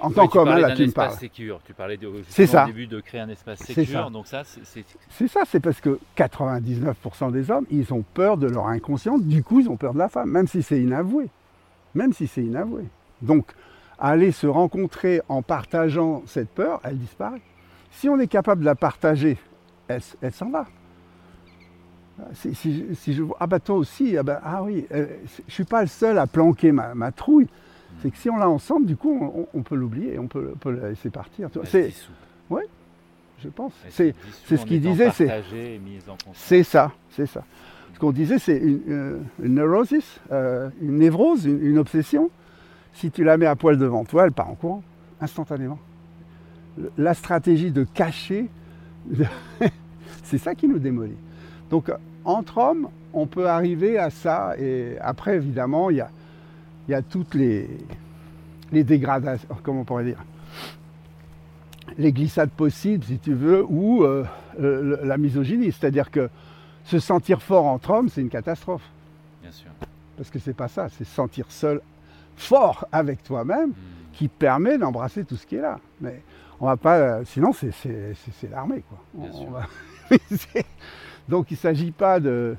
En 0.01 0.09
Oui, 0.09 0.15
tant 0.15 0.29
qu'homme, 0.29 0.49
hein, 0.49 0.59
là, 0.59 0.75
tu 0.75 0.87
me 0.87 0.93
parles. 0.93 1.13
sécure. 1.13 1.61
Tu 1.67 1.75
parlais 1.75 1.99
de, 1.99 2.07
au 2.07 2.67
début 2.67 2.87
de 2.87 3.01
créer 3.01 3.21
un 3.21 3.29
espace 3.29 3.59
sécure. 3.59 4.05
ça. 4.05 4.09
Donc 4.11 4.27
ça, 4.27 4.43
c'est 4.45 4.65
c'est- 4.65 4.85
C'est 5.11 5.29
ça, 5.29 5.43
c'est 5.47 5.61
parce 5.61 5.83
que 5.83 6.01
99% 6.17 7.31
des 7.31 7.51
hommes, 7.51 7.67
ils 7.71 7.93
ont 7.93 8.03
peur 8.15 8.39
de 8.39 8.47
leur 8.49 8.69
inconscient, 8.69 9.19
du 9.19 9.43
coup, 9.43 9.61
ils 9.61 9.69
ont 9.69 9.77
peur 9.77 9.93
de 9.93 9.99
la 9.99 10.09
femme, 10.09 10.31
même 10.31 10.47
si 10.49 10.63
c'est 10.63 10.81
inavoué. 10.81 11.29
Même 11.95 12.15
si 12.15 12.27
c'est 12.27 12.43
inavoué. 12.43 12.85
Donc, 13.21 13.45
aller 14.01 14.33
se 14.33 14.47
rencontrer 14.47 15.21
en 15.29 15.43
partageant 15.43 16.23
cette 16.27 16.49
peur, 16.49 16.81
elle 16.85 16.99
disparaît. 16.99 17.43
Si 17.93 18.09
on 18.09 18.19
est 18.19 18.27
capable 18.29 18.61
de 18.63 18.67
la 18.67 18.75
partager, 18.75 19.37
elle, 19.89 20.01
s'en 20.33 20.51
va. 20.51 20.67
Si, 22.35 22.55
si 22.55 22.77
je- 22.89 22.95
si 22.95 23.15
je 23.15 23.23
vois, 23.23 23.37
ah 23.41 23.47
bah 23.47 23.61
toi 23.61 23.77
aussi, 23.77 24.17
ah, 24.17 24.23
bah, 24.23 24.41
ah 24.45 24.63
oui, 24.63 24.87
euh, 24.93 25.07
je 25.49 25.53
suis 25.55 25.65
pas 25.65 25.81
le 25.81 25.89
seul 25.89 26.19
à 26.19 26.27
planquer 26.27 26.71
ma, 26.71 26.95
ma 26.95 27.13
trouille. 27.13 27.49
C'est 28.03 28.11
que 28.11 28.17
si 28.19 28.29
on 28.31 28.37
l'a 28.37 28.49
ensemble, 28.49 28.87
du 28.87 28.97
coup, 28.97 29.19
on, 29.21 29.47
on 29.59 29.63
peut 29.63 29.75
l'oublier, 29.75 30.19
on 30.19 30.27
peut, 30.27 30.53
on 30.55 30.59
peut 30.59 30.71
la 30.71 30.91
laisser 30.91 31.11
partir. 31.11 31.49
C'est, 31.65 31.89
dissout. 31.89 32.13
je 33.43 33.49
pense. 33.49 33.73
C'est, 33.91 34.15
ce 34.57 34.67
qu'il 34.67 34.81
disait, 34.83 35.07
c'est- 35.13 35.27
c'est 36.35 36.63
ça, 36.63 36.93
c'est 37.11 37.27
ça. 37.27 37.43
Ce 37.95 37.99
qu'on 37.99 38.13
disait, 38.13 38.39
c'est 38.39 38.59
une, 38.59 38.81
euh, 38.89 39.19
une 39.43 39.55
neurosis, 39.55 40.21
euh, 40.31 40.69
une 40.81 40.99
névrose, 40.99 41.45
une, 41.47 41.65
une 41.65 41.79
obsession. 41.79 42.31
Si 42.95 43.11
tu 43.11 43.25
la 43.25 43.37
mets 43.37 43.47
à 43.47 43.57
poil 43.57 43.79
devant 43.79 44.05
toi, 44.05 44.27
elle 44.27 44.33
part 44.33 44.51
en 44.51 44.55
courant. 44.55 44.83
instantanément. 45.21 45.79
La 46.97 47.15
stratégie 47.15 47.71
de 47.71 47.85
cacher, 47.85 48.49
c'est 50.23 50.39
ça 50.39 50.55
qui 50.55 50.69
nous 50.69 50.79
démolit. 50.79 51.17
Donc 51.71 51.91
entre 52.25 52.59
hommes, 52.59 52.89
on 53.13 53.27
peut 53.27 53.49
arriver 53.49 53.99
à 53.99 54.11
ça. 54.11 54.55
Et 54.59 54.97
après, 55.01 55.37
évidemment, 55.37 55.91
il 55.91 55.97
y 55.97 56.01
a, 56.01 56.11
il 56.89 56.93
y 56.93 56.95
a 56.95 57.03
toutes 57.03 57.35
les, 57.35 57.69
les 58.73 58.85
dégradations, 58.85 59.49
comment 59.63 59.81
on 59.81 59.85
pourrait 59.85 60.05
dire, 60.05 60.23
les 61.99 62.13
glissades 62.13 62.51
possibles, 62.51 63.05
si 63.05 63.19
tu 63.19 63.35
veux, 63.35 63.65
ou 63.69 64.05
euh, 64.05 64.25
euh, 64.61 64.99
la 65.05 65.19
misogynie. 65.19 65.73
C'est-à-dire 65.73 66.11
que 66.11 66.29
se 66.85 66.99
sentir 66.99 67.43
fort 67.43 67.67
entre 67.67 67.91
hommes, 67.91 68.09
c'est 68.09 68.21
une 68.21 68.29
catastrophe. 68.29 68.89
Bien 69.43 69.53
sûr. 69.53 69.71
Parce 70.17 70.31
que 70.31 70.39
c'est 70.39 70.55
pas 70.55 70.69
ça, 70.69 70.89
c'est 70.91 71.05
se 71.05 71.15
sentir 71.15 71.47
seul, 71.49 71.81
fort 72.41 72.87
avec 72.93 73.23
toi-même, 73.23 73.71
Hmm. 73.71 74.13
qui 74.13 74.29
permet 74.29 74.77
d'embrasser 74.79 75.25
tout 75.25 75.37
ce 75.37 75.47
qui 75.47 75.57
est 75.57 75.61
là. 75.63 75.79
Mais 76.01 76.23
on 76.61 76.67
va 76.67 76.77
pas, 76.77 76.97
euh, 76.99 77.25
sinon 77.25 77.53
c'est, 77.53 77.71
l'armée, 78.51 78.83
quoi. 78.89 78.99
Bien 79.15 79.31
on 79.33 79.41
sûr. 79.43 79.51
va- 79.51 79.67
Donc 81.29 81.51
il 81.51 81.55
ne 81.55 81.59
s'agit 81.59 81.93
pas 81.93 82.19
de, 82.21 82.57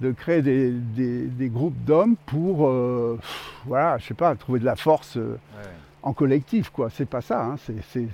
de 0.00 0.12
créer 0.12 0.42
des, 0.42 0.70
des- 0.70 1.26
des 1.26 1.48
groupes 1.48 1.76
d'hommes 1.84 2.16
pour, 2.26 2.66
euh, 2.68 3.18
voilà, 3.66 3.98
je 3.98 4.06
sais 4.06 4.14
pas, 4.14 4.34
trouver 4.36 4.60
de 4.60 4.64
la 4.64 4.76
force 4.76 5.16
euh, 5.16 5.38
Ouais, 5.56 5.68
en 6.02 6.12
collectif, 6.12 6.70
quoi. 6.70 6.88
C'est 6.90 7.06
pas 7.08 7.20
ça. 7.20 7.44
hein. 7.44 7.56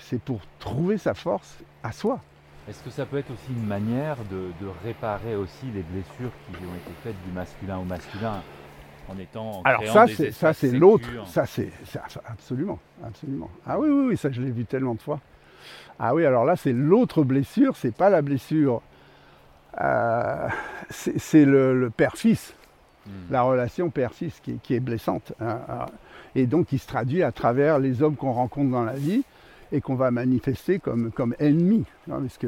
C'est 0.00 0.20
pour 0.22 0.40
trouver 0.58 0.96
sa 0.98 1.12
force 1.14 1.58
à 1.82 1.92
soi. 1.92 2.20
Est-ce 2.68 2.82
que 2.82 2.90
ça 2.90 3.04
peut 3.04 3.18
être 3.18 3.30
aussi 3.32 3.50
une 3.52 3.66
manière 3.66 4.16
de, 4.30 4.52
de 4.64 4.70
réparer 4.84 5.34
aussi 5.36 5.66
les 5.74 5.82
blessures 5.82 6.30
qui 6.46 6.56
ont 6.64 6.74
été 6.76 6.92
faites 7.02 7.16
du 7.26 7.32
masculin 7.32 7.78
au 7.78 7.84
masculin? 7.84 8.40
En 9.08 9.18
étant 9.18 9.60
en 9.60 9.62
Alors 9.62 9.84
ça, 9.92 10.06
c'est, 10.06 10.30
ça, 10.32 10.52
c'est 10.52 10.70
l'autre. 10.72 11.08
Ça, 11.26 11.46
c'est, 11.46 11.70
absolument, 12.26 12.78
absolument. 13.04 13.50
Ah 13.66 13.78
oui, 13.78 13.88
oui, 13.88 14.06
oui, 14.10 14.16
ça, 14.16 14.30
je 14.30 14.40
l'ai 14.40 14.50
vu 14.50 14.64
tellement 14.64 14.94
de 14.94 15.00
fois. 15.02 15.20
Ah 15.98 16.14
oui, 16.14 16.24
alors 16.24 16.44
là, 16.44 16.56
c'est 16.56 16.72
l'autre 16.72 17.22
blessure. 17.22 17.76
C'est 17.76 17.94
pas 17.94 18.10
la 18.10 18.22
blessure. 18.22 18.82
euh, 19.80 20.48
c'est, 20.90 21.44
le, 21.44 21.78
le 21.78 21.90
père-fils, 21.90 22.54
Hmm. 23.04 23.32
la 23.32 23.42
relation 23.42 23.90
père-fils 23.90 24.38
qui, 24.40 24.52
est- 24.52 24.62
qui 24.62 24.74
est 24.74 24.80
blessante. 24.80 25.32
hein, 25.40 25.58
hein. 25.68 25.86
et 26.36 26.46
donc, 26.46 26.66
qui 26.66 26.78
se 26.78 26.86
traduit 26.86 27.24
à 27.24 27.32
travers 27.32 27.80
les 27.80 28.00
hommes 28.00 28.14
qu'on 28.14 28.30
rencontre 28.32 28.70
dans 28.70 28.84
la 28.84 28.92
vie 28.94 29.24
et 29.72 29.80
qu'on 29.80 29.96
va 29.96 30.12
manifester 30.12 30.78
comme, 30.78 31.10
comme 31.10 31.34
ennemis. 31.40 31.84
hein, 32.10 32.18
parce 32.20 32.38
que 32.38 32.46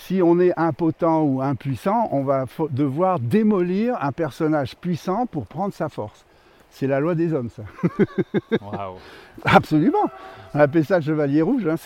si 0.00 0.22
on 0.22 0.38
est 0.38 0.52
impotent 0.58 1.22
ou 1.22 1.42
impuissant, 1.42 2.08
on 2.12 2.22
va 2.22 2.46
devoir 2.70 3.18
démolir 3.18 3.96
un 4.00 4.12
personnage 4.12 4.76
puissant 4.76 5.26
pour 5.26 5.46
prendre 5.46 5.74
sa 5.74 5.88
force. 5.88 6.24
C'est 6.70 6.86
la 6.86 7.00
loi 7.00 7.14
des 7.14 7.32
hommes, 7.32 7.48
ça. 7.50 7.62
Waouh. 8.60 8.96
Absolument. 9.44 10.10
On 10.54 10.60
appelle 10.60 10.84
ça 10.84 10.96
le 10.98 11.02
chevalier 11.02 11.42
rouge. 11.42 11.66
hein. 11.66 11.76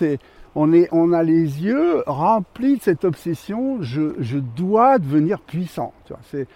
On, 0.54 0.72
est, 0.74 0.88
on 0.92 1.12
a 1.14 1.22
les 1.22 1.64
yeux 1.64 2.02
remplis 2.06 2.76
de 2.76 2.82
cette 2.82 3.04
obsession. 3.04 3.78
Je, 3.80 4.14
je 4.18 4.38
dois 4.38 4.98
devenir 4.98 5.40
puissant. 5.40 5.92
tu 6.04 6.12
vois. 6.12 6.20
C'est- 6.30 6.46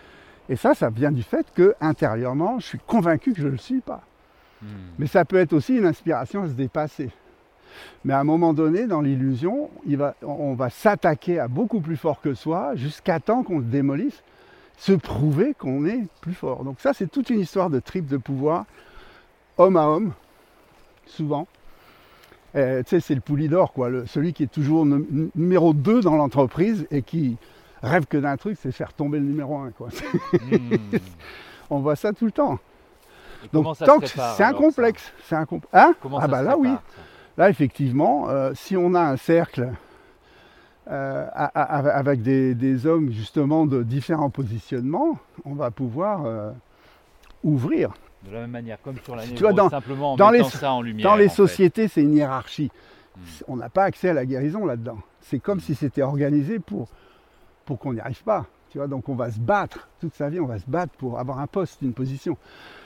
et 0.49 0.57
ça, 0.57 0.75
ça 0.75 0.91
vient 0.91 1.11
du 1.11 1.23
fait 1.25 1.47
que 1.55 1.75
intérieurement, 1.81 2.59
je 2.61 2.67
suis 2.67 2.79
convaincu 2.87 3.33
que 3.33 3.41
je 3.41 3.47
ne 3.47 3.53
le 3.53 3.59
suis 3.59 3.81
pas. 3.81 4.03
Hmm. 4.63 4.67
Mais 4.99 5.07
ça 5.07 5.25
peut 5.25 5.37
être 5.39 5.53
aussi 5.55 5.77
une 5.77 5.87
inspiration 5.87 6.43
à 6.43 6.49
se 6.49 6.53
dépasser. 6.53 7.11
Mais 8.05 8.13
à 8.15 8.21
un 8.21 8.25
moment 8.25 8.53
donné, 8.53 8.87
dans 8.87 9.01
l'illusion, 9.01 9.71
va- 9.87 10.15
on 10.23 10.55
va 10.55 10.71
s'attaquer 10.71 11.39
à 11.41 11.49
beaucoup 11.49 11.81
plus 11.81 11.97
fort 11.97 12.21
que 12.21 12.35
soi 12.35 12.75
jusqu'à 12.77 13.21
temps 13.21 13.43
qu'on 13.43 13.59
le 13.59 13.65
démolisse, 13.65 14.23
se 14.79 14.93
prouver 14.93 15.55
qu'on 15.59 15.87
est 15.87 16.07
plus 16.21 16.35
fort. 16.35 16.63
Donc 16.65 16.81
ça, 16.81 16.93
c'est 16.93 17.11
toute 17.11 17.31
une 17.31 17.41
histoire 17.41 17.71
de 17.71 17.81
trip 17.81 18.07
de 18.07 18.17
pouvoir, 18.19 18.65
homme 19.59 19.77
à 19.77 19.87
homme, 19.89 20.13
souvent. 21.07 21.47
Euh, 22.55 22.83
tu 22.83 22.91
sais, 22.91 23.01
c'est 23.01 23.15
le 23.15 23.21
poulidor, 23.21 23.73
quoi, 23.73 23.89
le- 23.91 24.07
celui 24.07 24.33
qui 24.33 24.43
est 24.45 24.53
toujours 24.53 24.87
num- 24.87 25.31
numéro 25.35 25.75
2 25.75 26.01
dans 26.01 26.17
l'entreprise 26.17 26.87
et 26.91 27.03
qui 27.03 27.37
rêve 27.83 28.07
que 28.07 28.17
d'un 28.17 28.37
truc, 28.37 28.59
c'est 28.61 28.73
faire 28.73 28.93
tomber 28.93 29.19
le 29.19 29.25
numéro 29.27 29.57
1. 29.59 29.71
Quoi. 29.73 29.89
Hmm. 30.33 30.77
on 31.71 31.81
voit 31.81 31.97
ça 31.97 32.13
tout 32.13 32.25
le 32.25 32.33
temps. 32.33 32.59
Et 33.45 33.49
Donc 33.53 33.65
tant 33.79 33.97
se 33.97 34.01
que 34.01 34.07
c'est 34.37 34.43
un 34.45 34.53
complexe, 34.55 35.13
c'est 35.25 35.35
un 35.37 35.45
complexe. 35.45 35.75
Hein? 35.75 35.95
Ah 36.19 36.27
bah 36.29 36.41
se 36.41 36.45
là 36.45 36.57
oui. 36.57 36.69
ça? 36.69 36.83
Là 37.37 37.51
effectivement, 37.51 38.29
euh, 38.29 38.53
si 38.55 38.77
on 38.77 38.95
a 38.95 39.01
un 39.01 39.17
cercle 39.17 39.71
euh, 40.91 41.27
avec 41.35 42.23
des, 42.23 42.55
des 42.55 42.87
hommes 42.87 43.11
justement 43.11 43.67
de 43.67 43.83
différents 43.83 44.31
positionnements, 44.31 45.19
on 45.45 45.55
va 45.55 45.71
pouvoir 45.71 46.25
euh, 46.25 46.51
ouvrir. 47.43 47.93
De 48.25 48.33
la 48.33 48.41
même 48.41 48.51
manière, 48.51 48.81
comme 48.83 48.97
sur 49.05 49.15
la 49.17 49.23
Tu 49.25 49.31
névrose, 49.31 49.43
vois, 49.43 49.53
dans- 49.53 49.71
simplement 49.71 50.13
en 50.13 50.17
dans 50.17 50.31
les 50.31 50.39
mettant 50.39 50.51
so- 50.51 50.59
ça 50.59 50.73
en 50.73 50.83
lumière. 50.83 51.05
Dans 51.11 51.17
les 51.17 51.29
sociétés, 51.29 51.89
c'est 51.89 52.03
une 52.03 52.15
hiérarchie. 52.15 52.71
Hmm. 53.17 53.21
On 53.49 53.57
n'a 53.57 53.69
pas 53.69 53.85
accès 53.85 54.09
à 54.11 54.15
la 54.15 54.25
guérison 54.27 54.65
là-dedans. 54.65 54.99
C'est 55.21 55.39
comme 55.41 55.61
si 55.61 55.75
c'était 55.75 56.03
organisé 56.03 56.59
pour, 56.59 56.89
pour 57.65 57.79
qu'on 57.79 57.93
n'y 57.93 58.01
arrive 58.01 58.23
pas. 58.23 58.47
Tu 58.71 58.79
vois, 58.79 58.87
donc 58.89 59.09
on 59.09 59.15
va 59.15 59.31
se 59.31 59.39
battre 59.39 59.89
toute 60.01 60.15
sa 60.15 60.29
vie, 60.29 60.41
on 60.41 60.47
va 60.47 60.59
se 60.59 60.65
battre 60.69 60.93
pour 60.99 61.19
avoir 61.19 61.39
un 61.41 61.47
poste, 61.47 61.83
une 61.83 61.95
position. 61.95 62.37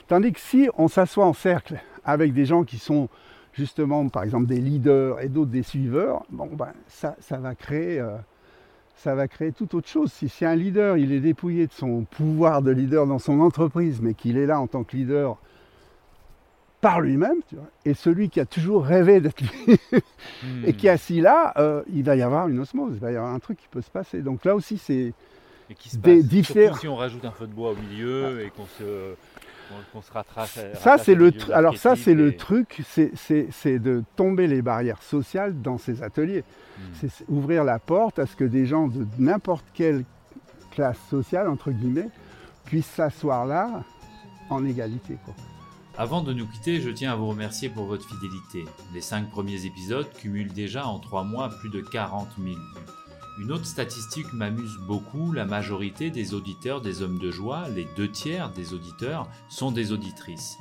Tandis 0.09 0.33
que 0.33 0.41
si 0.41 0.69
on 0.77 0.89
s'assoit 0.89 1.27
en 1.27 1.33
cercle 1.33 1.81
avec 2.05 2.33
des 2.33 2.45
gens 2.47 2.65
qui 2.65 2.79
sont 2.79 3.09
justement, 3.53 4.09
par 4.09 4.23
exemple, 4.23 4.47
des 4.47 4.61
leaders 4.61 5.21
et 5.21 5.29
d'autres 5.29 5.51
des 5.51 5.63
suiveurs, 5.63 6.25
bon 6.31 6.49
ben 6.53 6.73
ça, 6.87 7.17
ça 7.21 7.39
va 7.39 7.55
créer, 7.55 8.01
euh, 8.01 8.17
ça 8.97 9.15
va 9.15 9.29
créer 9.29 9.53
tout 9.53 9.75
autre 9.77 9.89
chose. 9.89 10.13
Si, 10.13 10.29
si 10.29 10.45
un 10.45 10.57
leader, 10.57 10.97
il 10.97 11.13
est 11.13 11.21
dépouillé 11.21 11.67
de 11.67 11.73
son 11.73 12.03
pouvoir 12.03 12.63
de 12.63 12.71
leader 12.71 13.07
dans 13.07 13.19
son 13.19 13.41
entreprise, 13.41 14.01
mais 14.01 14.15
qu'il 14.15 14.37
est 14.37 14.47
là 14.47 14.61
en 14.61 14.67
tant 14.67 14.85
que 14.85 14.97
leader 14.97 15.37
par 16.81 17.01
lui-même, 17.01 17.41
et 17.85 17.93
celui 17.93 18.31
qui 18.31 18.41
a 18.41 18.47
toujours 18.47 18.85
rêvé 18.85 19.21
d'être 19.21 19.43
lui 19.43 19.79
Hmm. 20.43 20.65
et 20.65 20.73
qui 20.73 20.87
est 20.87 20.91
assis 20.91 21.21
là, 21.21 21.53
euh, 21.59 21.83
il 21.93 22.03
va 22.03 22.17
y 22.17 22.23
avoir 22.23 22.49
une 22.49 22.61
osmose, 22.61 22.95
il 22.95 23.01
va 23.01 23.13
y 23.13 23.17
avoir 23.17 23.35
un 23.35 23.39
truc 23.39 23.59
qui 23.59 23.69
peut 23.69 23.83
se 23.83 23.91
passer. 23.91 24.23
Donc 24.23 24.45
là 24.45 24.55
aussi, 24.55 24.79
c'est 24.79 25.13
Et 25.69 25.75
qui 25.75 25.91
se 25.91 25.99
des 25.99 26.23
passe, 26.23 26.81
si 26.81 26.89
on 26.89 26.97
rajoute 26.97 27.25
un 27.25 27.31
feu 27.31 27.47
de 27.47 27.53
bois 27.53 27.73
au 27.73 27.77
milieu 27.77 28.43
et 28.43 28.51
qu'on 28.51 28.67
se, 28.67 29.15
qu'on- 29.93 30.03
se 30.03 30.13
rattrache. 30.13 30.59
ça, 30.75 30.99
c'est 30.99 31.15
le 31.15 31.31
tr- 31.31 31.53
alors 31.53 31.77
ça, 31.77 31.97
c'est 31.97 32.15
le 32.15 32.37
truc, 32.37 32.83
c'est- 32.87 33.13
c'est 33.17 33.49
c'est 33.53 33.79
de 33.79 34.03
tomber 34.17 34.47
les 34.47 34.63
barrières 34.63 35.03
sociales 35.03 35.61
dans 35.61 35.79
ces 35.79 36.03
ateliers. 36.03 36.45
Hmm. 36.79 36.83
C'est 37.01 37.09
c'est 37.11 37.25
ouvrir 37.29 37.65
la 37.65 37.79
porte 37.79 38.19
à 38.19 38.27
ce 38.27 38.37
que 38.37 38.45
des 38.45 38.67
gens 38.67 38.89
de 38.89 39.07
n'importe 39.19 39.65
quelle 39.75 40.05
classe 40.71 40.99
sociale 41.11 41.49
entre 41.49 41.71
guillemets 41.71 42.09
puissent 42.65 42.87
s'asseoir 42.87 43.47
là 43.47 43.83
en 44.51 44.65
égalité. 44.65 45.17
quoi. 45.25 45.35
Avant 45.99 46.23
de 46.23 46.33
nous 46.33 46.47
quitter, 46.47 46.81
je 46.81 46.89
tiens 46.91 47.13
à 47.13 47.17
vous 47.17 47.29
remercier 47.29 47.69
pour 47.69 47.85
votre 47.85 48.07
fidélité. 48.09 48.65
Les 48.95 49.01
cinq 49.01 49.29
premiers 49.31 49.67
épisodes 49.67 50.09
cumulent 50.15 50.53
déjà 50.53 50.87
en 50.87 50.99
trois 50.99 51.25
mois 51.25 51.51
plus 51.61 51.69
de 51.69 51.81
40 51.81 52.29
000 52.39 52.49
vues. 52.51 52.57
Une 53.41 53.53
autre 53.53 53.65
statistique 53.65 54.35
m'amuse 54.35 54.77
beaucoup, 54.87 55.33
la 55.33 55.47
majorité 55.47 56.11
des 56.11 56.35
auditeurs 56.35 56.83
des 56.83 57.01
hommes 57.01 57.19
de 57.19 57.31
joie, 57.31 57.71
les 57.71 57.89
deux 57.97 58.11
tiers 58.11 58.51
des 58.51 58.75
auditeurs, 58.75 59.31
sont 59.49 59.73
des 59.73 59.93
auditrices. 59.93 60.59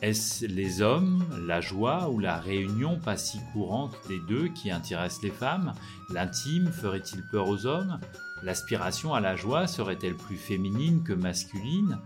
Est-ce 0.00 0.46
les 0.46 0.80
hommes, 0.80 1.24
la 1.44 1.60
joie 1.60 2.08
ou 2.08 2.20
la 2.20 2.38
réunion 2.38 3.00
pas 3.00 3.16
si 3.16 3.40
courante 3.52 3.96
des 4.06 4.20
deux 4.20 4.46
qui 4.46 4.70
intéressent 4.70 5.24
les 5.24 5.32
femmes? 5.32 5.74
L'intime 6.08 6.70
ferait-il 6.70 7.26
peur 7.32 7.48
aux 7.48 7.66
hommes? 7.66 7.98
L'aspiration 8.44 9.12
à 9.12 9.18
la 9.18 9.34
joie 9.34 9.66
serait-elle 9.66 10.16
plus 10.16 10.38
féminine 10.38 11.02
que 11.02 11.12
masculine? 11.12 11.98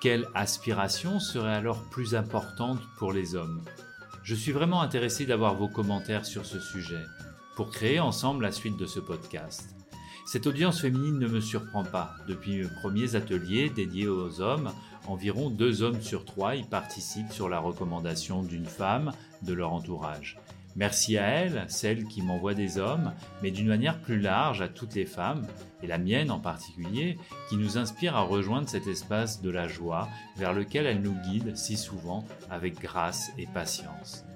Quelle 0.00 0.26
aspiration 0.34 1.20
serait 1.20 1.54
alors 1.54 1.82
plus 1.90 2.14
importante 2.14 2.80
pour 2.96 3.12
les 3.12 3.34
hommes? 3.34 3.60
Je 4.22 4.34
suis 4.34 4.52
vraiment 4.52 4.80
intéressé 4.80 5.26
d'avoir 5.26 5.54
vos 5.54 5.68
commentaires 5.68 6.24
sur 6.24 6.46
ce 6.46 6.60
sujet, 6.60 7.04
pour 7.56 7.70
créer 7.70 7.98
ensemble 7.98 8.44
la 8.44 8.52
suite 8.52 8.76
de 8.76 8.86
ce 8.86 9.00
podcast. 9.00 9.74
Cette 10.26 10.46
audience 10.46 10.80
féminine 10.80 11.18
ne 11.18 11.26
me 11.26 11.40
surprend 11.40 11.84
pas. 11.84 12.14
Depuis 12.28 12.58
mes 12.58 12.68
premiers 12.82 13.16
ateliers 13.16 13.70
dédiés 13.70 14.08
aux 14.08 14.40
hommes, 14.40 14.72
environ 15.06 15.50
deux 15.50 15.82
hommes 15.82 16.02
sur 16.02 16.24
trois 16.24 16.54
y 16.54 16.64
participent 16.64 17.32
sur 17.32 17.48
la 17.48 17.58
recommandation 17.58 18.42
d'une 18.42 18.66
femme 18.66 19.12
de 19.42 19.54
leur 19.54 19.72
entourage. 19.72 20.38
Merci 20.74 21.16
à 21.16 21.26
elles, 21.28 21.64
celles 21.68 22.04
qui 22.04 22.20
m'envoient 22.20 22.52
des 22.52 22.76
hommes, 22.76 23.14
mais 23.42 23.50
d'une 23.50 23.68
manière 23.68 23.98
plus 24.02 24.20
large 24.20 24.60
à 24.60 24.68
toutes 24.68 24.94
les 24.94 25.06
femmes, 25.06 25.46
et 25.82 25.86
la 25.86 25.96
mienne 25.96 26.30
en 26.30 26.38
particulier, 26.38 27.16
qui 27.48 27.56
nous 27.56 27.78
inspire 27.78 28.14
à 28.14 28.20
rejoindre 28.20 28.68
cet 28.68 28.86
espace 28.86 29.40
de 29.40 29.48
la 29.48 29.68
joie 29.68 30.08
vers 30.36 30.52
lequel 30.52 30.84
elle 30.84 31.00
nous 31.00 31.16
guide 31.30 31.56
si 31.56 31.78
souvent 31.78 32.26
avec 32.50 32.78
grâce 32.78 33.30
et 33.38 33.46
patience. 33.46 34.26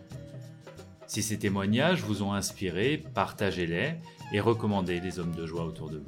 Si 1.10 1.24
ces 1.24 1.40
témoignages 1.40 2.04
vous 2.04 2.22
ont 2.22 2.34
inspiré, 2.34 3.02
partagez-les 3.14 3.94
et 4.32 4.38
recommandez 4.38 5.00
les 5.00 5.18
hommes 5.18 5.34
de 5.34 5.44
joie 5.44 5.64
autour 5.64 5.90
de 5.90 5.96
vous. 5.96 6.04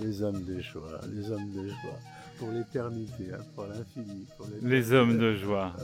Les 0.00 0.20
hommes 0.20 0.44
de 0.44 0.60
joie, 0.60 1.00
les 1.14 1.30
hommes 1.30 1.50
de 1.50 1.66
joie, 1.66 1.98
pour 2.38 2.50
l'éternité, 2.50 3.30
hein, 3.32 3.42
pour 3.54 3.64
l'infini. 3.68 4.26
pour 4.36 4.44
l'éternité. 4.44 4.68
Les 4.68 4.92
hommes 4.92 5.16
de 5.16 5.34
joie. 5.34 5.74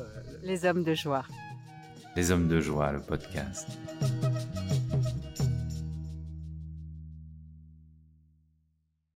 Les 0.42 0.66
hommes 0.66 0.84
de 0.84 0.92
joie. 0.92 1.24
Les 2.16 2.30
hommes 2.30 2.48
de 2.48 2.60
joie, 2.60 2.92
le 2.92 3.00
podcast. 3.00 3.66